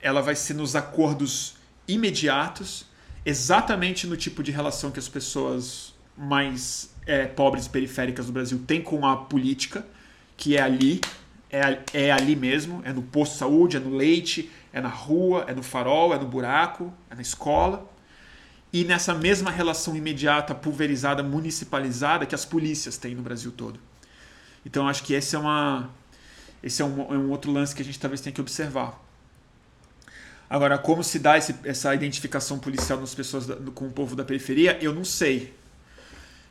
ela 0.00 0.20
vai 0.20 0.34
ser 0.34 0.54
nos 0.54 0.74
acordos 0.74 1.56
imediatos, 1.86 2.86
exatamente 3.26 4.06
no 4.06 4.16
tipo 4.16 4.40
de 4.40 4.52
relação 4.52 4.92
que 4.92 5.00
as 5.00 5.08
pessoas 5.08 5.92
mais 6.16 6.94
é, 7.04 7.26
pobres 7.26 7.66
e 7.66 7.70
periféricas 7.70 8.26
do 8.26 8.32
Brasil 8.32 8.62
têm 8.64 8.80
com 8.80 9.04
a 9.04 9.16
política, 9.16 9.84
que 10.36 10.56
é 10.56 10.62
ali, 10.62 11.00
é, 11.50 11.80
é 11.92 12.12
ali 12.12 12.36
mesmo, 12.36 12.80
é 12.84 12.92
no 12.92 13.02
posto 13.02 13.32
de 13.32 13.38
saúde, 13.38 13.76
é 13.76 13.80
no 13.80 13.96
leite, 13.96 14.48
é 14.72 14.80
na 14.80 14.88
rua, 14.88 15.44
é 15.48 15.54
no 15.54 15.62
farol, 15.62 16.14
é 16.14 16.18
no 16.18 16.26
buraco, 16.26 16.94
é 17.10 17.16
na 17.16 17.22
escola. 17.22 17.90
E 18.72 18.84
nessa 18.84 19.12
mesma 19.12 19.50
relação 19.50 19.96
imediata, 19.96 20.54
pulverizada, 20.54 21.22
municipalizada 21.22 22.26
que 22.26 22.34
as 22.34 22.44
polícias 22.44 22.96
têm 22.96 23.16
no 23.16 23.22
Brasil 23.22 23.50
todo. 23.50 23.80
Então 24.64 24.86
acho 24.86 25.02
que 25.02 25.14
esse 25.14 25.34
é, 25.34 25.38
uma, 25.38 25.90
esse 26.62 26.80
é, 26.80 26.84
um, 26.84 27.12
é 27.12 27.18
um 27.18 27.30
outro 27.30 27.50
lance 27.50 27.74
que 27.74 27.82
a 27.82 27.84
gente 27.84 27.98
talvez 27.98 28.20
tenha 28.20 28.32
que 28.32 28.40
observar. 28.40 29.04
Agora, 30.48 30.78
como 30.78 31.02
se 31.02 31.18
dá 31.18 31.36
esse, 31.36 31.54
essa 31.64 31.94
identificação 31.94 32.58
policial 32.58 33.00
nas 33.00 33.14
pessoas 33.14 33.46
da, 33.46 33.56
com 33.72 33.86
o 33.86 33.90
povo 33.90 34.14
da 34.14 34.24
periferia, 34.24 34.78
eu 34.80 34.94
não 34.94 35.04
sei. 35.04 35.54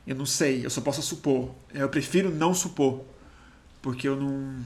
Eu 0.06 0.16
não 0.16 0.26
sei, 0.26 0.66
eu 0.66 0.70
só 0.70 0.82
posso 0.82 1.02
supor. 1.02 1.56
Eu 1.74 1.90
prefiro 1.90 2.30
não 2.30 2.54
supor, 2.54 3.04
porque 3.82 4.08
eu 4.08 4.16
não. 4.16 4.64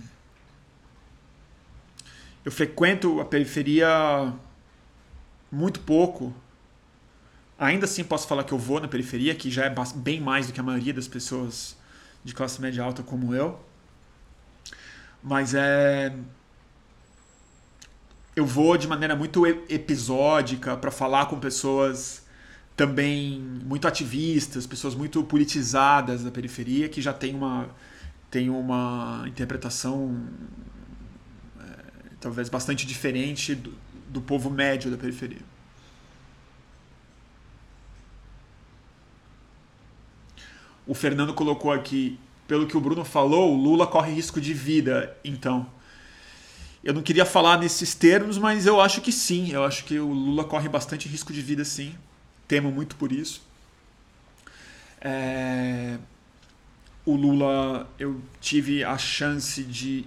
Eu 2.44 2.52
frequento 2.52 3.20
a 3.20 3.26
periferia 3.26 4.34
muito 5.52 5.80
pouco. 5.82 6.34
Ainda 7.58 7.86
assim 7.86 8.04
posso 8.04 8.28
falar 8.28 8.44
que 8.44 8.54
eu 8.54 8.58
vou 8.58 8.80
na 8.80 8.88
periferia, 8.88 9.36
que 9.36 9.52
já 9.52 9.66
é 9.66 9.76
bem 9.96 10.20
mais 10.20 10.48
do 10.48 10.54
que 10.54 10.60
a 10.60 10.64
maioria 10.64 10.94
das 10.94 11.08
pessoas 11.08 11.76
de 12.24 12.34
classe 12.34 12.62
média 12.62 12.84
alta 12.84 13.04
como 13.04 13.34
eu. 13.34 13.60
Mas 15.22 15.54
é. 15.54 16.14
Eu 18.36 18.46
vou 18.46 18.78
de 18.78 18.88
maneira 18.88 19.16
muito 19.16 19.46
episódica 19.46 20.78
para 20.78 20.92
falar 20.92 21.26
com 21.26 21.40
pessoas 21.40 22.24
também 22.76 23.42
muito 23.66 23.88
ativistas, 23.88 24.66
pessoas 24.66 24.96
muito 24.96 25.22
politizadas 25.24 26.24
da 26.24 26.32
periferia 26.32 26.88
que 26.88 27.02
já 27.02 27.12
tem 27.12 27.36
uma, 27.36 27.70
tem 28.32 28.50
uma 28.50 29.26
interpretação 29.28 30.18
é, 31.60 31.64
talvez 32.22 32.48
bastante 32.48 32.86
diferente 32.88 33.54
do, 33.54 33.74
do 34.08 34.22
povo 34.22 34.50
médio 34.50 34.90
da 34.90 34.98
periferia. 34.98 35.42
O 40.88 40.94
Fernando 40.96 41.34
colocou 41.34 41.72
aqui, 41.72 42.18
pelo 42.48 42.66
que 42.66 42.76
o 42.76 42.80
Bruno 42.80 43.04
falou, 43.04 43.54
Lula 43.56 43.86
corre 43.86 44.14
risco 44.14 44.40
de 44.40 44.54
vida, 44.54 45.16
então. 45.24 45.70
Eu 46.84 46.94
não 46.94 47.02
queria 47.02 47.26
falar 47.26 47.58
nesses 47.58 47.94
termos, 47.94 48.38
mas 48.38 48.66
eu 48.66 48.80
acho 48.80 49.02
que 49.02 49.12
sim. 49.12 49.52
Eu 49.52 49.64
acho 49.64 49.84
que 49.86 50.00
o 50.00 50.12
Lula 50.12 50.44
corre 50.44 50.70
bastante 50.70 51.08
risco 51.10 51.34
de 51.34 51.42
vida, 51.42 51.66
sim 51.66 51.96
temo 52.50 52.72
muito 52.72 52.98
por 52.98 53.14
isso. 53.14 53.42
É... 55.00 55.98
O 57.06 57.16
Lula, 57.16 57.88
eu 57.98 58.22
tive 58.42 58.84
a 58.84 58.98
chance 58.98 59.64
de 59.64 60.06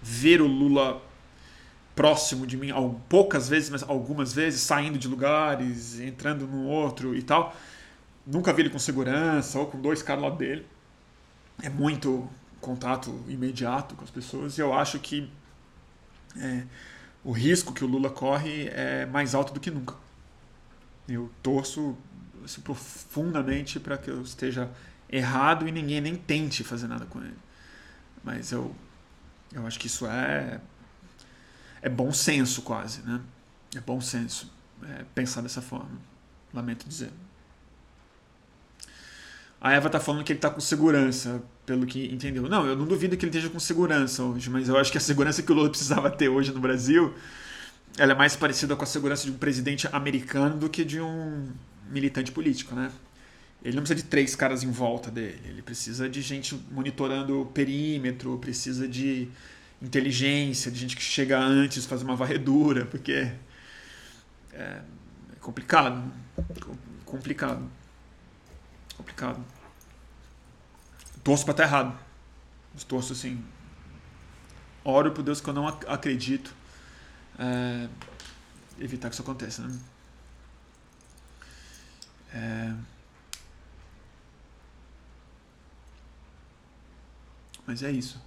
ver 0.00 0.40
o 0.40 0.46
Lula 0.46 1.02
próximo 1.96 2.46
de 2.46 2.56
mim, 2.56 2.68
poucas 3.08 3.48
vezes, 3.48 3.68
mas 3.70 3.82
algumas 3.82 4.32
vezes, 4.32 4.60
saindo 4.60 4.96
de 4.96 5.08
lugares, 5.08 5.98
entrando 5.98 6.46
no 6.46 6.66
outro 6.66 7.16
e 7.16 7.22
tal. 7.22 7.56
Nunca 8.24 8.52
vi 8.52 8.62
ele 8.62 8.70
com 8.70 8.78
segurança 8.78 9.58
ou 9.58 9.66
com 9.66 9.80
dois 9.80 10.02
caras 10.02 10.22
lá 10.22 10.30
dele. 10.30 10.64
É 11.60 11.68
muito 11.68 12.28
contato 12.60 13.24
imediato 13.26 13.96
com 13.96 14.04
as 14.04 14.10
pessoas 14.10 14.58
e 14.58 14.60
eu 14.60 14.72
acho 14.72 14.98
que 14.98 15.28
é, 16.40 16.64
o 17.24 17.32
risco 17.32 17.72
que 17.72 17.84
o 17.84 17.86
Lula 17.86 18.10
corre 18.10 18.68
é 18.68 19.06
mais 19.06 19.34
alto 19.34 19.52
do 19.52 19.60
que 19.60 19.70
nunca. 19.70 19.94
Eu 21.08 21.30
torço 21.42 21.96
assim, 22.44 22.60
profundamente 22.60 23.80
para 23.80 23.98
que 23.98 24.10
eu 24.10 24.22
esteja 24.22 24.70
errado 25.10 25.66
e 25.66 25.72
ninguém 25.72 26.00
nem 26.00 26.16
tente 26.16 26.62
fazer 26.62 26.86
nada 26.86 27.06
com 27.06 27.20
ele. 27.20 27.36
Mas 28.22 28.52
eu, 28.52 28.74
eu 29.52 29.66
acho 29.66 29.78
que 29.78 29.86
isso 29.86 30.06
é, 30.06 30.60
é 31.80 31.88
bom 31.88 32.12
senso 32.12 32.62
quase, 32.62 33.02
né? 33.02 33.20
É 33.74 33.80
bom 33.80 34.00
senso 34.00 34.52
é, 34.82 35.04
pensar 35.14 35.40
dessa 35.40 35.62
forma. 35.62 35.98
Lamento 36.52 36.88
dizer. 36.88 37.12
A 39.60 39.72
Eva 39.72 39.90
tá 39.90 39.98
falando 39.98 40.24
que 40.24 40.32
ele 40.32 40.40
tá 40.40 40.50
com 40.50 40.60
segurança, 40.60 41.42
pelo 41.68 41.84
que 41.84 42.06
entendeu. 42.06 42.48
Não, 42.48 42.66
eu 42.66 42.74
não 42.74 42.86
duvido 42.86 43.14
que 43.14 43.26
ele 43.26 43.30
esteja 43.30 43.50
com 43.50 43.60
segurança 43.60 44.22
hoje, 44.22 44.48
mas 44.48 44.70
eu 44.70 44.78
acho 44.78 44.90
que 44.90 44.96
a 44.96 45.00
segurança 45.00 45.42
que 45.42 45.52
o 45.52 45.54
Lula 45.54 45.68
precisava 45.68 46.10
ter 46.10 46.28
hoje 46.28 46.50
no 46.50 46.60
Brasil 46.60 47.14
ela 47.98 48.12
é 48.12 48.14
mais 48.14 48.36
parecida 48.36 48.76
com 48.76 48.84
a 48.84 48.86
segurança 48.86 49.24
de 49.24 49.32
um 49.32 49.36
presidente 49.36 49.88
americano 49.92 50.56
do 50.56 50.70
que 50.70 50.84
de 50.84 51.00
um 51.00 51.52
militante 51.90 52.30
político, 52.30 52.74
né? 52.74 52.90
Ele 53.62 53.74
não 53.74 53.82
precisa 53.82 54.00
de 54.00 54.08
três 54.08 54.36
caras 54.36 54.62
em 54.62 54.70
volta 54.70 55.10
dele, 55.10 55.40
ele 55.44 55.62
precisa 55.62 56.08
de 56.08 56.22
gente 56.22 56.54
monitorando 56.70 57.40
o 57.40 57.46
perímetro, 57.46 58.38
precisa 58.38 58.86
de 58.86 59.28
inteligência, 59.82 60.70
de 60.70 60.78
gente 60.78 60.94
que 60.94 61.02
chega 61.02 61.38
antes, 61.38 61.84
faz 61.84 62.00
uma 62.02 62.14
varredura, 62.14 62.86
porque 62.86 63.32
é, 64.52 64.62
é 64.62 64.80
complicado, 65.40 66.08
complicado, 67.04 67.68
complicado. 68.96 69.57
Torço 71.28 71.44
para 71.44 71.52
estar 71.52 71.64
errado, 71.64 71.98
torço 72.88 73.12
assim, 73.12 73.44
oro 74.82 75.12
por 75.12 75.22
Deus 75.22 75.42
que 75.42 75.50
eu 75.50 75.52
não 75.52 75.68
acredito 75.68 76.54
é, 77.38 77.86
evitar 78.78 79.10
que 79.10 79.12
isso 79.12 79.20
aconteça. 79.20 79.60
Né? 79.60 79.78
É, 82.32 82.74
mas 87.66 87.82
é 87.82 87.90
isso. 87.90 88.18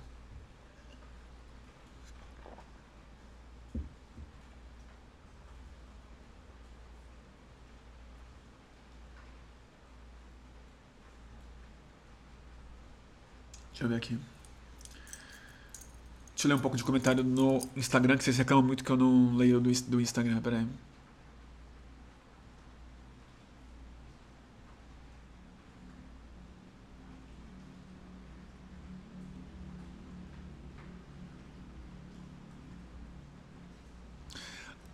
Deixa 13.82 13.86
eu 13.86 13.90
ver 13.90 13.96
aqui. 13.96 14.20
Deixa 16.36 16.48
eu 16.48 16.50
ler 16.50 16.54
um 16.54 16.60
pouco 16.60 16.78
de 16.78 16.84
comentário 16.84 17.24
no 17.24 17.68
Instagram, 17.76 18.16
que 18.16 18.24
vocês 18.24 18.38
reclamam 18.38 18.64
muito 18.64 18.84
que 18.84 18.92
eu 18.92 18.98
não 18.98 19.36
leio 19.36 19.60
do, 19.60 19.72
do 19.72 20.00
Instagram. 20.00 20.40
Aí. 20.46 20.68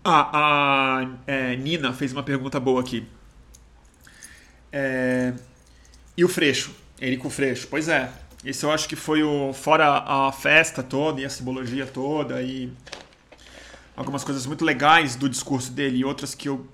Ah, 0.06 1.02
a 1.02 1.18
é, 1.28 1.58
Nina 1.58 1.92
fez 1.92 2.14
uma 2.14 2.24
pergunta 2.24 2.58
boa 2.58 2.80
aqui. 2.80 3.06
É, 4.72 5.34
e 6.16 6.24
o 6.24 6.30
Freixo? 6.30 6.74
Érico 7.02 7.30
Freixo? 7.30 7.68
Pois 7.70 7.90
é, 7.90 8.10
esse 8.50 8.66
eu 8.66 8.72
acho 8.72 8.88
que 8.88 8.96
foi 8.96 9.24
o. 9.24 9.52
Fora 9.54 10.04
a 10.06 10.32
festa 10.32 10.82
toda 10.82 11.20
e 11.20 11.26
a 11.26 11.30
simbologia 11.30 11.86
toda 11.86 12.42
e 12.42 12.72
algumas 13.96 14.24
coisas 14.24 14.46
muito 14.46 14.64
legais 14.64 15.16
do 15.16 15.28
discurso 15.28 15.72
dele 15.72 15.98
e 15.98 16.06
outras 16.06 16.34
que 16.34 16.48
eu. 16.48 16.66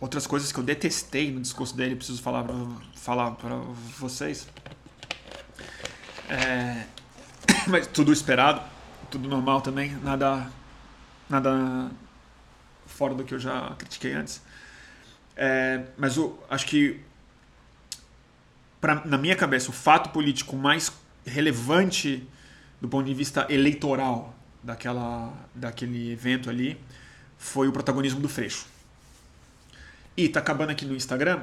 Outras 0.00 0.26
coisas 0.26 0.50
que 0.50 0.58
eu 0.58 0.64
detestei 0.64 1.30
no 1.30 1.40
discurso 1.40 1.76
dele, 1.76 1.96
preciso 1.96 2.22
falar 2.22 2.44
para 2.44 2.54
falar 2.94 3.30
pra 3.32 3.56
vocês. 3.98 4.48
É, 6.28 6.84
mas 7.66 7.86
tudo 7.86 8.12
esperado, 8.12 8.60
tudo 9.10 9.28
normal 9.28 9.60
também, 9.60 9.90
nada, 10.02 10.50
nada 11.28 11.90
fora 12.86 13.14
do 13.14 13.24
que 13.24 13.34
eu 13.34 13.38
já 13.38 13.74
critiquei 13.78 14.12
antes. 14.12 14.42
É, 15.36 15.84
mas 15.96 16.16
eu 16.16 16.42
acho 16.50 16.66
que, 16.66 17.00
pra, 18.80 19.04
na 19.04 19.18
minha 19.18 19.36
cabeça, 19.36 19.70
o 19.70 19.72
fato 19.72 20.10
político 20.10 20.56
mais 20.56 20.92
relevante 21.24 22.26
do 22.80 22.88
ponto 22.88 23.06
de 23.06 23.14
vista 23.14 23.46
eleitoral 23.50 24.34
daquela, 24.62 25.32
daquele 25.54 26.12
evento 26.12 26.48
ali 26.48 26.80
foi 27.36 27.68
o 27.68 27.72
protagonismo 27.72 28.20
do 28.20 28.28
Freixo. 28.28 28.66
E 30.16 30.28
tá 30.28 30.40
acabando 30.40 30.70
aqui 30.70 30.84
no 30.84 30.94
Instagram. 30.94 31.42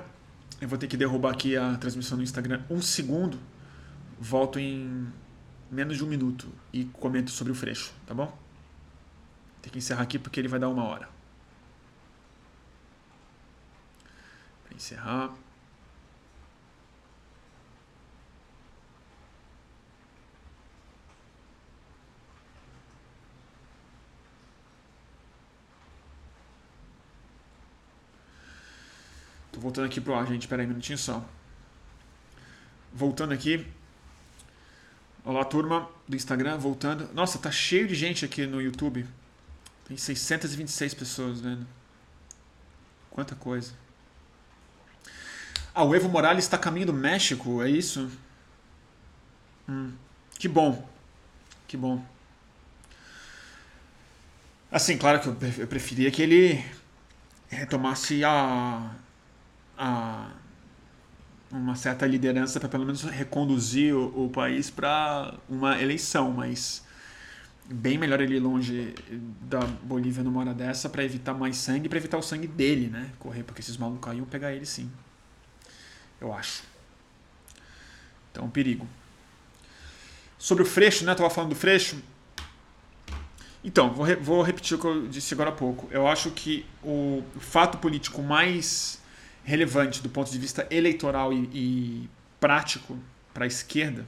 Eu 0.59 0.67
vou 0.67 0.77
ter 0.77 0.88
que 0.88 0.97
derrubar 0.97 1.31
aqui 1.31 1.55
a 1.55 1.75
transmissão 1.77 2.17
no 2.17 2.23
Instagram 2.23 2.61
um 2.69 2.81
segundo. 2.81 3.39
Volto 4.19 4.59
em 4.59 5.07
menos 5.69 5.97
de 5.97 6.03
um 6.03 6.07
minuto 6.07 6.47
e 6.71 6.86
comento 6.86 7.31
sobre 7.31 7.51
o 7.51 7.55
Freixo, 7.55 7.93
tá 8.05 8.13
bom? 8.13 8.38
Tem 9.61 9.71
que 9.71 9.77
encerrar 9.77 10.03
aqui 10.03 10.19
porque 10.19 10.39
ele 10.39 10.47
vai 10.47 10.59
dar 10.59 10.69
uma 10.69 10.83
hora. 10.83 11.09
Encerrar. 14.75 15.33
Tô 29.56 29.62
voltando 29.62 29.86
aqui 29.86 30.01
pro 30.01 30.14
ar, 30.14 30.28
gente. 30.28 30.41
Espera 30.41 30.62
aí 30.62 30.66
um 30.66 30.72
minutinho 30.72 30.97
só. 30.97 31.24
Voltando 32.93 33.34
aqui. 33.34 33.66
Olá, 35.24 35.45
turma 35.45 35.89
do 36.06 36.14
Instagram, 36.14 36.58
voltando. 36.58 37.10
Nossa, 37.14 37.39
tá 37.39 37.49
cheio 37.49 37.88
de 37.88 37.95
gente 37.95 38.26
aqui 38.26 38.45
no 38.45 38.62
YouTube. 38.62 39.08
Tem 39.88 39.95
626 39.95 40.93
pessoas 40.93 41.39
vendo. 41.39 41.66
Quanta 43.10 43.34
coisa. 43.34 43.72
Ah, 45.74 45.86
o 45.86 45.95
Evo 45.95 46.10
Morales 46.10 46.43
está 46.43 46.58
caminho 46.58 46.88
do 46.88 46.93
México, 46.93 47.64
é 47.64 47.70
isso? 47.70 48.12
Hum, 49.70 49.93
que 50.38 50.49
bom. 50.49 50.86
Que 51.66 51.78
bom. 51.78 52.06
Assim, 54.70 54.97
claro 54.97 55.22
que 55.22 55.62
eu 55.62 55.68
preferia 55.68 56.12
que 56.12 56.22
ele 56.22 56.66
retomasse 57.47 58.22
a 58.26 58.93
a 59.78 60.32
uma 61.51 61.76
certa 61.76 62.05
liderança 62.05 62.59
para 62.59 62.67
pelo 62.69 62.86
menos 62.86 63.03
reconduzir 63.03 63.95
o, 63.95 64.26
o 64.26 64.30
país 64.30 64.69
para 64.69 65.36
uma 65.47 65.82
eleição, 65.82 66.32
mas 66.32 66.84
bem 67.65 67.97
melhor 67.97 68.19
ele 68.21 68.36
ir 68.36 68.39
longe 68.39 68.93
da 69.41 69.59
Bolívia 69.59 70.23
numa 70.23 70.41
hora 70.41 70.53
dessa 70.53 70.89
para 70.89 71.03
evitar 71.03 71.34
mais 71.34 71.57
sangue, 71.57 71.89
para 71.89 71.97
evitar 71.97 72.17
o 72.17 72.21
sangue 72.21 72.47
dele, 72.47 72.88
né? 72.88 73.11
Correr, 73.19 73.43
porque 73.43 73.61
esses 73.61 73.78
malucos 73.78 74.11
aí 74.11 74.17
iam 74.17 74.26
pegar 74.26 74.53
ele 74.53 74.65
sim. 74.65 74.91
Eu 76.19 76.34
acho. 76.34 76.63
Então, 78.32 78.49
perigo. 78.49 78.88
Sobre 80.38 80.63
o 80.63 80.65
Freixo, 80.65 81.05
né? 81.05 81.15
Tava 81.15 81.30
falando 81.30 81.51
do 81.51 81.55
Freixo. 81.55 81.97
Então, 83.63 83.93
vou, 83.93 84.05
re 84.05 84.15
vou 84.15 84.41
repetir 84.43 84.78
o 84.78 84.80
que 84.80 84.86
eu 84.86 85.07
disse 85.07 85.34
agora 85.34 85.49
há 85.49 85.53
pouco. 85.53 85.88
Eu 85.89 86.07
acho 86.07 86.30
que 86.32 86.65
o 86.84 87.23
fato 87.39 87.80
político 87.80 88.21
mais 88.21 89.01
relevante 89.46 90.02
do 90.02 90.10
ponto 90.10 90.30
de 90.30 90.38
vista 90.38 90.68
eleitoral 90.70 91.32
e, 91.32 91.50
e 91.54 92.10
prático 92.39 92.98
para 93.34 93.46
a 93.46 93.48
esquerda, 93.48 94.06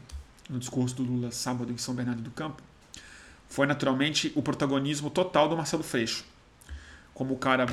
no 0.49 0.59
discurso 0.59 0.95
do 0.95 1.03
Lula 1.03 1.31
sábado 1.31 1.71
em 1.71 1.77
São 1.77 1.93
Bernardo 1.93 2.21
do 2.21 2.31
Campo, 2.31 2.61
foi 3.47 3.67
naturalmente 3.67 4.31
o 4.35 4.41
protagonismo 4.41 5.09
total 5.09 5.47
do 5.47 5.55
Marcelo 5.55 5.83
Freixo, 5.83 6.25
como 7.13 7.35
o 7.35 7.37
cara 7.37 7.67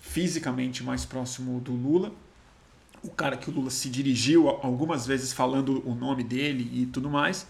fisicamente 0.00 0.82
mais 0.82 1.04
próximo 1.04 1.60
do 1.60 1.72
Lula, 1.72 2.12
o 3.02 3.10
cara 3.10 3.36
que 3.36 3.48
o 3.48 3.52
Lula 3.52 3.70
se 3.70 3.88
dirigiu 3.88 4.48
algumas 4.48 5.06
vezes 5.06 5.32
falando 5.32 5.82
o 5.88 5.94
nome 5.94 6.24
dele 6.24 6.68
e 6.72 6.86
tudo 6.86 7.08
mais. 7.08 7.46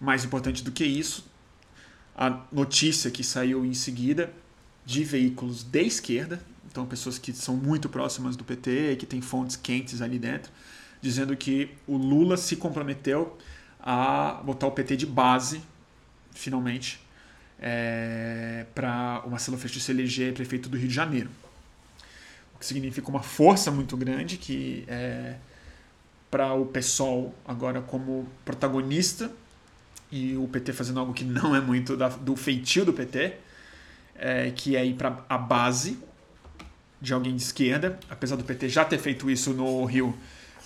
Mais 0.00 0.24
importante 0.24 0.62
do 0.62 0.72
que 0.72 0.84
isso, 0.84 1.24
a 2.16 2.40
notícia 2.52 3.10
que 3.10 3.22
saiu 3.22 3.64
em 3.64 3.74
seguida 3.74 4.32
de 4.84 5.04
veículos 5.04 5.62
de 5.62 5.82
esquerda, 5.82 6.42
então 6.78 6.86
pessoas 6.86 7.18
que 7.18 7.32
são 7.32 7.56
muito 7.56 7.88
próximas 7.88 8.36
do 8.36 8.44
PT, 8.44 8.96
que 9.00 9.06
têm 9.06 9.20
fontes 9.20 9.56
quentes 9.56 10.00
ali 10.00 10.16
dentro, 10.16 10.52
dizendo 11.00 11.36
que 11.36 11.70
o 11.88 11.96
Lula 11.96 12.36
se 12.36 12.54
comprometeu 12.54 13.36
a 13.80 14.40
botar 14.44 14.68
o 14.68 14.70
PT 14.70 14.96
de 14.96 15.06
base, 15.06 15.60
finalmente, 16.32 17.00
é, 17.60 18.64
para 18.76 19.24
o 19.26 19.30
Marcelo 19.30 19.58
Freixo 19.58 19.80
se 19.80 19.90
eleger 19.90 20.32
prefeito 20.32 20.68
do 20.68 20.76
Rio 20.76 20.86
de 20.86 20.94
Janeiro. 20.94 21.28
O 22.54 22.58
que 22.60 22.66
significa 22.66 23.08
uma 23.08 23.22
força 23.22 23.72
muito 23.72 23.96
grande 23.96 24.36
que 24.36 24.84
é 24.86 25.34
para 26.30 26.54
o 26.54 26.66
PSOL 26.66 27.34
agora 27.44 27.80
como 27.80 28.28
protagonista 28.44 29.32
e 30.12 30.36
o 30.36 30.46
PT 30.46 30.72
fazendo 30.74 31.00
algo 31.00 31.12
que 31.12 31.24
não 31.24 31.56
é 31.56 31.60
muito 31.60 31.96
da, 31.96 32.08
do 32.08 32.36
feitio 32.36 32.84
do 32.84 32.92
PT, 32.92 33.34
é, 34.14 34.52
que 34.52 34.76
é 34.76 34.86
ir 34.86 34.94
para 34.94 35.24
a 35.28 35.38
base 35.38 35.98
de 37.00 37.12
alguém 37.12 37.36
de 37.36 37.42
esquerda, 37.42 37.98
apesar 38.10 38.36
do 38.36 38.44
PT 38.44 38.68
já 38.68 38.84
ter 38.84 38.98
feito 38.98 39.30
isso 39.30 39.52
no 39.52 39.84
Rio 39.84 40.16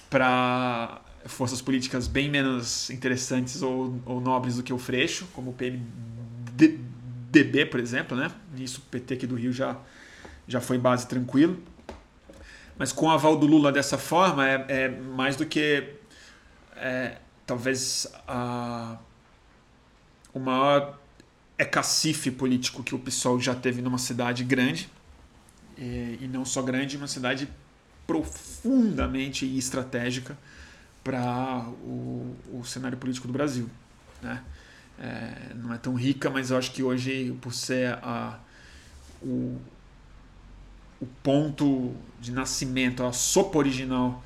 para 0.09 1.01
forças 1.27 1.63
políticas 1.63 2.07
bem 2.07 2.29
menos 2.29 2.91
interessantes 2.91 3.63
ou, 3.63 4.01
ou, 4.05 4.21
nobres 4.21 4.57
do 4.57 4.63
que 4.63 4.73
o 4.73 4.79
Freixo, 4.79 5.27
como 5.33 5.51
o 5.51 5.55
PMDB, 5.55 7.67
por 7.67 7.81
exemplo, 7.81 8.17
né? 8.17 8.31
Isso 8.57 8.81
o 8.81 8.91
PT 8.91 9.15
aqui 9.15 9.27
do 9.27 9.37
Rio 9.37 9.53
já, 9.53 9.77
já 10.49 10.61
foi 10.61 10.79
base 10.79 11.07
tranquilo. 11.07 11.59
Mas 12.77 12.93
com 12.93 13.07
o 13.07 13.11
aval 13.11 13.37
do 13.37 13.47
Lula 13.47 13.71
dessa 13.71 13.99
forma, 13.99 14.49
é, 14.49 14.65
é 14.69 14.89
mais 14.89 15.37
do 15.37 15.47
que 15.47 15.95
é, 16.77 17.19
talvez 17.47 18.07
a, 18.27 18.99
o 20.33 20.41
maior 20.41 20.99
é 21.57 21.65
cacife 21.65 22.31
político 22.31 22.83
que 22.83 22.95
o 22.95 22.99
PSOL 22.99 23.39
já 23.39 23.55
teve 23.55 23.81
numa 23.81 23.99
cidade 23.99 24.43
grande, 24.43 24.89
e, 25.83 26.19
e 26.23 26.29
não 26.29 26.45
só 26.45 26.63
grande, 26.63 26.97
uma 26.97 27.09
cidade 27.09 27.49
profundamente 28.07 29.45
estratégica 29.57 30.39
para 31.03 31.67
o, 31.83 32.37
o, 32.53 32.65
cenário 32.65 32.97
político 32.97 33.27
do 33.27 33.33
Brasil. 33.33 33.69
Né? 34.23 34.41
É, 35.01 35.55
não 35.57 35.75
é 35.75 35.79
tão 35.79 35.95
rica, 35.95 36.31
mas 36.31 36.51
eu 36.51 36.57
acho 36.57 36.71
que 36.71 36.83
hoje, 36.83 37.37
por 37.41 37.53
ser 37.53 37.95
a, 37.95 38.39
o, 39.21 39.59
o 41.01 41.07
ponto 41.23 41.93
de 42.21 42.31
nascimento, 42.31 43.03
a 43.03 43.13
sopa 43.13 43.59
original 43.59 44.23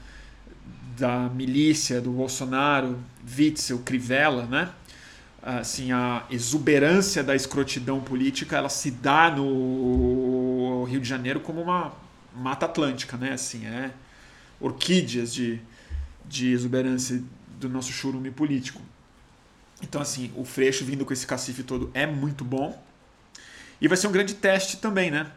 da 0.99 1.29
milícia, 1.31 2.01
do 2.01 2.11
Bolsonaro, 2.11 2.99
Witzel, 3.39 3.79
Crivella, 3.79 4.45
né? 4.47 4.71
assim, 5.43 5.93
a 5.93 6.25
exuberância 6.29 7.23
da 7.23 7.35
escrotidão 7.35 8.01
política 8.01 8.57
ela 8.57 8.69
se 8.69 8.91
dá 8.91 9.31
no 9.31 10.56
Rio 10.85 11.01
de 11.01 11.09
Janeiro 11.09 11.41
como 11.41 11.61
uma 11.61 11.93
mata 12.35 12.66
atlântica, 12.66 13.16
né? 13.16 13.33
Assim, 13.33 13.66
é 13.66 13.91
orquídeas 14.61 15.33
de, 15.33 15.61
de 16.24 16.53
exuberância 16.53 17.22
do 17.59 17.68
nosso 17.68 17.93
churume 17.93 18.31
político. 18.31 18.81
Então, 19.83 20.01
assim, 20.01 20.33
o 20.35 20.45
Freixo 20.45 20.85
vindo 20.85 21.05
com 21.05 21.12
esse 21.12 21.27
cacife 21.27 21.62
todo 21.62 21.91
é 21.93 22.07
muito 22.07 22.45
bom. 22.45 22.83
E 23.81 23.89
vai 23.89 23.97
ser 23.97 24.07
um 24.07 24.12
grande 24.12 24.35
teste 24.35 24.79
também, 24.79 25.11
né? 25.11 25.31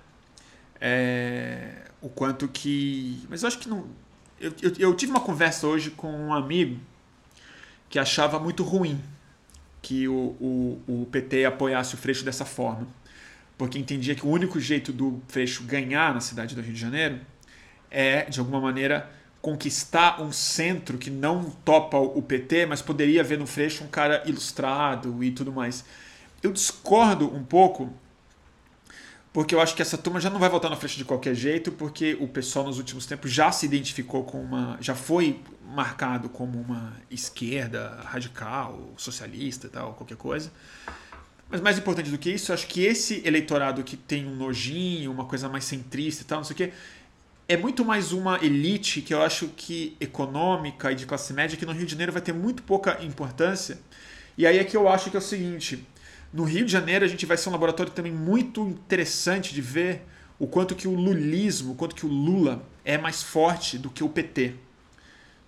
É, 0.79 1.89
o 2.01 2.09
quanto 2.09 2.47
que. 2.47 3.21
Mas 3.29 3.43
eu 3.43 3.47
acho 3.47 3.59
que 3.59 3.67
não. 3.67 3.85
Eu, 4.39 4.53
eu, 4.61 4.73
eu 4.79 4.95
tive 4.95 5.11
uma 5.11 5.19
conversa 5.19 5.67
hoje 5.67 5.91
com 5.91 6.09
um 6.09 6.33
amigo 6.33 6.79
que 7.89 7.99
achava 7.99 8.39
muito 8.39 8.63
ruim 8.63 9.01
que 9.81 10.07
o, 10.07 10.35
o, 10.39 10.81
o 10.87 11.07
PT 11.11 11.45
apoiasse 11.45 11.95
o 11.95 11.97
Freixo 11.97 12.23
dessa 12.23 12.45
forma, 12.45 12.87
porque 13.59 13.77
entendia 13.77 14.15
que 14.15 14.25
o 14.25 14.29
único 14.29 14.57
jeito 14.57 14.93
do 14.93 15.21
Freixo 15.27 15.63
ganhar 15.63 16.13
na 16.13 16.21
cidade 16.21 16.55
do 16.55 16.61
Rio 16.61 16.73
de 16.73 16.79
Janeiro 16.79 17.19
é, 17.91 18.23
de 18.23 18.39
alguma 18.39 18.61
maneira, 18.61 19.11
conquistar 19.41 20.21
um 20.21 20.31
centro 20.31 20.97
que 20.97 21.09
não 21.09 21.43
topa 21.65 21.97
o 21.97 22.21
PT, 22.21 22.65
mas 22.65 22.81
poderia 22.81 23.21
ver 23.21 23.37
no 23.37 23.45
Freixo 23.45 23.83
um 23.83 23.87
cara 23.87 24.23
ilustrado 24.25 25.21
e 25.21 25.31
tudo 25.31 25.51
mais. 25.51 25.83
Eu 26.41 26.53
discordo 26.53 27.25
um 27.35 27.43
pouco, 27.43 27.91
porque 29.33 29.53
eu 29.53 29.59
acho 29.59 29.75
que 29.75 29.81
essa 29.81 29.97
turma 29.97 30.21
já 30.21 30.29
não 30.29 30.39
vai 30.39 30.47
votar 30.47 30.71
na 30.71 30.77
Freixo 30.77 30.97
de 30.97 31.03
qualquer 31.03 31.35
jeito, 31.35 31.69
porque 31.69 32.17
o 32.21 32.29
pessoal 32.29 32.65
nos 32.65 32.77
últimos 32.77 33.05
tempos 33.05 33.29
já 33.29 33.51
se 33.51 33.65
identificou 33.65 34.23
com 34.23 34.41
uma. 34.41 34.77
já 34.79 34.95
foi 34.95 35.43
marcado 35.65 36.29
como 36.29 36.57
uma 36.61 36.93
esquerda 37.11 37.99
radical, 38.05 38.93
socialista 38.95 39.67
e 39.67 39.69
tal, 39.69 39.95
qualquer 39.95 40.15
coisa. 40.15 40.49
Mas 41.49 41.61
mais 41.61 41.79
importante 41.79 42.11
do 42.11 42.17
que 42.17 42.29
isso, 42.29 42.53
acho 42.53 42.67
que 42.67 42.83
esse 42.83 43.23
eleitorado 43.25 43.83
que 43.83 43.97
tem 43.97 44.27
um 44.27 44.35
nojinho, 44.35 45.11
uma 45.11 45.25
coisa 45.25 45.49
mais 45.49 45.65
centrista 45.65 46.21
e 46.21 46.25
tal, 46.25 46.37
não 46.37 46.43
sei 46.43 46.53
o 46.53 46.57
quê, 46.57 46.71
é 47.47 47.57
muito 47.57 47.83
mais 47.83 48.11
uma 48.11 48.37
elite 48.45 49.01
que 49.01 49.11
eu 49.11 49.23
acho 49.23 49.47
que 49.57 49.97
econômica 49.99 50.91
e 50.91 50.95
de 50.95 51.07
classe 51.07 51.33
média 51.33 51.57
que 51.57 51.65
no 51.65 51.71
Rio 51.71 51.85
de 51.85 51.91
Janeiro 51.91 52.11
vai 52.11 52.21
ter 52.21 52.33
muito 52.33 52.61
pouca 52.61 53.03
importância. 53.03 53.79
E 54.37 54.45
aí 54.45 54.59
é 54.59 54.63
que 54.63 54.77
eu 54.77 54.87
acho 54.87 55.09
que 55.09 55.17
é 55.17 55.19
o 55.19 55.23
seguinte, 55.23 55.83
no 56.31 56.43
Rio 56.43 56.63
de 56.63 56.71
Janeiro 56.71 57.03
a 57.03 57.07
gente 57.07 57.25
vai 57.25 57.35
ser 57.35 57.49
um 57.49 57.51
laboratório 57.51 57.91
também 57.91 58.11
muito 58.11 58.61
interessante 58.67 59.51
de 59.51 59.61
ver 59.61 60.03
o 60.37 60.45
quanto 60.45 60.75
que 60.75 60.87
o 60.87 60.93
lulismo, 60.93 61.73
o 61.73 61.75
quanto 61.75 61.95
que 61.95 62.05
o 62.05 62.09
Lula 62.09 62.63
é 62.85 62.97
mais 62.97 63.23
forte 63.23 63.79
do 63.79 63.89
que 63.89 64.03
o 64.03 64.09
PT. 64.09 64.53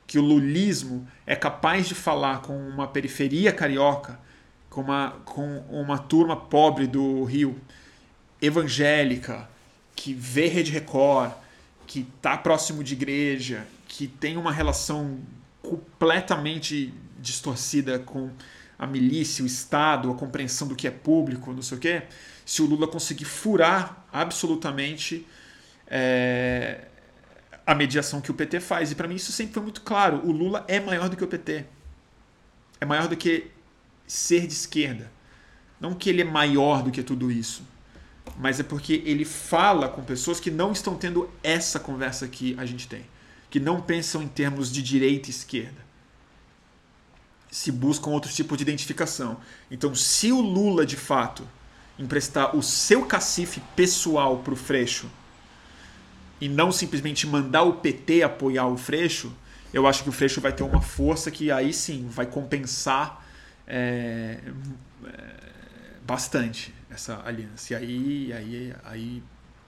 Que 0.07 0.17
o 0.17 0.21
lulismo 0.23 1.07
é 1.27 1.35
capaz 1.35 1.87
de 1.87 1.93
falar 1.93 2.41
com 2.41 2.57
uma 2.57 2.87
periferia 2.87 3.51
carioca, 3.51 4.19
com 4.71 4.81
uma, 4.81 5.11
com 5.25 5.57
uma 5.69 5.97
turma 5.97 6.35
pobre 6.35 6.87
do 6.87 7.25
Rio, 7.25 7.59
evangélica, 8.41 9.47
que 9.93 10.13
vê 10.13 10.47
Rede 10.47 10.71
Record, 10.71 11.33
que 11.85 12.07
está 12.15 12.37
próximo 12.37 12.81
de 12.81 12.93
igreja, 12.93 13.67
que 13.85 14.07
tem 14.07 14.37
uma 14.37 14.51
relação 14.51 15.19
completamente 15.61 16.93
distorcida 17.19 17.99
com 17.99 18.31
a 18.79 18.87
milícia, 18.87 19.43
o 19.43 19.45
Estado, 19.45 20.09
a 20.09 20.15
compreensão 20.15 20.69
do 20.69 20.75
que 20.75 20.87
é 20.87 20.91
público, 20.91 21.51
não 21.51 21.61
sei 21.61 21.77
o 21.77 21.81
quê, 21.81 22.03
se 22.45 22.61
o 22.61 22.65
Lula 22.65 22.87
conseguir 22.87 23.25
furar 23.25 24.07
absolutamente 24.11 25.27
é, 25.85 26.85
a 27.67 27.75
mediação 27.75 28.21
que 28.21 28.31
o 28.31 28.33
PT 28.33 28.61
faz. 28.61 28.89
E 28.89 28.95
para 28.95 29.07
mim 29.07 29.15
isso 29.15 29.33
sempre 29.33 29.53
foi 29.53 29.63
muito 29.63 29.81
claro. 29.81 30.25
O 30.25 30.31
Lula 30.31 30.63
é 30.69 30.79
maior 30.79 31.09
do 31.09 31.17
que 31.17 31.23
o 31.25 31.27
PT. 31.27 31.65
É 32.79 32.85
maior 32.85 33.09
do 33.09 33.17
que 33.17 33.51
ser 34.11 34.45
de 34.45 34.53
esquerda. 34.53 35.11
Não 35.79 35.93
que 35.93 36.09
ele 36.09 36.21
é 36.21 36.25
maior 36.25 36.83
do 36.83 36.91
que 36.91 37.01
tudo 37.01 37.31
isso, 37.31 37.63
mas 38.37 38.59
é 38.59 38.63
porque 38.63 39.01
ele 39.05 39.23
fala 39.23 39.87
com 39.87 40.03
pessoas 40.03 40.39
que 40.39 40.51
não 40.51 40.71
estão 40.71 40.95
tendo 40.95 41.29
essa 41.41 41.79
conversa 41.79 42.27
que 42.27 42.53
a 42.57 42.65
gente 42.65 42.87
tem, 42.87 43.05
que 43.49 43.59
não 43.59 43.81
pensam 43.81 44.21
em 44.21 44.27
termos 44.27 44.71
de 44.71 44.83
direita 44.83 45.29
e 45.29 45.31
esquerda 45.31 45.91
se 47.51 47.69
buscam 47.69 48.11
outro 48.11 48.31
tipo 48.31 48.55
de 48.55 48.63
identificação. 48.63 49.37
Então, 49.69 49.93
se 49.93 50.31
o 50.31 50.39
Lula, 50.39 50.85
de 50.85 50.95
fato, 50.95 51.45
emprestar 51.99 52.55
o 52.55 52.63
seu 52.63 53.05
cacife 53.05 53.61
pessoal 53.75 54.37
para 54.37 54.53
o 54.53 54.55
Freixo 54.55 55.09
e 56.39 56.47
não 56.47 56.71
simplesmente 56.71 57.27
mandar 57.27 57.63
o 57.63 57.73
PT 57.73 58.23
apoiar 58.23 58.67
o 58.67 58.77
Freixo, 58.77 59.33
eu 59.73 59.85
acho 59.85 60.01
que 60.01 60.09
o 60.09 60.13
Freixo 60.13 60.39
vai 60.39 60.53
ter 60.53 60.63
uma 60.63 60.81
força 60.81 61.29
que 61.29 61.51
aí 61.51 61.73
sim 61.73 62.07
vai 62.09 62.25
compensar 62.25 63.20
é, 63.71 64.39
é, 65.05 65.35
bastante 66.05 66.73
essa 66.89 67.21
aliança. 67.25 67.73
E 67.73 67.75
aí, 67.77 68.33
aí, 68.33 68.75
aí, 68.83 69.23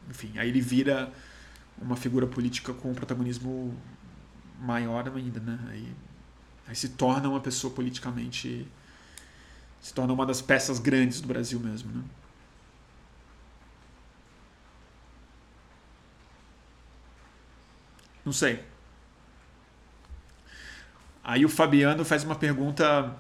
enfim, 0.09 0.37
aí 0.37 0.49
ele 0.49 0.61
vira 0.61 1.11
uma 1.81 1.95
figura 1.95 2.27
política 2.27 2.73
com 2.73 2.91
um 2.91 2.93
protagonismo 2.93 3.75
maior 4.59 5.07
ainda, 5.07 5.39
né? 5.39 5.59
Aí 5.69 5.93
Aí 6.67 6.75
se 6.75 6.89
torna 6.89 7.29
uma 7.29 7.39
pessoa 7.41 7.73
politicamente. 7.73 8.67
se 9.81 9.93
torna 9.93 10.13
uma 10.13 10.25
das 10.25 10.41
peças 10.41 10.79
grandes 10.79 11.21
do 11.21 11.27
Brasil 11.27 11.59
mesmo. 11.59 11.91
Né? 11.91 12.03
Não 18.25 18.31
sei. 18.33 18.63
Aí 21.23 21.45
o 21.45 21.49
Fabiano 21.49 22.03
faz 22.03 22.23
uma 22.23 22.35
pergunta 22.35 23.15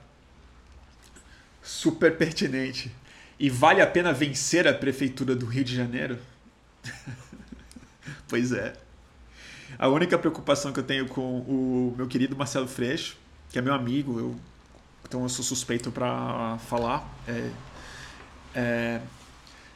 super 1.63 2.15
pertinente. 2.17 2.91
E 3.39 3.49
vale 3.49 3.81
a 3.81 3.87
pena 3.87 4.13
vencer 4.13 4.67
a 4.67 4.73
prefeitura 4.73 5.35
do 5.35 5.45
Rio 5.45 5.63
de 5.63 5.75
Janeiro? 5.75 6.19
pois 8.27 8.51
é. 8.51 8.73
A 9.79 9.87
única 9.87 10.17
preocupação 10.19 10.71
que 10.71 10.79
eu 10.79 10.83
tenho 10.83 11.07
com 11.07 11.39
o 11.39 11.95
meu 11.97 12.07
querido 12.07 12.35
Marcelo 12.35 12.67
Freixo 12.67 13.17
que 13.53 13.59
é 13.59 13.61
meu 13.61 13.75
amigo, 13.75 14.19
eu, 14.19 14.35
então 15.07 15.21
eu 15.21 15.29
sou 15.29 15.45
suspeito 15.45 15.91
para 15.91 16.57
falar. 16.57 17.07
É, 17.27 17.51
é, 18.55 19.01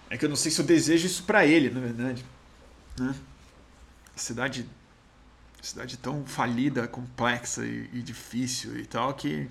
é, 0.10 0.18
que 0.18 0.26
eu 0.26 0.30
não 0.30 0.36
sei 0.36 0.52
se 0.52 0.60
eu 0.60 0.66
desejo 0.66 1.06
isso 1.06 1.24
para 1.26 1.46
ele, 1.46 1.70
na 1.70 1.80
verdade. 1.80 2.26
Né? 3.00 3.14
Cidade, 4.16 4.68
cidade 5.62 5.96
tão 5.98 6.26
falida, 6.26 6.88
complexa 6.88 7.64
e, 7.64 7.88
e 7.94 8.02
difícil 8.02 8.80
e 8.80 8.86
tal 8.88 9.14
que 9.14 9.48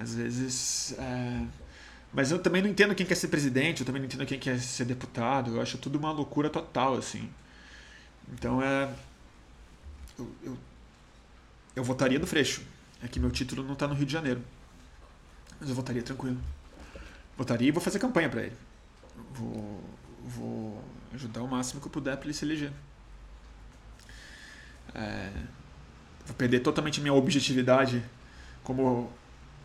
às 0.00 0.14
vezes. 0.14 0.94
É... 0.98 1.46
Mas 2.12 2.30
eu 2.32 2.38
também 2.40 2.62
não 2.62 2.68
entendo 2.68 2.94
quem 2.94 3.06
quer 3.06 3.14
ser 3.14 3.28
presidente, 3.28 3.80
eu 3.80 3.86
também 3.86 4.00
não 4.00 4.06
entendo 4.06 4.26
quem 4.26 4.38
quer 4.38 4.58
ser 4.58 4.84
deputado. 4.84 5.56
Eu 5.56 5.62
acho 5.62 5.78
tudo 5.78 5.98
uma 5.98 6.10
loucura 6.10 6.50
total, 6.50 6.96
assim. 6.96 7.30
Então 8.32 8.62
é. 8.62 8.92
Eu, 10.18 10.28
eu 10.42 10.58
eu 11.74 11.84
votaria 11.84 12.18
no 12.18 12.26
Freixo. 12.26 12.62
É 13.02 13.08
que 13.08 13.18
meu 13.18 13.30
título 13.30 13.62
não 13.62 13.74
está 13.74 13.86
no 13.86 13.94
Rio 13.94 14.06
de 14.06 14.12
Janeiro. 14.12 14.42
Mas 15.58 15.68
eu 15.68 15.74
votaria 15.74 16.02
tranquilo. 16.02 16.38
Votaria 17.36 17.68
e 17.68 17.70
vou 17.70 17.80
fazer 17.80 17.98
campanha 17.98 18.28
para 18.28 18.42
ele. 18.42 18.56
Vou, 19.32 19.82
vou 20.24 20.84
ajudar 21.14 21.42
o 21.42 21.48
máximo 21.48 21.80
que 21.80 21.86
eu 21.86 21.90
puder 21.90 22.16
para 22.16 22.26
ele 22.26 22.34
se 22.34 22.44
eleger. 22.44 22.72
É, 24.94 25.30
vou 26.26 26.34
perder 26.36 26.60
totalmente 26.60 27.00
minha 27.00 27.14
objetividade 27.14 28.02
como 28.62 29.10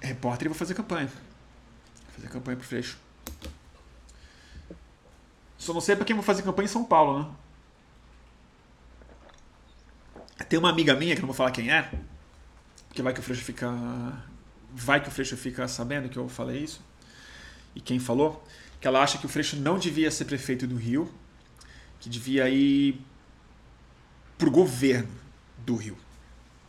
repórter 0.01 0.45
e 0.45 0.49
vou 0.49 0.57
fazer 0.57 0.73
campanha. 0.73 1.07
Vou 1.07 2.15
fazer 2.15 2.29
campanha 2.29 2.57
pro 2.57 2.67
Freixo. 2.67 2.97
Só 5.57 5.73
não 5.73 5.81
sei 5.81 5.95
para 5.95 6.05
quem 6.05 6.15
vou 6.15 6.23
fazer 6.23 6.43
campanha 6.43 6.65
em 6.65 6.69
São 6.69 6.83
Paulo, 6.83 7.19
né? 7.19 7.29
Tem 10.47 10.59
uma 10.59 10.69
amiga 10.69 10.93
minha, 10.93 11.15
que 11.15 11.21
não 11.21 11.27
vou 11.27 11.35
falar 11.35 11.51
quem 11.51 11.71
é, 11.71 11.89
que 12.93 13.01
vai 13.01 13.13
que 13.13 13.19
o 13.19 13.23
Freixo 13.23 13.43
fica. 13.43 13.71
Vai 14.71 15.01
que 15.01 15.07
o 15.07 15.11
Freixo 15.11 15.35
fica 15.37 15.67
sabendo 15.67 16.09
que 16.09 16.17
eu 16.17 16.29
falei 16.29 16.63
isso. 16.63 16.81
E 17.73 17.81
quem 17.81 17.99
falou, 17.99 18.45
que 18.79 18.87
ela 18.87 19.01
acha 19.01 19.17
que 19.17 19.25
o 19.25 19.29
Freixo 19.29 19.55
não 19.55 19.79
devia 19.79 20.11
ser 20.11 20.25
prefeito 20.25 20.67
do 20.67 20.75
Rio, 20.75 21.11
que 21.99 22.09
devia 22.09 22.49
ir 22.49 23.01
pro 24.37 24.51
governo 24.51 25.09
do 25.57 25.75
Rio. 25.75 25.97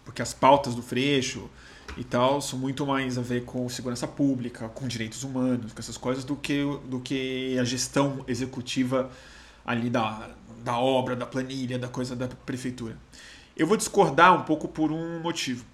Porque 0.05 0.23
as 0.23 0.33
pautas 0.33 0.75
do 0.75 0.83
Freixo 0.83 1.51
e 1.97 2.05
tal 2.05 2.41
são 2.41 2.59
muito 2.59 2.87
mais 2.87 3.17
a 3.19 3.23
ver 3.23 3.45
com 3.45 3.69
segurança 3.69 4.07
pública, 4.07 4.69
com 4.69 4.87
direitos 4.87 5.23
humanos, 5.23 5.73
com 5.73 5.79
essas 5.79 5.97
coisas, 5.97 6.25
do 6.25 6.37
que, 6.37 6.63
do 6.85 7.01
que 7.01 7.59
a 7.59 7.65
gestão 7.65 8.25
executiva 8.29 9.11
ali 9.65 9.91
da, 9.91 10.31
da 10.63 10.79
obra, 10.79 11.17
da 11.17 11.27
planilha, 11.27 11.79
da 11.79 11.89
coisa 11.89 12.15
da 12.15 12.29
prefeitura. 12.29 12.97
Eu 13.57 13.67
vou 13.67 13.77
discordar 13.77 14.35
um 14.35 14.43
pouco 14.43 14.69
por 14.69 14.93
um 14.93 15.21
motivo. 15.21 15.65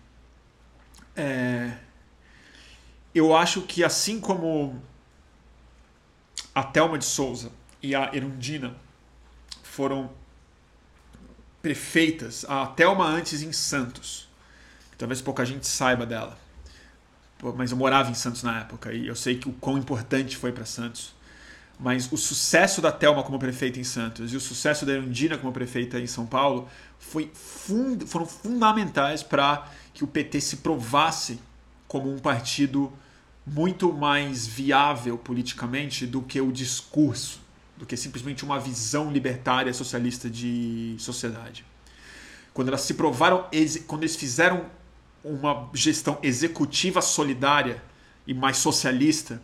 É... 1.17 1.77
Eu 3.15 3.37
acho 3.37 3.63
que 3.63 3.85
assim 3.85 4.21
como 4.21 4.81
a 6.55 6.63
Thelma 6.63 6.99
de 6.99 7.05
Souza 7.05 7.51
e 7.83 7.95
a 7.95 8.11
Erundina 8.15 8.75
foram 9.63 10.11
prefeitas, 11.61 12.45
a 12.49 12.67
Thelma 12.67 13.07
antes 13.07 13.43
em 13.43 13.53
Santos, 13.53 14.29
talvez 15.03 15.21
pouca 15.21 15.45
gente 15.45 15.67
saiba 15.67 16.07
dela, 16.07 16.39
mas 17.57 17.73
eu 17.73 17.77
morava 17.77 18.09
em 18.09 18.15
Santos 18.15 18.45
na 18.45 18.61
época 18.61 18.93
e 18.93 19.09
eu 19.09 19.17
sei 19.17 19.37
que 19.37 19.49
o 19.49 19.53
quão 19.55 19.77
importante 19.77 20.37
foi 20.37 20.53
para 20.53 20.65
Santos. 20.65 21.13
Mas 21.77 22.13
o 22.13 22.17
sucesso 22.17 22.81
da 22.81 22.93
Thelma 22.93 23.25
como 23.25 23.37
prefeita 23.37 23.81
em 23.81 23.85
Santos 23.85 24.33
e 24.33 24.37
o 24.37 24.41
sucesso 24.41 24.87
da 24.87 24.93
Erundina 24.93 25.37
como 25.37 25.53
prefeita 25.53 25.99
em 25.99 26.07
São 26.07 26.25
Paulo 26.25 26.69
foi 27.01 27.33
fund 27.35 28.07
foram 28.07 28.27
fundamentais 28.27 29.25
para 29.25 29.69
que 29.93 30.05
o 30.05 30.07
PT 30.07 30.41
se 30.41 30.57
provasse 30.59 31.41
como 31.89 32.09
um 32.09 32.21
partido 32.21 32.93
muito 33.45 33.93
mais 33.93 34.47
viável 34.47 35.19
politicamente 35.19 36.07
do 36.07 36.23
que 36.23 36.41
o 36.41 36.53
discurso, 36.53 37.41
do 37.77 37.85
que 37.85 37.97
simplesmente 37.97 38.45
uma 38.45 38.61
visão 38.61 39.11
libertária 39.11 39.75
socialista 39.75 40.31
de 40.31 40.95
sociedade. 41.01 41.65
Quando 42.55 42.69
elas 42.69 42.83
se 42.83 42.95
provaram, 42.95 43.49
quando 43.89 44.05
eles 44.05 44.15
fizeram 44.15 44.81
uma 45.25 45.69
gestão 45.75 46.19
executiva 46.23 47.01
solidária 47.01 47.83
e 48.27 48.35
mais 48.35 48.57
socialista, 48.59 49.43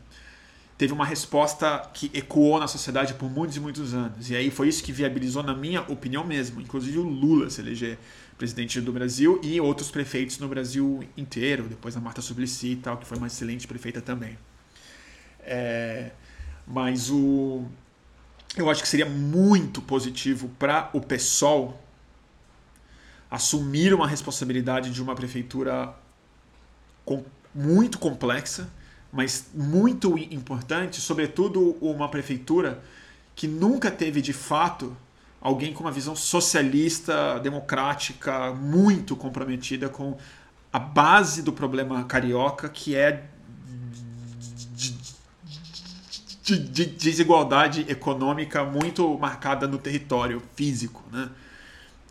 teve 0.77 0.93
uma 0.93 1.05
resposta 1.05 1.91
que 1.93 2.11
ecoou 2.15 2.61
na 2.61 2.69
sociedade 2.69 3.15
por 3.15 3.29
muitos 3.29 3.57
e 3.57 3.61
muitos 3.61 3.95
anos. 3.95 4.31
E 4.31 4.37
aí 4.37 4.51
foi 4.51 4.69
isso 4.69 4.83
que 4.83 4.93
viabilizou, 4.93 5.43
na 5.43 5.55
minha 5.55 5.83
opinião 5.83 6.25
mesmo, 6.25 6.61
inclusive 6.61 6.99
o 6.99 7.03
Lula 7.03 7.51
se 7.51 7.61
eleger 7.61 7.99
presidente 8.39 8.81
do 8.81 8.93
Brasil 8.93 9.41
e 9.43 9.61
outros 9.61 9.91
prefeitos 9.91 10.39
no 10.39 10.47
Brasil 10.47 11.03
inteiro, 11.17 11.65
depois 11.65 11.97
a 11.97 12.01
Marta 12.01 12.23
Suplicy 12.23 12.73
e 12.73 12.77
tal, 12.77 12.97
que 12.97 13.05
foi 13.05 13.19
uma 13.19 13.27
excelente 13.27 13.67
prefeita 13.67 14.01
também. 14.01 14.39
É, 15.41 16.13
mas 16.65 17.11
o, 17.11 17.65
eu 18.57 18.71
acho 18.71 18.81
que 18.81 18.89
seria 18.89 19.07
muito 19.07 19.83
positivo 19.83 20.49
para 20.59 20.91
o 20.93 21.01
PSOL 21.01 21.83
assumir 23.31 23.93
uma 23.93 24.07
responsabilidade 24.07 24.91
de 24.91 25.03
uma 25.03 25.15
prefeitura 25.15 25.95
com, 27.05 27.25
muito 27.55 27.99
complexa, 27.99 28.69
mas 29.13 29.47
muito 29.55 30.17
importante, 30.19 31.01
sobretudo 31.01 31.77
uma 31.81 32.09
prefeitura 32.09 32.83
que 33.35 33.47
nunca 33.47 33.91
teve 33.91 34.21
de 34.21 34.33
fato 34.33 34.97
alguém 35.41 35.73
com 35.73 35.85
uma 35.85 35.93
visão 35.93 36.17
socialista, 36.17 37.39
democrática, 37.39 38.53
muito 38.53 39.17
comprometida 39.17 39.89
com 39.89 40.17
a 40.73 40.79
base 40.79 41.43
do 41.43 41.53
problema 41.53 42.05
carioca, 42.05 42.69
que 42.69 42.95
é 42.95 43.25
de, 44.75 44.99
de, 46.45 46.67
de 46.67 46.87
desigualdade 46.87 47.87
econômica 47.89 48.65
muito 48.65 49.17
marcada 49.19 49.67
no 49.67 49.79
território 49.79 50.43
físico, 50.55 51.03
né? 51.11 51.31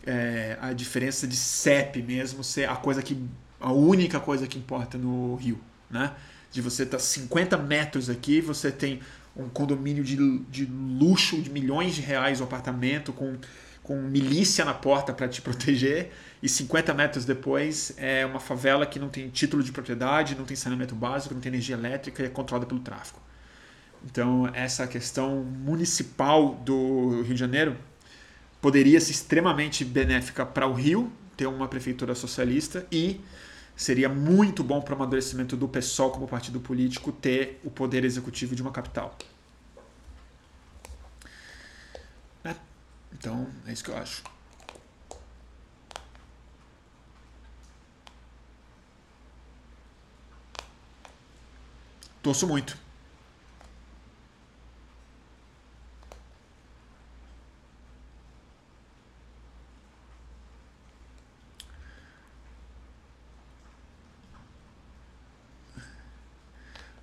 É, 0.06 0.56
a 0.60 0.72
diferença 0.72 1.26
de 1.26 1.36
CEP 1.36 2.02
mesmo 2.02 2.42
ser 2.42 2.68
a 2.68 2.76
coisa 2.76 3.02
que 3.02 3.20
a 3.60 3.72
única 3.72 4.20
coisa 4.20 4.46
que 4.46 4.58
importa 4.58 4.96
no 4.96 5.34
Rio, 5.34 5.60
né? 5.90 6.12
De 6.50 6.62
você 6.62 6.84
estar 6.84 6.96
tá 6.96 7.02
50 7.02 7.56
metros 7.58 8.08
aqui, 8.08 8.40
você 8.40 8.70
tem 8.70 9.00
um 9.36 9.48
condomínio 9.48 10.02
de, 10.02 10.38
de 10.50 10.64
luxo 10.64 11.40
de 11.40 11.50
milhões 11.50 11.94
de 11.94 12.00
reais 12.00 12.40
o 12.40 12.44
apartamento 12.44 13.12
com, 13.12 13.36
com 13.82 14.00
milícia 14.02 14.64
na 14.64 14.74
porta 14.74 15.12
para 15.12 15.28
te 15.28 15.40
proteger 15.42 16.10
e 16.42 16.48
50 16.48 16.94
metros 16.94 17.24
depois 17.24 17.92
é 17.96 18.24
uma 18.24 18.40
favela 18.40 18.86
que 18.86 18.98
não 18.98 19.08
tem 19.08 19.28
título 19.28 19.62
de 19.62 19.72
propriedade, 19.72 20.34
não 20.34 20.44
tem 20.44 20.56
saneamento 20.56 20.94
básico, 20.94 21.34
não 21.34 21.40
tem 21.40 21.50
energia 21.50 21.76
elétrica 21.76 22.22
e 22.22 22.26
é 22.26 22.28
controlada 22.28 22.66
pelo 22.66 22.80
tráfico. 22.80 23.20
Então, 24.04 24.48
essa 24.54 24.86
questão 24.86 25.42
municipal 25.42 26.54
do 26.54 27.22
Rio 27.22 27.34
de 27.34 27.40
Janeiro 27.40 27.76
poderia 28.60 29.00
ser 29.00 29.12
extremamente 29.12 29.84
benéfica 29.84 30.44
para 30.44 30.66
o 30.66 30.72
Rio, 30.72 31.12
ter 31.36 31.46
uma 31.46 31.68
prefeitura 31.68 32.14
socialista, 32.14 32.86
e 32.90 33.20
seria 33.76 34.08
muito 34.08 34.64
bom 34.64 34.80
para 34.80 34.92
o 34.92 34.96
amadurecimento 34.96 35.56
do 35.56 35.68
PSOL 35.68 36.10
como 36.10 36.26
partido 36.26 36.60
político 36.60 37.12
ter 37.12 37.60
o 37.64 37.70
poder 37.70 38.04
executivo 38.04 38.56
de 38.56 38.62
uma 38.62 38.72
capital. 38.72 39.16
É. 42.44 42.54
Então, 43.12 43.46
é 43.66 43.72
isso 43.72 43.84
que 43.84 43.90
eu 43.90 43.96
acho. 43.96 44.22
Torço 52.20 52.46
muito. 52.46 52.87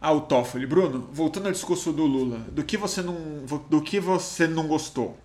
Ah, 0.05 0.11
o 0.11 0.21
Toffoli. 0.21 0.67
Bruno, 0.67 1.09
voltando 1.11 1.47
ao 1.47 1.51
discurso 1.51 1.91
do 1.91 2.05
Lula, 2.05 2.37
do 2.51 2.63
que 2.63 2.77
você 2.77 3.01
não, 3.01 3.43
do 3.67 3.81
que 3.81 3.99
você 3.99 4.45
não 4.47 4.67
gostou? 4.67 5.19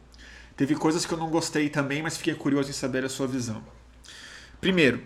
Teve 0.57 0.74
coisas 0.74 1.05
que 1.05 1.12
eu 1.12 1.19
não 1.19 1.28
gostei 1.28 1.69
também, 1.69 2.02
mas 2.02 2.16
fiquei 2.16 2.35
curioso 2.35 2.70
em 2.70 2.73
saber 2.73 3.05
a 3.05 3.09
sua 3.11 3.27
visão. 3.27 3.62
Primeiro, 4.59 5.02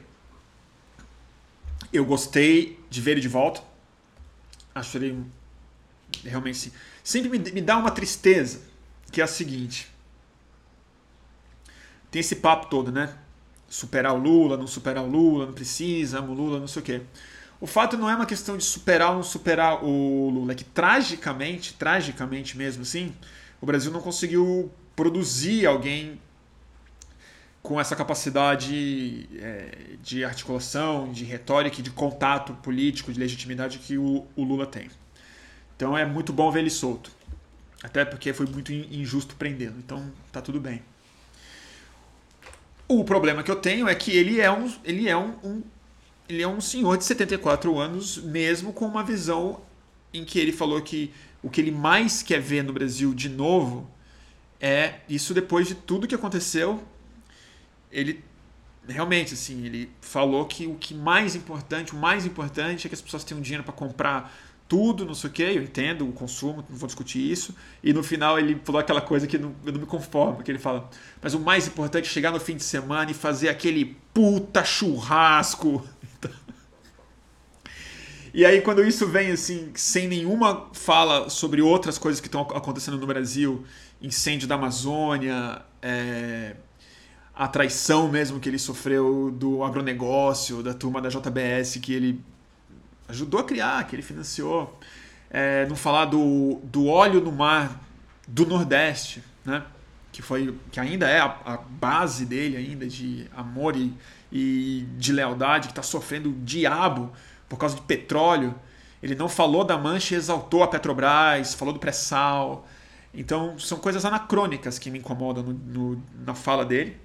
eu 1.93 2.05
gostei 2.05 2.79
de 2.89 3.01
ver 3.01 3.13
ele 3.13 3.21
de 3.21 3.27
volta. 3.27 3.65
Acho 4.73 4.97
ele 4.97 5.25
realmente 6.23 6.73
sempre 7.03 7.29
me, 7.29 7.39
me 7.51 7.61
dá 7.61 7.77
uma 7.77 7.91
tristeza, 7.91 8.61
que 9.11 9.21
é 9.21 9.25
a 9.25 9.27
seguinte. 9.27 9.89
Tem 12.13 12.21
esse 12.21 12.37
papo 12.37 12.69
todo, 12.71 12.93
né? 12.93 13.13
Superar 13.69 14.15
o 14.15 14.19
Lula, 14.19 14.57
não 14.57 14.69
superar 14.69 15.03
o 15.03 15.09
Lula, 15.09 15.47
não 15.47 15.53
precisa, 15.53 16.21
amo 16.21 16.31
o 16.31 16.37
Lula, 16.37 16.61
não 16.61 16.69
sei 16.69 16.81
o 16.81 16.85
quê. 16.85 17.03
O 17.65 17.66
fato 17.66 17.97
não 17.97 18.11
é 18.11 18.15
uma 18.15 18.27
questão 18.27 18.59
de 18.59 18.62
superar 18.62 19.09
ou 19.09 19.15
não 19.15 19.23
superar 19.23 19.82
o 19.82 20.28
Lula, 20.28 20.53
é 20.53 20.55
que 20.55 20.65
tragicamente, 20.65 21.73
tragicamente 21.73 22.59
mesmo 22.59 22.82
assim, 22.82 23.16
o 23.59 23.65
Brasil 23.65 23.91
não 23.91 24.03
conseguiu 24.03 24.70
produzir 24.95 25.65
alguém 25.65 26.20
com 27.62 27.81
essa 27.81 27.97
capacidade 27.97 29.27
é, 29.39 29.97
de 30.03 30.27
articulação, 30.27 31.11
de 31.11 31.24
retórica, 31.24 31.81
de 31.81 31.89
contato 31.89 32.53
político, 32.57 33.11
de 33.11 33.19
legitimidade 33.19 33.78
que 33.78 33.97
o, 33.97 34.27
o 34.36 34.45
Lula 34.45 34.66
tem. 34.66 34.91
Então 35.74 35.97
é 35.97 36.05
muito 36.05 36.35
bom 36.35 36.51
ver 36.51 36.59
ele 36.59 36.70
solto. 36.70 37.11
Até 37.82 38.05
porque 38.05 38.35
foi 38.35 38.45
muito 38.45 38.74
injusto 38.74 39.36
prendê-lo. 39.36 39.77
Então 39.78 40.12
tá 40.31 40.43
tudo 40.43 40.61
bem. 40.61 40.82
O 42.86 43.05
problema 43.05 43.43
que 43.43 43.51
eu 43.51 43.57
tenho 43.57 43.89
é 43.89 43.95
que 43.95 44.15
ele 44.15 44.39
é 44.39 44.53
um, 44.53 44.70
ele 44.85 45.09
é 45.09 45.16
um, 45.16 45.31
um 45.43 45.62
ele 46.29 46.43
é 46.43 46.49
um 46.49 46.61
senhor 46.61 46.97
de 46.97 47.05
74 47.05 47.79
anos, 47.79 48.19
mesmo 48.19 48.73
com 48.73 48.87
uma 48.87 49.03
visão 49.03 49.61
em 50.13 50.25
que 50.25 50.39
ele 50.39 50.53
falou 50.53 50.81
que 50.81 51.13
o 51.43 51.51
que 51.51 51.61
ele 51.61 51.71
mais 51.71 52.23
quer 52.23 52.41
ver 52.41 52.63
no 52.63 52.73
Brasil 52.73 53.13
de 53.13 53.29
novo 53.29 53.91
é 54.61 55.01
isso 55.09 55.35
depois 55.35 55.67
de 55.67 55.75
tudo 55.75 56.07
que 56.07 56.15
aconteceu. 56.15 56.83
Ele 57.91 58.25
realmente 58.87 59.35
assim, 59.35 59.65
ele 59.65 59.91
falou 60.01 60.45
que 60.47 60.67
o 60.67 60.75
que 60.75 60.95
mais 60.95 61.35
importante, 61.35 61.93
o 61.93 61.97
mais 61.97 62.25
importante 62.25 62.87
é 62.87 62.89
que 62.89 62.95
as 62.95 63.01
pessoas 63.01 63.25
tenham 63.25 63.43
dinheiro 63.43 63.65
para 63.65 63.73
comprar 63.73 64.35
tudo, 64.67 65.05
não 65.05 65.15
sei 65.15 65.31
o 65.31 65.33
que, 65.33 65.43
eu 65.43 65.63
entendo 65.63 66.09
o 66.09 66.13
consumo, 66.13 66.65
não 66.69 66.77
vou 66.77 66.87
discutir 66.87 67.31
isso. 67.31 67.55
E 67.83 67.93
no 67.93 68.03
final 68.03 68.39
ele 68.39 68.61
falou 68.65 68.81
aquela 68.81 69.01
coisa 69.01 69.27
que 69.27 69.37
não, 69.37 69.55
eu 69.65 69.73
não 69.73 69.81
me 69.81 69.87
conformo, 69.87 70.43
que 70.43 70.51
ele 70.51 70.59
fala, 70.59 70.89
mas 71.21 71.35
o 71.35 71.41
mais 71.41 71.67
importante 71.67 72.07
é 72.07 72.09
chegar 72.09 72.31
no 72.31 72.41
fim 72.41 72.57
de 72.57 72.63
semana 72.63 73.11
e 73.11 73.15
fazer 73.15 73.49
aquele 73.49 73.97
puta 74.13 74.65
churrasco 74.65 75.87
e 78.36 78.44
aí, 78.44 78.61
quando 78.61 78.82
isso 78.82 79.06
vem 79.06 79.31
assim, 79.31 79.70
sem 79.77 80.09
nenhuma 80.09 80.69
fala 80.73 81.31
sobre 81.31 81.62
outras 81.62 81.97
coisas 81.97 82.20
que 82.20 82.27
estão 82.27 82.40
acontecendo 82.40 82.98
no 82.98 83.06
Brasil, 83.06 83.65
incêndio 84.02 84.48
da 84.48 84.56
Amazônia, 84.56 85.62
é, 85.81 86.56
a 87.32 87.47
traição 87.47 88.09
mesmo 88.09 88.40
que 88.40 88.48
ele 88.48 88.59
sofreu 88.59 89.31
do 89.31 89.62
agronegócio, 89.62 90.65
da 90.65 90.74
turma 90.74 91.01
da 91.01 91.09
JBS 91.09 91.77
que 91.81 91.94
ele 91.94 92.20
ajudou 93.06 93.39
a 93.39 93.44
criar, 93.44 93.86
que 93.86 93.94
ele 93.94 94.02
financiou. 94.02 94.81
É, 95.31 95.65
não 95.66 95.77
falar 95.77 96.06
do, 96.06 96.61
do 96.65 96.86
óleo 96.86 97.20
no 97.20 97.31
mar 97.31 97.81
do 98.27 98.44
Nordeste, 98.44 99.23
né? 99.44 99.62
que 100.11 100.23
foi 100.23 100.59
que 100.73 100.81
ainda 100.81 101.09
é 101.09 101.20
a, 101.20 101.36
a 101.44 101.56
base 101.56 102.27
dele 102.27 102.56
ainda 102.56 102.85
de 102.86 103.28
amor 103.36 103.77
e, 103.77 103.93
e 104.32 104.89
de 104.98 105.12
lealdade, 105.12 105.69
que 105.69 105.73
está 105.73 105.85
sofrendo 105.85 106.31
o 106.31 106.32
diabo 106.32 107.12
por 107.49 107.59
causa 107.59 107.77
de 107.77 107.83
petróleo. 107.83 108.55
Ele 109.03 109.15
não 109.15 109.29
falou 109.29 109.65
da 109.65 109.77
mancha 109.77 110.15
e 110.15 110.19
exaltou 110.19 110.62
a 110.62 110.69
Petrobras, 110.69 111.55
falou 111.55 111.75
do 111.75 111.81
pré-sal. 111.81 112.66
Então, 113.12 113.59
são 113.59 113.79
coisas 113.79 114.05
anacrônicas 114.05 114.79
que 114.79 114.91
me 114.91 114.99
incomodam 114.99 115.43
no, 115.43 115.53
no, 115.53 116.03
na 116.25 116.35
fala 116.35 116.65
dele, 116.65 116.97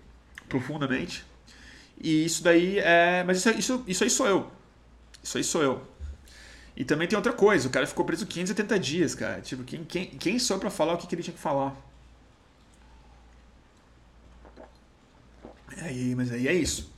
profundamente. 0.47 1.25
E 2.01 2.25
isso 2.25 2.43
daí 2.43 2.79
é. 2.79 3.23
Mas 3.25 3.37
isso, 3.39 3.49
isso, 3.49 3.83
isso 3.85 4.03
aí 4.03 4.09
sou 4.09 4.27
eu. 4.27 4.51
Isso 5.21 5.37
aí 5.37 5.43
sou 5.43 5.61
eu. 5.61 5.81
E 6.75 6.85
também 6.85 7.07
tem 7.07 7.17
outra 7.17 7.33
coisa: 7.33 7.67
o 7.67 7.71
cara 7.71 7.85
ficou 7.85 8.05
preso 8.05 8.25
580 8.25 8.79
dias, 8.79 9.13
cara. 9.13 9.41
Tipo, 9.41 9.63
quem, 9.63 9.83
quem, 9.83 10.05
quem 10.11 10.39
sou 10.39 10.57
eu 10.57 10.71
falar 10.71 10.93
o 10.93 10.97
que, 10.97 11.05
que 11.05 11.15
ele 11.15 11.23
tinha 11.23 11.33
que 11.33 11.39
falar? 11.41 11.75
Aí, 15.81 16.15
mas 16.15 16.31
aí 16.31 16.47
é 16.47 16.53
isso. 16.53 16.91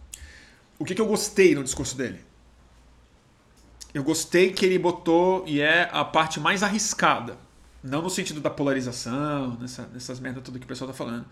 O 0.79 0.85
que, 0.85 0.95
que 0.95 1.01
eu 1.01 1.07
gostei 1.07 1.53
no 1.55 1.63
discurso 1.63 1.95
dele? 1.97 2.19
Eu 3.93 4.03
gostei 4.03 4.51
que 4.51 4.65
ele 4.65 4.79
botou, 4.79 5.43
e 5.47 5.59
é 5.61 5.89
a 5.91 6.03
parte 6.05 6.39
mais 6.39 6.63
arriscada. 6.63 7.37
Não 7.83 8.01
no 8.01 8.09
sentido 8.09 8.39
da 8.39 8.49
polarização, 8.49 9.57
nessa, 9.59 9.87
nessas 9.87 10.19
merdas 10.19 10.43
tudo 10.43 10.59
que 10.59 10.65
o 10.65 10.67
pessoal 10.67 10.89
tá 10.89 10.95
falando. 10.95 11.25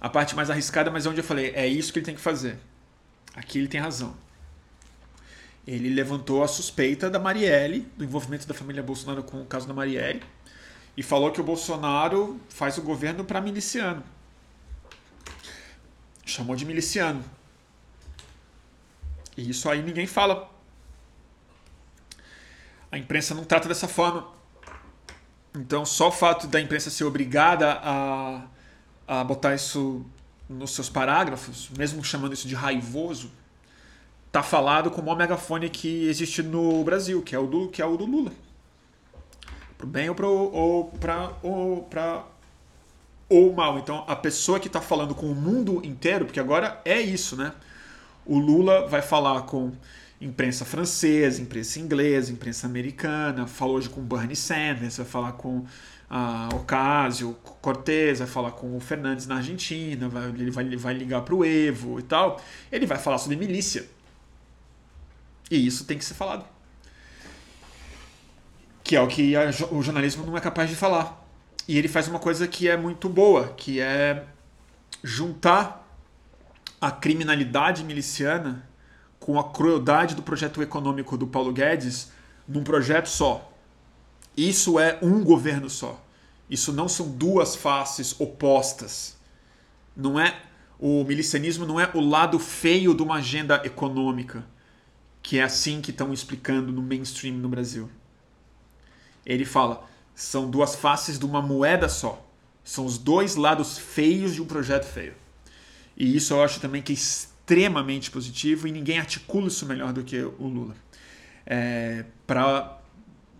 A 0.00 0.08
parte 0.08 0.34
mais 0.34 0.50
arriscada, 0.50 0.90
mas 0.90 1.06
é 1.06 1.08
onde 1.08 1.20
eu 1.20 1.24
falei, 1.24 1.52
é 1.54 1.66
isso 1.66 1.92
que 1.92 1.98
ele 1.98 2.06
tem 2.06 2.14
que 2.14 2.20
fazer. 2.20 2.58
Aqui 3.34 3.58
ele 3.58 3.68
tem 3.68 3.80
razão. 3.80 4.16
Ele 5.66 5.90
levantou 5.90 6.42
a 6.42 6.48
suspeita 6.48 7.08
da 7.08 7.20
Marielle, 7.20 7.86
do 7.96 8.02
envolvimento 8.02 8.48
da 8.48 8.54
família 8.54 8.82
Bolsonaro 8.82 9.22
com 9.22 9.42
o 9.42 9.46
caso 9.46 9.68
da 9.68 9.74
Marielle, 9.74 10.22
e 10.96 11.02
falou 11.02 11.30
que 11.30 11.40
o 11.40 11.44
Bolsonaro 11.44 12.40
faz 12.48 12.78
o 12.78 12.82
governo 12.82 13.24
para 13.24 13.40
miliciano. 13.40 14.02
Chamou 16.26 16.56
de 16.56 16.64
miliciano. 16.64 17.24
E 19.36 19.48
isso 19.48 19.68
aí 19.68 19.82
ninguém 19.82 20.06
fala 20.06 20.50
a 22.92 22.98
imprensa 22.98 23.34
não 23.34 23.42
trata 23.42 23.66
dessa 23.66 23.88
forma. 23.88 24.28
Então, 25.54 25.84
só 25.84 26.08
o 26.08 26.12
fato 26.12 26.46
da 26.46 26.60
imprensa 26.60 26.90
ser 26.90 27.04
obrigada 27.04 27.80
a, 27.82 28.42
a 29.08 29.24
botar 29.24 29.54
isso 29.54 30.04
nos 30.46 30.72
seus 30.72 30.90
parágrafos, 30.90 31.70
mesmo 31.76 32.04
chamando 32.04 32.34
isso 32.34 32.46
de 32.46 32.54
raivoso, 32.54 33.30
tá 34.30 34.42
falado 34.42 34.90
com 34.90 35.00
o 35.00 35.04
maior 35.04 35.16
megafone 35.16 35.70
que 35.70 36.06
existe 36.06 36.42
no 36.42 36.84
Brasil, 36.84 37.22
que 37.22 37.34
é 37.34 37.38
o 37.38 37.46
do, 37.46 37.68
que 37.68 37.80
é 37.80 37.86
o 37.86 37.96
do 37.96 38.04
Lula. 38.04 38.32
Pro 39.78 39.86
bem 39.86 40.10
ou, 40.10 40.14
pro, 40.14 40.28
ou 40.28 40.84
para 41.00 41.32
ou 41.42 41.82
pra 41.84 42.24
ou 43.28 43.52
mal. 43.54 43.78
Então, 43.78 44.04
a 44.06 44.14
pessoa 44.14 44.60
que 44.60 44.66
está 44.66 44.80
falando 44.82 45.14
com 45.14 45.26
o 45.26 45.34
mundo 45.34 45.80
inteiro, 45.84 46.26
porque 46.26 46.40
agora 46.40 46.80
é 46.84 47.00
isso, 47.00 47.36
né? 47.36 47.52
O 48.26 48.38
Lula 48.38 48.86
vai 48.86 49.00
falar 49.00 49.42
com 49.42 49.72
imprensa 50.22 50.64
francesa, 50.64 51.42
imprensa 51.42 51.80
inglesa, 51.80 52.32
imprensa 52.32 52.66
americana, 52.66 53.46
falou 53.46 53.76
hoje 53.76 53.88
com 53.88 54.00
Bernie 54.00 54.36
Sanders, 54.36 54.96
vai 54.96 55.06
falar 55.06 55.32
com 55.32 55.66
a 56.08 56.48
Ocasio 56.54 57.34
Cortez, 57.60 58.20
vai 58.20 58.28
falar 58.28 58.52
com 58.52 58.76
o 58.76 58.80
Fernandes 58.80 59.26
na 59.26 59.36
Argentina, 59.36 60.08
vai, 60.08 60.28
ele, 60.28 60.50
vai, 60.50 60.76
vai 60.76 60.94
ligar 60.94 61.22
para 61.22 61.34
o 61.34 61.44
Evo 61.44 61.98
e 61.98 62.02
tal. 62.02 62.40
Ele 62.70 62.86
vai 62.86 62.98
falar 62.98 63.18
sobre 63.18 63.36
milícia. 63.36 63.86
E 65.50 65.66
isso 65.66 65.84
tem 65.84 65.98
que 65.98 66.04
ser 66.04 66.14
falado. 66.14 66.44
Que 68.84 68.94
é 68.94 69.00
o 69.00 69.08
que 69.08 69.34
a, 69.34 69.50
o 69.70 69.82
jornalismo 69.82 70.24
não 70.24 70.36
é 70.36 70.40
capaz 70.40 70.70
de 70.70 70.76
falar. 70.76 71.26
E 71.66 71.78
ele 71.78 71.88
faz 71.88 72.08
uma 72.08 72.18
coisa 72.18 72.46
que 72.46 72.68
é 72.68 72.76
muito 72.76 73.08
boa, 73.08 73.48
que 73.54 73.80
é 73.80 74.24
juntar 75.02 75.82
a 76.80 76.90
criminalidade 76.90 77.82
miliciana 77.84 78.68
com 79.22 79.38
a 79.38 79.44
crueldade 79.44 80.14
do 80.14 80.22
projeto 80.22 80.60
econômico 80.60 81.16
do 81.16 81.26
Paulo 81.26 81.52
Guedes 81.52 82.10
num 82.46 82.64
projeto 82.64 83.08
só. 83.08 83.52
Isso 84.36 84.80
é 84.80 84.98
um 85.00 85.22
governo 85.22 85.70
só. 85.70 86.04
Isso 86.50 86.72
não 86.72 86.88
são 86.88 87.08
duas 87.08 87.54
faces 87.54 88.20
opostas. 88.20 89.16
Não 89.96 90.18
é 90.18 90.42
o 90.78 91.04
milicianismo 91.04 91.64
não 91.64 91.78
é 91.78 91.88
o 91.94 92.00
lado 92.00 92.40
feio 92.40 92.92
de 92.92 93.04
uma 93.04 93.18
agenda 93.18 93.62
econômica, 93.64 94.44
que 95.22 95.38
é 95.38 95.44
assim 95.44 95.80
que 95.80 95.92
estão 95.92 96.12
explicando 96.12 96.72
no 96.72 96.82
mainstream 96.82 97.36
no 97.36 97.48
Brasil. 97.48 97.88
Ele 99.24 99.44
fala, 99.44 99.88
são 100.12 100.50
duas 100.50 100.74
faces 100.74 101.20
de 101.20 101.24
uma 101.24 101.40
moeda 101.40 101.88
só. 101.88 102.26
São 102.64 102.84
os 102.84 102.98
dois 102.98 103.36
lados 103.36 103.78
feios 103.78 104.34
de 104.34 104.42
um 104.42 104.44
projeto 104.44 104.84
feio. 104.84 105.14
E 105.96 106.16
isso 106.16 106.34
eu 106.34 106.42
acho 106.42 106.58
também 106.58 106.82
que 106.82 106.94
é 106.94 106.96
extremamente 107.42 108.10
positivo 108.10 108.68
e 108.68 108.72
ninguém 108.72 108.98
articula 108.98 109.48
isso 109.48 109.66
melhor 109.66 109.92
do 109.92 110.02
que 110.04 110.22
o 110.22 110.46
Lula. 110.46 110.76
É, 111.44 112.04
Para 112.26 112.78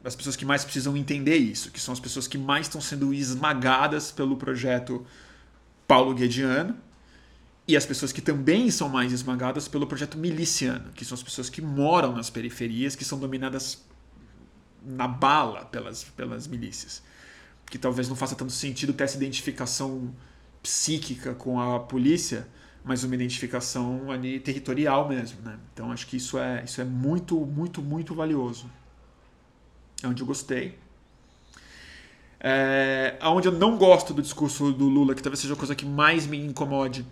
as 0.05 0.17
pessoas 0.17 0.35
que 0.35 0.45
mais 0.45 0.65
precisam 0.65 0.97
entender 0.97 1.37
isso, 1.37 1.71
que 1.71 1.81
são 1.81 1.93
as 1.93 2.01
pessoas 2.01 2.27
que 2.27 2.37
mais 2.37 2.67
estão 2.67 2.81
sendo 2.81 3.15
esmagadas 3.15 4.11
pelo 4.11 4.37
projeto 4.37 5.07
Paulo 5.87 6.15
Guediano, 6.15 6.77
e 7.67 7.77
as 7.77 7.87
pessoas 7.87 8.11
que 8.11 8.21
também 8.21 8.71
são 8.73 8.89
mais 8.89 9.13
esmagadas 9.13 9.69
pelo 9.69 9.87
projeto 9.87 10.19
miliciano, 10.19 10.91
que 10.93 11.05
são 11.05 11.15
as 11.15 11.23
pessoas 11.23 11.49
que 11.49 11.63
moram 11.63 12.13
nas 12.13 12.29
periferias, 12.29 12.97
que 12.97 13.05
são 13.05 13.21
dominadas 13.21 13.85
na 14.85 15.07
bala 15.07 15.65
pelas, 15.67 16.03
pelas 16.03 16.49
milícias. 16.49 17.03
Que 17.71 17.79
talvez 17.79 18.09
não 18.09 18.17
faça 18.17 18.35
tanto 18.35 18.53
sentido 18.53 18.93
ter 18.93 19.05
essa 19.05 19.17
identificação 19.17 20.13
psíquica 20.61 21.35
com 21.35 21.61
a 21.61 21.79
polícia, 21.79 22.49
mas 22.85 23.05
uma 23.05 23.15
identificação 23.15 24.11
ali 24.11 24.41
territorial 24.41 25.09
mesmo, 25.09 25.41
né? 25.43 25.59
Então 25.73 25.93
acho 25.93 26.07
que 26.07 26.17
isso 26.17 26.39
é, 26.39 26.65
isso 26.65 26.81
é 26.81 26.85
muito, 26.85 27.39
muito, 27.47 27.81
muito 27.81 28.15
valioso. 28.15 28.69
É 30.03 30.09
onde 30.09 30.23
eu 30.23 30.27
gostei. 30.27 30.79
É, 32.41 33.19
onde 33.23 33.47
eu 33.47 33.53
não 33.53 33.79
gosto 33.79 34.13
do 34.13 34.21
discurso 34.21 34.73
do 34.73 34.89
Lula, 34.89 35.15
que 35.15 35.23
talvez 35.23 35.39
seja 35.39 35.55
a 35.55 35.57
coisa 35.57 35.77
que 35.77 35.87
mais 35.87 36.27
me 36.27 36.39
incomode. 36.39 37.07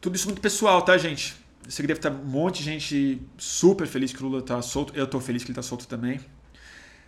Tudo 0.00 0.16
isso 0.16 0.26
muito 0.26 0.40
pessoal, 0.40 0.82
tá, 0.82 0.98
gente? 0.98 1.36
Você 1.68 1.82
deve 1.82 1.98
estar 1.98 2.10
um 2.10 2.24
monte 2.24 2.58
de 2.58 2.64
gente 2.64 3.22
super 3.38 3.86
feliz 3.86 4.12
que 4.12 4.22
o 4.22 4.26
Lula 4.26 4.40
está 4.40 4.60
solto. 4.60 4.92
Eu 4.96 5.04
estou 5.04 5.20
feliz 5.20 5.44
que 5.44 5.50
ele 5.50 5.58
está 5.58 5.62
solto 5.62 5.86
também. 5.86 6.20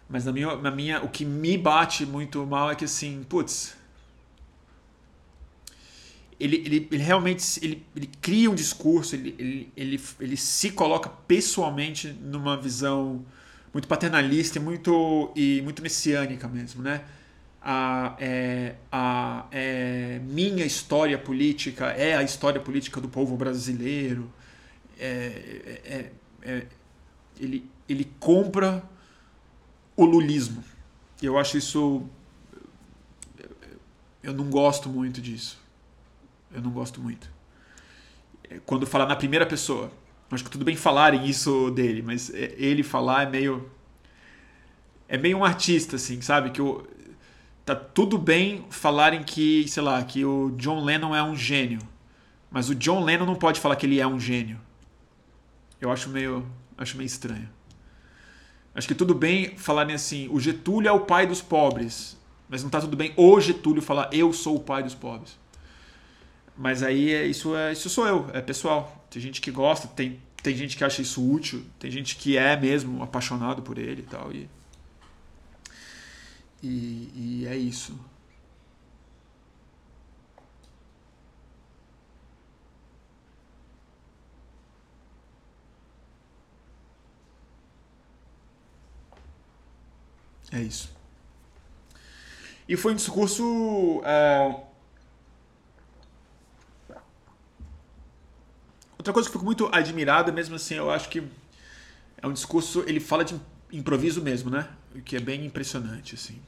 Mas 0.09 0.24
na 0.24 0.32
minha, 0.32 0.56
na 0.56 0.70
minha, 0.70 1.02
o 1.02 1.09
que 1.09 1.24
me 1.24 1.59
bate 1.59 2.06
muito 2.06 2.44
mal 2.47 2.70
é 2.70 2.74
que 2.74 2.85
assim, 2.85 3.24
putz, 3.28 3.77
ele, 6.40 6.56
ele, 6.56 6.89
ele 6.90 7.02
realmente 7.02 7.59
ele, 7.65 7.85
ele 7.97 8.09
cria 8.20 8.51
um 8.51 8.55
discurso, 8.55 9.16
ele, 9.16 9.35
ele, 9.39 9.73
ele, 9.77 10.01
ele 10.20 10.36
se 10.36 10.70
coloca 10.70 11.09
pessoalmente 11.09 12.09
numa 12.09 12.56
visão 12.56 13.24
muito 13.73 13.89
paternalista 13.89 14.59
e 14.59 14.60
muito, 14.60 15.32
e 15.35 15.60
muito 15.62 15.82
messiânica 15.82 16.47
mesmo, 16.47 16.82
né? 16.82 17.02
A, 17.60 18.16
é, 18.20 18.77
a 18.90 19.47
é, 19.51 20.20
minha 20.24 20.65
história 20.65 21.19
política 21.19 21.86
é 21.86 22.16
a 22.16 22.23
história 22.23 22.60
política 22.60 23.01
do 23.01 23.09
povo 23.09 23.36
brasileiro. 23.36 24.32
É, 24.98 25.81
é, 25.85 26.12
é 26.43 26.66
ele, 27.39 27.69
ele 27.89 28.10
compra 28.20 28.82
o 29.97 30.05
lulismo. 30.05 30.62
Eu 31.20 31.36
acho 31.36 31.59
isso. 31.59 32.05
Eu 34.23 34.32
não 34.32 34.48
gosto 34.48 34.89
muito 34.89 35.20
disso. 35.20 35.59
Eu 36.53 36.61
não 36.62 36.70
gosto 36.70 37.01
muito. 37.01 37.31
Quando 38.65 38.87
falar 38.87 39.07
na 39.07 39.16
primeira 39.16 39.47
pessoa. 39.47 39.91
Acho 40.31 40.45
que 40.45 40.51
tudo 40.51 40.65
bem 40.65 40.77
falarem 40.77 41.27
isso 41.27 41.70
dele, 41.70 42.03
mas 42.03 42.33
é, 42.35 42.55
ele 42.59 42.83
falar 42.83 43.23
é 43.23 43.31
meio. 43.31 43.70
É 45.09 45.16
meio 45.16 45.39
um 45.39 45.45
artista, 45.45 45.97
assim, 45.97 46.20
sabe? 46.20 46.51
Que 46.51 46.61
tá 47.65 47.75
tudo 47.75 48.19
bem 48.19 48.66
falarem 48.69 49.23
que, 49.23 49.66
sei 49.69 49.83
lá, 49.83 50.03
que 50.03 50.25
o 50.25 50.51
John 50.57 50.85
Lennon 50.85 51.15
é 51.15 51.23
um 51.23 51.35
gênio. 51.35 51.81
Mas 52.51 52.69
o 52.69 52.75
John 52.75 53.03
Lennon 53.03 53.27
não 53.27 53.35
pode 53.35 53.61
falar 53.61 53.77
que 53.77 53.87
ele 53.87 54.01
é 54.01 54.07
um 54.07 54.20
gênio. 54.20 54.61
Eu 55.81 55.91
acho 55.91 56.11
meio, 56.11 56.47
acho 56.77 56.97
meio 56.97 57.07
estranho. 57.07 57.49
Acho 58.75 58.87
que 58.87 58.95
tudo 58.95 59.15
bem 59.15 59.57
falarem 59.57 59.95
assim, 59.95 60.29
o 60.31 60.39
Getúlio 60.39 60.89
é 60.89 60.93
o 60.93 61.01
pai 61.01 61.27
dos 61.27 61.41
pobres. 61.41 62.16
Mas 62.49 62.62
não 62.62 62.70
tá 62.70 62.81
tudo 62.81 62.97
bem 62.97 63.12
o 63.16 63.41
Getúlio 63.41 63.83
falar 63.83 64.09
eu 64.12 64.33
sou 64.33 64.57
o 64.57 64.61
pai 64.61 64.83
dos 64.83 64.95
pobres. 64.95 65.39
Mas 66.59 66.82
aí 66.82 67.14
é, 67.14 67.24
isso, 67.24 67.55
é, 67.56 67.72
isso 67.72 67.89
sou 67.89 68.06
eu, 68.06 68.28
é 68.35 68.40
pessoal. 68.40 69.06
Tem 69.09 69.22
gente 69.22 69.40
que 69.40 69.51
gosta, 69.51 69.86
tem, 69.86 70.20
tem 70.43 70.56
gente 70.56 70.76
que 70.76 70.82
acha 70.85 71.01
isso 71.01 71.24
útil, 71.24 71.64
tem 71.78 71.89
gente 71.89 72.16
que 72.16 72.36
é 72.36 72.56
mesmo 72.56 73.01
apaixonado 73.02 73.62
por 73.62 73.78
ele 73.78 74.02
e 74.02 74.05
tal. 74.05 74.32
E, 74.32 74.51
e, 76.60 77.12
e 77.14 77.47
é 77.47 77.56
isso. 77.56 77.97
É 90.51 90.60
isso. 90.60 90.90
E 92.68 92.76
foi 92.76 92.93
um 92.93 92.97
discurso. 92.97 94.02
É, 94.05 94.68
Outra 99.09 99.14
coisa 99.14 99.30
que 99.30 99.36
eu 99.36 99.40
fico 99.40 99.44
muito 99.47 99.68
admirado, 99.72 100.30
mesmo 100.35 100.56
assim, 100.56 100.74
eu 100.74 100.90
acho 100.90 101.09
que 101.09 101.22
é 102.20 102.26
um 102.26 102.32
discurso, 102.32 102.85
ele 102.86 103.01
fala 103.01 103.24
de 103.24 103.40
improviso 103.72 104.20
mesmo, 104.20 104.51
né? 104.51 104.68
O 104.94 105.01
que 105.01 105.16
é 105.16 105.20
bem 105.20 105.47
impressionante, 105.47 106.14
assim. 106.14 106.39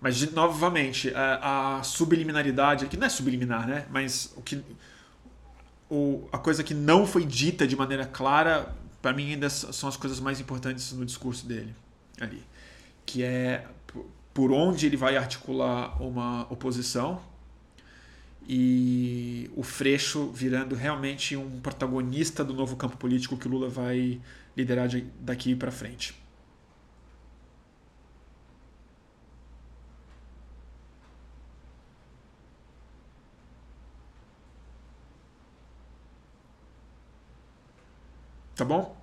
Mas, 0.00 0.30
novamente, 0.30 1.12
a, 1.12 1.78
a 1.78 1.82
subliminaridade, 1.82 2.86
que 2.86 2.96
não 2.96 3.08
é 3.08 3.10
subliminar, 3.10 3.66
né? 3.66 3.86
Mas 3.90 4.32
o 4.36 4.40
que, 4.40 4.62
o, 5.90 6.28
a 6.30 6.38
coisa 6.38 6.62
que 6.62 6.74
não 6.74 7.04
foi 7.04 7.24
dita 7.24 7.66
de 7.66 7.74
maneira 7.74 8.06
clara, 8.06 8.72
para 9.02 9.12
mim 9.12 9.32
ainda 9.32 9.50
são 9.50 9.88
as 9.88 9.96
coisas 9.96 10.20
mais 10.20 10.38
importantes 10.38 10.92
no 10.92 11.04
discurso 11.04 11.44
dele, 11.44 11.74
ali. 12.20 12.44
Que 13.04 13.24
é 13.24 13.66
por 14.32 14.52
onde 14.52 14.86
ele 14.86 14.96
vai 14.96 15.16
articular 15.16 16.00
uma 16.00 16.46
oposição, 16.52 17.20
e 18.48 19.50
o 19.56 19.62
Freixo 19.62 20.30
virando 20.32 20.74
realmente 20.74 21.36
um 21.36 21.60
protagonista 21.60 22.44
do 22.44 22.54
novo 22.54 22.76
campo 22.76 22.96
político 22.96 23.36
que 23.36 23.48
o 23.48 23.50
Lula 23.50 23.68
vai 23.68 24.20
liderar 24.56 24.88
daqui 25.20 25.54
para 25.56 25.70
frente. 25.72 26.14
Tá 38.56 38.64
bom? 38.64 38.95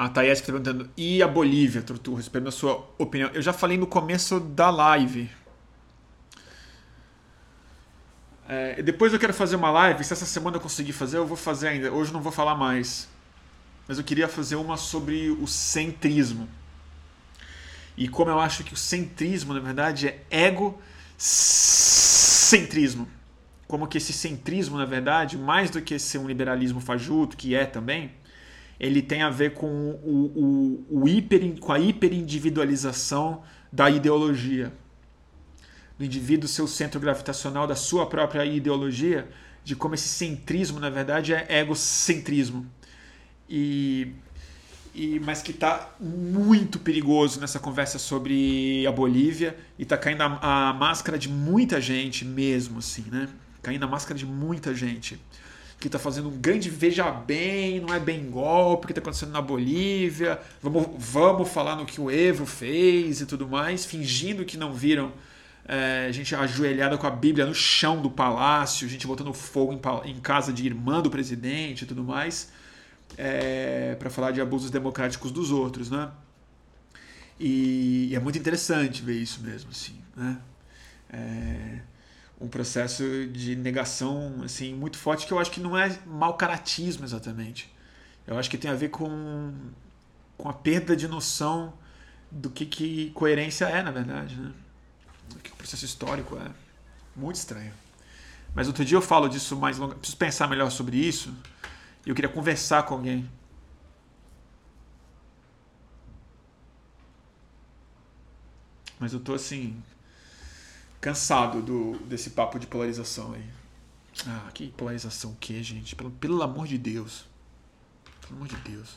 A 0.00 0.08
Thaís 0.08 0.38
está 0.38 0.46
perguntando, 0.46 0.88
e 0.96 1.22
a 1.22 1.28
Bolívia, 1.28 1.82
Torturro? 1.82 2.16
Respeito 2.16 2.48
a 2.48 2.50
sua 2.50 2.88
opinião. 2.96 3.28
Eu 3.34 3.42
já 3.42 3.52
falei 3.52 3.76
no 3.76 3.86
começo 3.86 4.40
da 4.40 4.70
live. 4.70 5.28
É, 8.48 8.82
depois 8.82 9.12
eu 9.12 9.18
quero 9.18 9.34
fazer 9.34 9.56
uma 9.56 9.70
live. 9.70 10.02
Se 10.02 10.14
essa 10.14 10.24
semana 10.24 10.56
eu 10.56 10.60
conseguir 10.62 10.94
fazer, 10.94 11.18
eu 11.18 11.26
vou 11.26 11.36
fazer 11.36 11.68
ainda. 11.68 11.92
Hoje 11.92 12.08
eu 12.08 12.14
não 12.14 12.22
vou 12.22 12.32
falar 12.32 12.54
mais. 12.54 13.10
Mas 13.86 13.98
eu 13.98 14.04
queria 14.04 14.26
fazer 14.26 14.56
uma 14.56 14.78
sobre 14.78 15.32
o 15.32 15.46
centrismo. 15.46 16.48
E 17.94 18.08
como 18.08 18.30
eu 18.30 18.40
acho 18.40 18.64
que 18.64 18.72
o 18.72 18.78
centrismo, 18.78 19.52
na 19.52 19.60
verdade, 19.60 20.08
é 20.08 20.24
egocentrismo. 21.18 23.06
Como 23.68 23.86
que 23.86 23.98
esse 23.98 24.14
centrismo, 24.14 24.78
na 24.78 24.86
verdade, 24.86 25.36
mais 25.36 25.68
do 25.68 25.82
que 25.82 25.98
ser 25.98 26.16
um 26.16 26.26
liberalismo 26.26 26.80
fajuto, 26.80 27.36
que 27.36 27.54
é 27.54 27.66
também, 27.66 28.18
ele 28.80 29.02
tem 29.02 29.22
a 29.22 29.28
ver 29.28 29.52
com, 29.52 29.90
o, 30.02 30.82
o, 30.90 31.02
o 31.02 31.08
hiper, 31.08 31.60
com 31.60 31.70
a 31.70 31.78
hiperindividualização 31.78 33.42
da 33.70 33.90
ideologia. 33.90 34.72
Do 35.98 36.04
indivíduo 36.04 36.48
ser 36.48 36.62
o 36.62 36.66
centro 36.66 36.98
gravitacional 36.98 37.66
da 37.66 37.76
sua 37.76 38.06
própria 38.06 38.44
ideologia, 38.46 39.28
de 39.62 39.76
como 39.76 39.94
esse 39.94 40.08
centrismo, 40.08 40.80
na 40.80 40.88
verdade, 40.88 41.34
é 41.34 41.60
egocentrismo. 41.60 42.66
E 43.46 44.14
e, 44.94 45.20
mas 45.20 45.40
que 45.40 45.52
está 45.52 45.94
muito 46.00 46.78
perigoso 46.78 47.40
nessa 47.40 47.60
conversa 47.60 47.98
sobre 47.98 48.84
a 48.86 48.90
Bolívia 48.90 49.56
e 49.78 49.84
está 49.84 49.96
caindo 49.96 50.22
a, 50.22 50.70
a, 50.70 50.72
máscara 50.72 51.16
de 51.16 51.28
muita 51.28 51.80
gente 51.80 52.24
mesmo, 52.24 52.80
assim, 52.80 53.04
né? 53.08 53.28
Caindo 53.62 53.84
a 53.84 53.86
máscara 53.86 54.18
de 54.18 54.26
muita 54.26 54.74
gente 54.74 55.20
que 55.80 55.88
está 55.88 55.98
fazendo 55.98 56.28
um 56.28 56.36
grande 56.36 56.68
veja 56.68 57.10
bem, 57.10 57.80
não 57.80 57.94
é 57.94 57.98
bem 57.98 58.30
golpe, 58.30 58.84
o 58.84 58.86
que 58.86 58.92
está 58.92 59.00
acontecendo 59.00 59.32
na 59.32 59.40
Bolívia, 59.40 60.38
vamos, 60.62 60.86
vamos 60.98 61.48
falar 61.48 61.74
no 61.74 61.86
que 61.86 61.98
o 61.98 62.10
Evo 62.10 62.44
fez 62.44 63.22
e 63.22 63.26
tudo 63.26 63.48
mais, 63.48 63.86
fingindo 63.86 64.44
que 64.44 64.58
não 64.58 64.74
viram 64.74 65.10
é, 65.66 66.12
gente 66.12 66.34
ajoelhada 66.34 66.98
com 66.98 67.06
a 67.06 67.10
Bíblia 67.10 67.46
no 67.46 67.54
chão 67.54 68.02
do 68.02 68.10
palácio, 68.10 68.86
gente 68.88 69.06
botando 69.06 69.32
fogo 69.32 69.72
em, 69.72 70.10
em 70.10 70.20
casa 70.20 70.52
de 70.52 70.66
irmã 70.66 71.00
do 71.00 71.10
presidente 71.10 71.84
e 71.84 71.86
tudo 71.86 72.04
mais 72.04 72.52
é, 73.16 73.96
para 73.98 74.10
falar 74.10 74.32
de 74.32 74.40
abusos 74.40 74.70
democráticos 74.70 75.30
dos 75.30 75.50
outros, 75.50 75.90
né? 75.90 76.10
E, 77.38 78.08
e, 78.10 78.14
é 78.14 78.20
muito 78.20 78.38
interessante 78.38 79.02
ver 79.02 79.16
isso 79.16 79.40
mesmo, 79.40 79.70
assim, 79.70 79.98
né? 80.14 80.38
É 81.10 81.80
um 82.40 82.48
processo 82.48 83.04
de 83.28 83.54
negação 83.54 84.40
assim 84.44 84.74
muito 84.74 84.96
forte 84.98 85.26
que 85.26 85.32
eu 85.32 85.38
acho 85.38 85.50
que 85.50 85.60
não 85.60 85.76
é 85.76 85.98
mau 86.06 86.34
caratismo 86.34 87.04
exatamente. 87.04 87.72
Eu 88.26 88.38
acho 88.38 88.48
que 88.48 88.56
tem 88.58 88.70
a 88.70 88.74
ver 88.74 88.88
com, 88.88 89.52
com 90.38 90.48
a 90.48 90.52
perda 90.52 90.96
de 90.96 91.06
noção 91.06 91.72
do 92.30 92.48
que, 92.48 92.64
que 92.64 93.10
coerência 93.10 93.64
é, 93.66 93.82
na 93.82 93.90
verdade, 93.90 94.36
né? 94.36 94.52
O 95.34 95.38
que 95.38 95.50
o 95.52 95.56
processo 95.56 95.84
histórico 95.84 96.36
é. 96.36 96.50
Muito 97.14 97.36
estranho. 97.36 97.72
Mas 98.54 98.66
outro 98.66 98.84
dia 98.84 98.96
eu 98.96 99.02
falo 99.02 99.28
disso 99.28 99.56
mais 99.56 99.78
longo. 99.78 99.94
Preciso 99.96 100.16
pensar 100.16 100.48
melhor 100.48 100.70
sobre 100.70 100.96
isso 100.96 101.34
eu 102.06 102.14
queria 102.14 102.30
conversar 102.30 102.82
com 102.84 102.94
alguém. 102.94 103.28
Mas 108.98 109.12
eu 109.12 109.20
tô 109.20 109.34
assim. 109.34 109.82
Cansado 111.00 111.62
do, 111.62 111.98
desse 112.00 112.30
papo 112.30 112.58
de 112.58 112.66
polarização 112.66 113.32
aí. 113.32 113.44
Ah, 114.26 114.50
que 114.52 114.68
polarização 114.70 115.32
o 115.32 115.36
que, 115.36 115.62
gente? 115.62 115.96
Pelo, 115.96 116.10
pelo 116.10 116.42
amor 116.42 116.66
de 116.66 116.76
Deus. 116.76 117.26
Pelo 118.20 118.36
amor 118.36 118.48
de 118.48 118.56
Deus. 118.56 118.96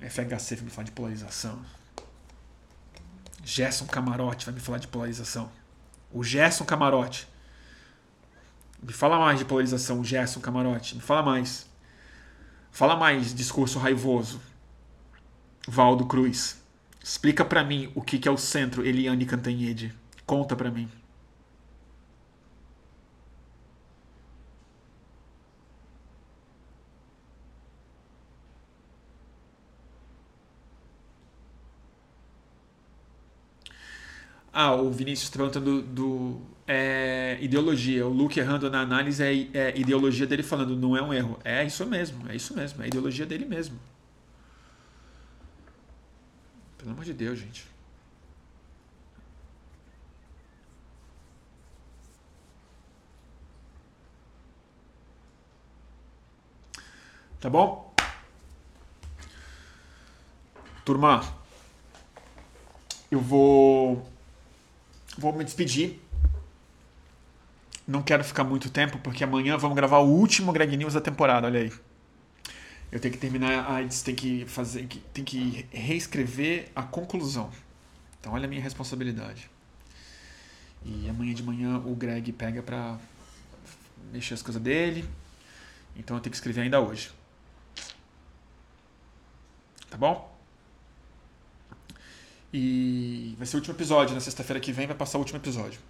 FHC 0.00 0.56
vai 0.56 0.64
me 0.64 0.70
falar 0.70 0.84
de 0.84 0.92
polarização. 0.92 1.60
Gerson 3.42 3.86
Camarote 3.86 4.46
vai 4.46 4.54
me 4.54 4.60
falar 4.60 4.78
de 4.78 4.88
polarização. 4.88 5.50
O 6.12 6.22
Gerson 6.22 6.64
Camarote 6.64 7.28
me 8.82 8.92
fala 8.92 9.18
mais 9.18 9.38
de 9.38 9.44
polarização, 9.44 10.02
Gerson 10.02 10.40
Camarote. 10.40 10.94
Me 10.94 11.02
fala 11.02 11.22
mais. 11.22 11.66
Fala 12.70 12.96
mais 12.96 13.34
discurso 13.34 13.78
raivoso. 13.78 14.40
Valdo 15.66 16.06
Cruz. 16.06 16.59
Explica 17.02 17.44
para 17.44 17.62
mim 17.64 17.90
o 17.94 18.00
que 18.00 18.26
é 18.28 18.30
o 18.30 18.38
centro 18.38 18.86
Eliane 18.86 19.26
Cantanhede. 19.26 19.92
Conta 20.24 20.56
para 20.56 20.70
mim. 20.70 20.88
Ah, 34.52 34.74
o 34.74 34.90
Vinícius 34.90 35.28
está 35.28 35.38
perguntando 35.38 35.82
do, 35.82 35.82
do 35.82 36.40
é, 36.66 37.38
ideologia. 37.40 38.06
O 38.06 38.10
Luke 38.10 38.38
errando 38.38 38.68
na 38.70 38.80
análise 38.80 39.22
é, 39.22 39.48
é 39.54 39.78
ideologia 39.78 40.26
dele 40.26 40.42
falando, 40.42 40.76
não 40.76 40.96
é 40.96 41.02
um 41.02 41.12
erro. 41.14 41.38
É 41.44 41.64
isso 41.64 41.86
mesmo, 41.86 42.28
é 42.28 42.34
isso 42.36 42.54
mesmo, 42.56 42.82
é 42.82 42.88
ideologia 42.88 43.26
dele 43.26 43.44
mesmo. 43.44 43.78
Pelo 46.80 46.92
amor 46.92 47.04
de 47.04 47.12
Deus, 47.12 47.38
gente. 47.38 47.66
Tá 57.38 57.50
bom? 57.50 57.94
Turma, 60.82 61.22
eu 63.10 63.20
vou 63.20 64.10
vou 65.18 65.34
me 65.34 65.44
despedir. 65.44 66.00
Não 67.86 68.02
quero 68.02 68.24
ficar 68.24 68.44
muito 68.44 68.70
tempo, 68.70 68.98
porque 69.00 69.22
amanhã 69.22 69.58
vamos 69.58 69.76
gravar 69.76 69.98
o 69.98 70.08
último 70.08 70.50
Greg 70.50 70.78
News 70.78 70.94
da 70.94 71.00
temporada, 71.00 71.46
olha 71.46 71.60
aí. 71.60 71.89
Eu 72.92 72.98
tenho 72.98 73.14
que 73.14 73.20
terminar 73.20 73.70
a 73.70 73.88
tem 74.04 74.14
que 74.14 74.44
fazer, 74.46 74.86
tem 75.12 75.24
que 75.24 75.66
reescrever 75.70 76.70
a 76.74 76.82
conclusão. 76.82 77.50
Então 78.18 78.32
olha 78.32 78.46
a 78.46 78.48
minha 78.48 78.60
responsabilidade. 78.60 79.50
E 80.84 81.08
amanhã 81.08 81.34
de 81.34 81.42
manhã 81.42 81.78
o 81.78 81.94
Greg 81.94 82.32
pega 82.32 82.62
pra 82.62 82.98
mexer 84.12 84.34
as 84.34 84.42
coisas 84.42 84.60
dele. 84.60 85.08
Então 85.96 86.16
eu 86.16 86.20
tenho 86.20 86.30
que 86.30 86.36
escrever 86.36 86.62
ainda 86.62 86.80
hoje. 86.80 87.10
Tá 89.88 89.96
bom? 89.96 90.30
E 92.52 93.34
vai 93.38 93.46
ser 93.46 93.56
o 93.56 93.58
último 93.58 93.74
episódio. 93.74 94.14
Na 94.14 94.20
sexta-feira 94.20 94.60
que 94.60 94.72
vem 94.72 94.86
vai 94.86 94.96
passar 94.96 95.18
o 95.18 95.20
último 95.20 95.38
episódio. 95.38 95.80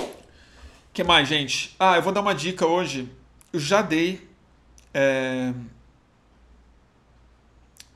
O 0.00 0.92
que 0.92 1.04
mais, 1.04 1.28
gente? 1.28 1.76
Ah, 1.78 1.96
eu 1.96 2.02
vou 2.02 2.12
dar 2.12 2.20
uma 2.20 2.34
dica 2.34 2.66
hoje. 2.66 3.10
Eu 3.52 3.60
já 3.60 3.80
dei. 3.82 4.27
É... 4.92 5.52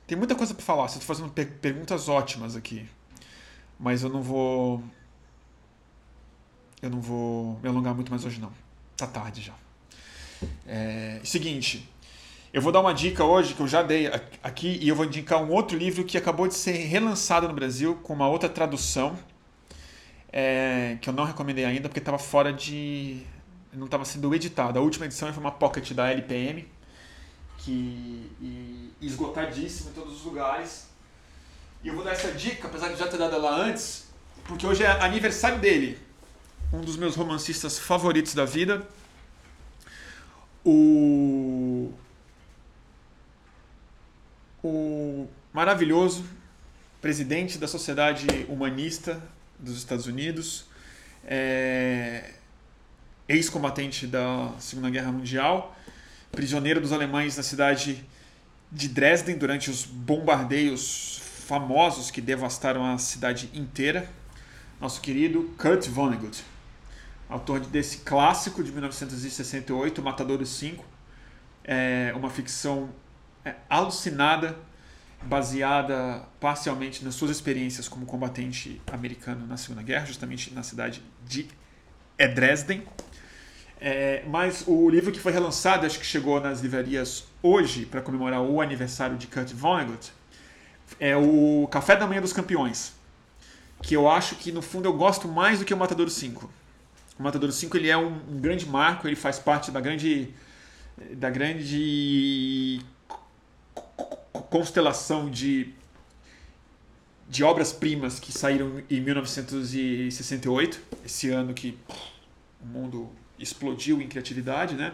Tem 0.07 0.17
muita 0.17 0.35
coisa 0.35 0.55
para 0.55 0.65
falar. 0.65 0.89
Você 0.89 0.99
está 0.99 1.07
fazendo 1.07 1.31
per 1.31 1.51
perguntas 1.61 2.09
ótimas 2.09 2.57
aqui. 2.57 2.89
Mas 3.79 4.03
eu 4.03 4.09
não 4.09 4.23
vou. 4.23 4.83
Eu 6.81 6.91
não 6.91 7.01
vou 7.01 7.59
me 7.63 7.69
alongar 7.69 7.95
muito 7.95 8.11
mais 8.11 8.25
hoje, 8.25 8.41
não. 8.41 8.53
Tá 8.97 9.07
tarde 9.07 9.41
já. 9.41 9.55
É... 10.67 11.21
Seguinte. 11.25 11.89
Eu 12.53 12.61
vou 12.61 12.71
dar 12.71 12.81
uma 12.81 12.93
dica 12.93 13.25
hoje 13.25 13.55
que 13.55 13.61
eu 13.61 13.69
já 13.69 13.83
dei 13.83 14.09
aqui 14.43 14.79
e 14.83 14.87
eu 14.87 14.95
vou 14.95 15.07
indicar 15.07 15.43
um 15.43 15.51
outro 15.51 15.77
livro 15.79 16.05
que 16.05 16.19
acabou 16.19 16.47
de 16.47 16.55
ser 16.55 16.73
relançado 16.73 17.49
no 17.49 17.55
Brasil 17.55 17.95
com 18.03 18.13
uma 18.13 18.29
outra 18.29 18.47
tradução 18.47 19.19
é, 20.33 20.97
que 21.01 21.09
eu 21.09 21.13
não 21.13 21.25
recomendei 21.25 21.65
ainda 21.65 21.89
porque 21.89 21.99
estava 21.99 22.19
fora 22.19 22.53
de. 22.53 23.23
não 23.73 23.85
estava 23.85 24.05
sendo 24.05 24.35
editado. 24.35 24.79
A 24.79 24.83
última 24.83 25.05
edição 25.05 25.31
foi 25.33 25.43
uma 25.43 25.53
pocket 25.53 25.93
da 25.93 26.11
LPM 26.11 26.67
que 27.65 28.31
e, 28.41 28.93
esgotadíssima 29.01 29.91
em 29.91 29.95
todos 29.95 30.17
os 30.17 30.25
lugares. 30.25 30.89
E 31.83 31.89
eu 31.89 31.95
vou 31.95 32.05
dar 32.05 32.13
essa 32.13 32.33
dica, 32.33 32.69
apesar 32.69 32.89
de 32.89 32.97
já 32.97 33.09
ter 33.09 33.17
dado 33.17 33.35
ela 33.35 33.57
antes, 33.57 34.09
porque 34.45 34.67
hoje 34.67 34.83
é 34.85 34.91
aniversário 35.03 35.59
dele, 35.59 35.99
um 36.73 36.81
dos 36.81 36.97
meus 36.97 37.17
romancistas 37.17 37.79
favoritos 37.79 38.35
da 38.35 38.45
vida. 38.45 38.87
O 40.65 41.93
o 44.63 45.27
maravilhoso 45.53 46.25
presidente 47.01 47.59
da 47.59 47.67
Sociedade 47.67 48.27
Humanista 48.49 49.21
dos 49.59 49.77
Estados 49.77 50.07
Unidos, 50.07 50.67
é, 51.25 52.35
ex-combatente 53.29 54.07
da 54.07 54.53
Segunda 54.61 54.89
Guerra 54.89 55.11
Mundial, 55.11 55.77
prisioneiro 56.33 56.81
dos 56.81 56.93
alemães 56.93 57.37
na 57.37 57.43
cidade 57.43 58.05
de 58.71 58.89
Dresden 58.89 59.37
durante 59.37 59.71
os 59.71 59.85
bombardeios 59.85 61.21
famosos 61.47 62.11
que 62.11 62.23
devastaram 62.23 62.85
a 62.85 62.97
cidade 62.97 63.51
inteira, 63.53 64.09
nosso 64.81 65.01
querido 65.03 65.55
Kurt 65.59 65.87
Vonnegut, 65.89 66.43
autor 67.29 67.61
desse 67.61 67.99
clássico 67.99 68.65
de 68.65 68.73
1968, 68.73 70.03
Matadores 70.03 70.49
5, 70.49 70.85
é 71.65 72.13
uma 72.17 72.31
ficção 72.31 72.89
é, 73.45 73.55
alucinada, 73.69 74.59
baseada 75.23 76.27
parcialmente 76.41 77.05
nas 77.05 77.15
suas 77.15 77.31
experiências 77.31 77.87
como 77.89 78.07
combatente 78.07 78.81
americano 78.91 79.47
na 79.47 79.57
Segunda 79.59 79.83
Guerra, 79.83 80.07
justamente 80.07 80.53
na 80.53 80.63
cidade 80.63 81.03
de 81.27 81.47
Dresden. 82.17 82.83
É, 83.85 84.23
mas 84.29 84.63
o 84.69 84.89
livro 84.89 85.11
que 85.11 85.19
foi 85.19 85.33
relançado, 85.33 85.85
acho 85.85 85.99
que 85.99 86.07
chegou 86.07 86.41
nas 86.41 86.61
livrarias 86.61 87.25
hoje, 87.43 87.85
para 87.85 88.01
comemorar 88.01 88.41
o 88.41 88.61
aniversário 88.61 89.17
de 89.17 89.27
Kurt 89.27 89.51
Vonnegut, 89.53 90.13
é 91.01 91.17
o 91.17 91.67
Café 91.69 91.97
da 91.97 92.07
Manhã 92.07 92.21
dos 92.21 92.33
Campeões. 92.33 92.93
Que 93.83 93.97
eu 93.97 94.09
acho 94.09 94.37
que, 94.37 94.53
no 94.53 94.63
fundo, 94.63 94.87
eu 94.89 94.93
gosto 94.93 95.27
mais 95.27 95.59
do 95.59 95.65
que 95.65 95.75
o 95.75 95.77
Matador 95.77 96.09
5. 96.09 96.49
O 97.19 97.23
Matador 97.25 97.51
5 97.51 97.77
ele 97.77 97.91
é 97.91 97.97
um, 97.97 98.21
um 98.31 98.41
grande 98.41 98.67
marco, 98.67 99.09
ele 99.09 99.17
faz 99.17 99.41
parte 99.41 99.73
da 99.73 99.81
grande 99.81 100.33
da 101.15 101.29
grande 101.31 102.81
constelação 104.49 105.29
de, 105.29 105.75
de 107.29 107.43
obras-primas 107.43 108.21
que 108.21 108.31
saíram 108.31 108.81
em 108.89 109.01
1968, 109.01 110.81
esse 111.05 111.31
ano 111.31 111.53
que 111.53 111.77
o 112.61 112.67
mundo 112.67 113.11
explodiu 113.43 114.01
em 114.01 114.09
criatividade, 114.09 114.75
né? 114.75 114.93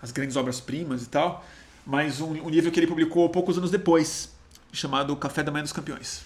As 0.00 0.10
grandes 0.10 0.36
obras-primas 0.36 1.02
e 1.04 1.08
tal. 1.08 1.44
Mas 1.86 2.20
um, 2.20 2.30
um 2.30 2.48
livro 2.48 2.70
que 2.70 2.78
ele 2.78 2.86
publicou 2.86 3.28
poucos 3.28 3.58
anos 3.58 3.70
depois, 3.70 4.32
chamado 4.72 5.14
Café 5.16 5.42
da 5.42 5.50
Manhã 5.50 5.62
dos 5.62 5.72
Campeões. 5.72 6.22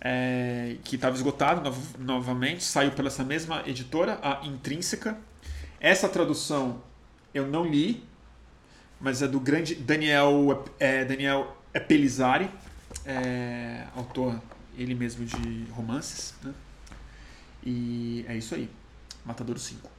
É, 0.00 0.76
que 0.84 0.94
estava 0.94 1.16
esgotado 1.16 1.60
no, 1.60 2.04
novamente, 2.04 2.62
saiu 2.62 2.92
pela 2.92 3.08
essa 3.08 3.24
mesma 3.24 3.62
editora, 3.66 4.18
a 4.22 4.46
Intrínseca. 4.46 5.18
Essa 5.80 6.08
tradução 6.08 6.82
eu 7.34 7.46
não 7.46 7.64
li, 7.64 8.04
mas 9.00 9.22
é 9.22 9.28
do 9.28 9.38
grande 9.38 9.74
Daniel, 9.74 10.64
é, 10.78 11.04
Daniel 11.04 11.56
Pelizari, 11.86 12.48
é, 13.04 13.84
autor 13.94 14.40
ele 14.76 14.94
mesmo 14.94 15.24
de 15.24 15.64
romances. 15.72 16.34
Né? 16.42 16.54
E 17.64 18.24
é 18.28 18.36
isso 18.36 18.54
aí. 18.54 18.70
Matadouro 19.24 19.60
5. 19.60 19.97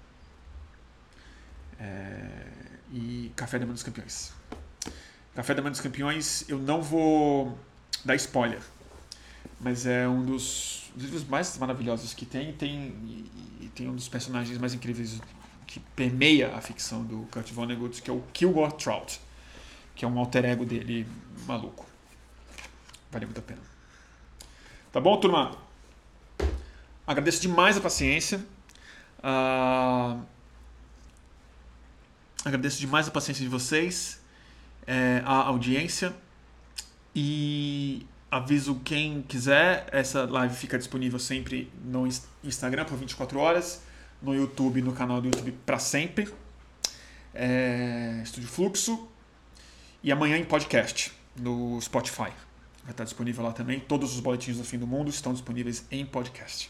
É, 1.79 2.47
e 2.91 3.31
Café 3.35 3.57
da 3.57 3.65
Manhã 3.65 3.73
dos 3.73 3.83
Campeões. 3.83 4.33
Café 5.35 5.53
da 5.53 5.61
Manhã 5.61 5.71
dos 5.71 5.81
Campeões, 5.81 6.43
eu 6.49 6.57
não 6.57 6.81
vou 6.81 7.57
dar 8.03 8.15
spoiler, 8.15 8.61
mas 9.59 9.85
é 9.85 10.07
um 10.07 10.25
dos 10.25 10.91
livros 10.97 11.23
mais 11.23 11.57
maravilhosos 11.57 12.13
que 12.13 12.25
tem. 12.25 12.51
Tem, 12.53 12.93
e 13.61 13.71
tem 13.73 13.87
um 13.87 13.95
dos 13.95 14.09
personagens 14.09 14.57
mais 14.57 14.73
incríveis 14.73 15.21
que 15.65 15.79
permeia 15.79 16.55
a 16.55 16.61
ficção 16.61 17.03
do 17.03 17.27
Kurt 17.31 17.51
Vonnegut, 17.51 18.01
que 18.01 18.09
é 18.09 18.13
o 18.13 18.21
Kilgore 18.33 18.73
Trout, 18.73 19.21
que 19.95 20.03
é 20.03 20.07
um 20.07 20.17
alter 20.17 20.45
ego 20.45 20.65
dele 20.65 21.07
maluco. 21.45 21.85
Vale 23.11 23.25
muito 23.25 23.39
a 23.39 23.43
pena. 23.43 23.61
Tá 24.91 24.99
bom, 24.99 25.17
turma? 25.19 25.55
Agradeço 27.05 27.41
demais 27.41 27.77
a 27.77 27.81
paciência. 27.81 28.43
Uh, 29.19 30.23
agradeço 32.45 32.79
demais 32.79 33.07
a 33.07 33.11
paciência 33.11 33.43
de 33.43 33.49
vocês, 33.49 34.21
é, 34.85 35.21
a 35.25 35.33
audiência. 35.33 36.13
E 37.15 38.05
aviso 38.29 38.79
quem 38.83 39.21
quiser, 39.23 39.87
essa 39.91 40.25
live 40.25 40.55
fica 40.55 40.77
disponível 40.77 41.17
sempre 41.19 41.71
no 41.83 42.07
Instagram 42.43 42.85
por 42.85 42.97
24 42.97 43.39
horas 43.39 43.81
no 44.21 44.35
YouTube, 44.35 44.81
no 44.81 44.93
canal 44.93 45.21
do 45.21 45.27
YouTube 45.27 45.51
para 45.65 45.79
sempre. 45.79 46.31
É, 47.33 48.21
Estúdio 48.23 48.49
Fluxo. 48.49 49.07
E 50.01 50.11
amanhã 50.11 50.37
em 50.37 50.45
podcast, 50.45 51.11
no 51.35 51.79
Spotify. 51.81 52.31
Vai 52.83 52.91
estar 52.91 53.03
disponível 53.03 53.43
lá 53.43 53.51
também. 53.51 53.79
Todos 53.79 54.13
os 54.13 54.19
boletins 54.19 54.57
do 54.57 54.63
fim 54.63 54.77
do 54.77 54.87
mundo 54.87 55.09
estão 55.09 55.33
disponíveis 55.33 55.85
em 55.91 56.05
podcast. 56.05 56.69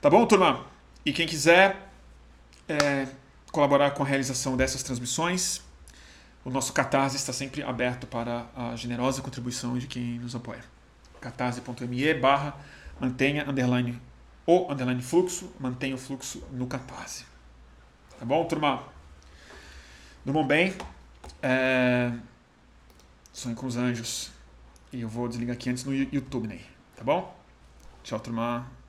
Tá 0.00 0.10
bom, 0.10 0.26
turma? 0.26 0.66
E 1.04 1.12
quem 1.12 1.26
quiser 1.26 1.90
é, 2.68 3.06
colaborar 3.52 3.90
com 3.92 4.02
a 4.02 4.06
realização 4.06 4.56
dessas 4.56 4.82
transmissões, 4.82 5.60
o 6.44 6.50
nosso 6.50 6.72
Catarse 6.72 7.16
está 7.16 7.32
sempre 7.32 7.62
aberto 7.62 8.06
para 8.06 8.46
a 8.56 8.74
generosa 8.74 9.22
contribuição 9.22 9.78
de 9.78 9.86
quem 9.86 10.18
nos 10.18 10.34
apoia. 10.34 10.64
catarse.me 11.20 12.14
barra 12.14 12.56
mantenha 12.98 13.48
underline 13.48 14.00
o 14.44 14.72
underline 14.72 15.02
fluxo, 15.02 15.52
mantenha 15.60 15.94
o 15.94 15.98
fluxo 15.98 16.42
no 16.50 16.66
Catarse. 16.66 17.24
Tá 18.18 18.24
bom, 18.24 18.44
turma? 18.46 18.82
Durmam 20.24 20.46
bem. 20.46 20.74
É... 21.40 22.12
Sonho 23.32 23.54
com 23.54 23.66
os 23.66 23.76
anjos. 23.76 24.32
E 24.92 25.00
eu 25.00 25.08
vou 25.08 25.28
desligar 25.28 25.54
aqui 25.54 25.70
antes 25.70 25.84
no 25.84 25.94
YouTube, 25.94 26.48
né? 26.48 26.58
Tá 26.96 27.04
bom? 27.04 27.36
Tchau, 28.02 28.18
turma. 28.18 28.81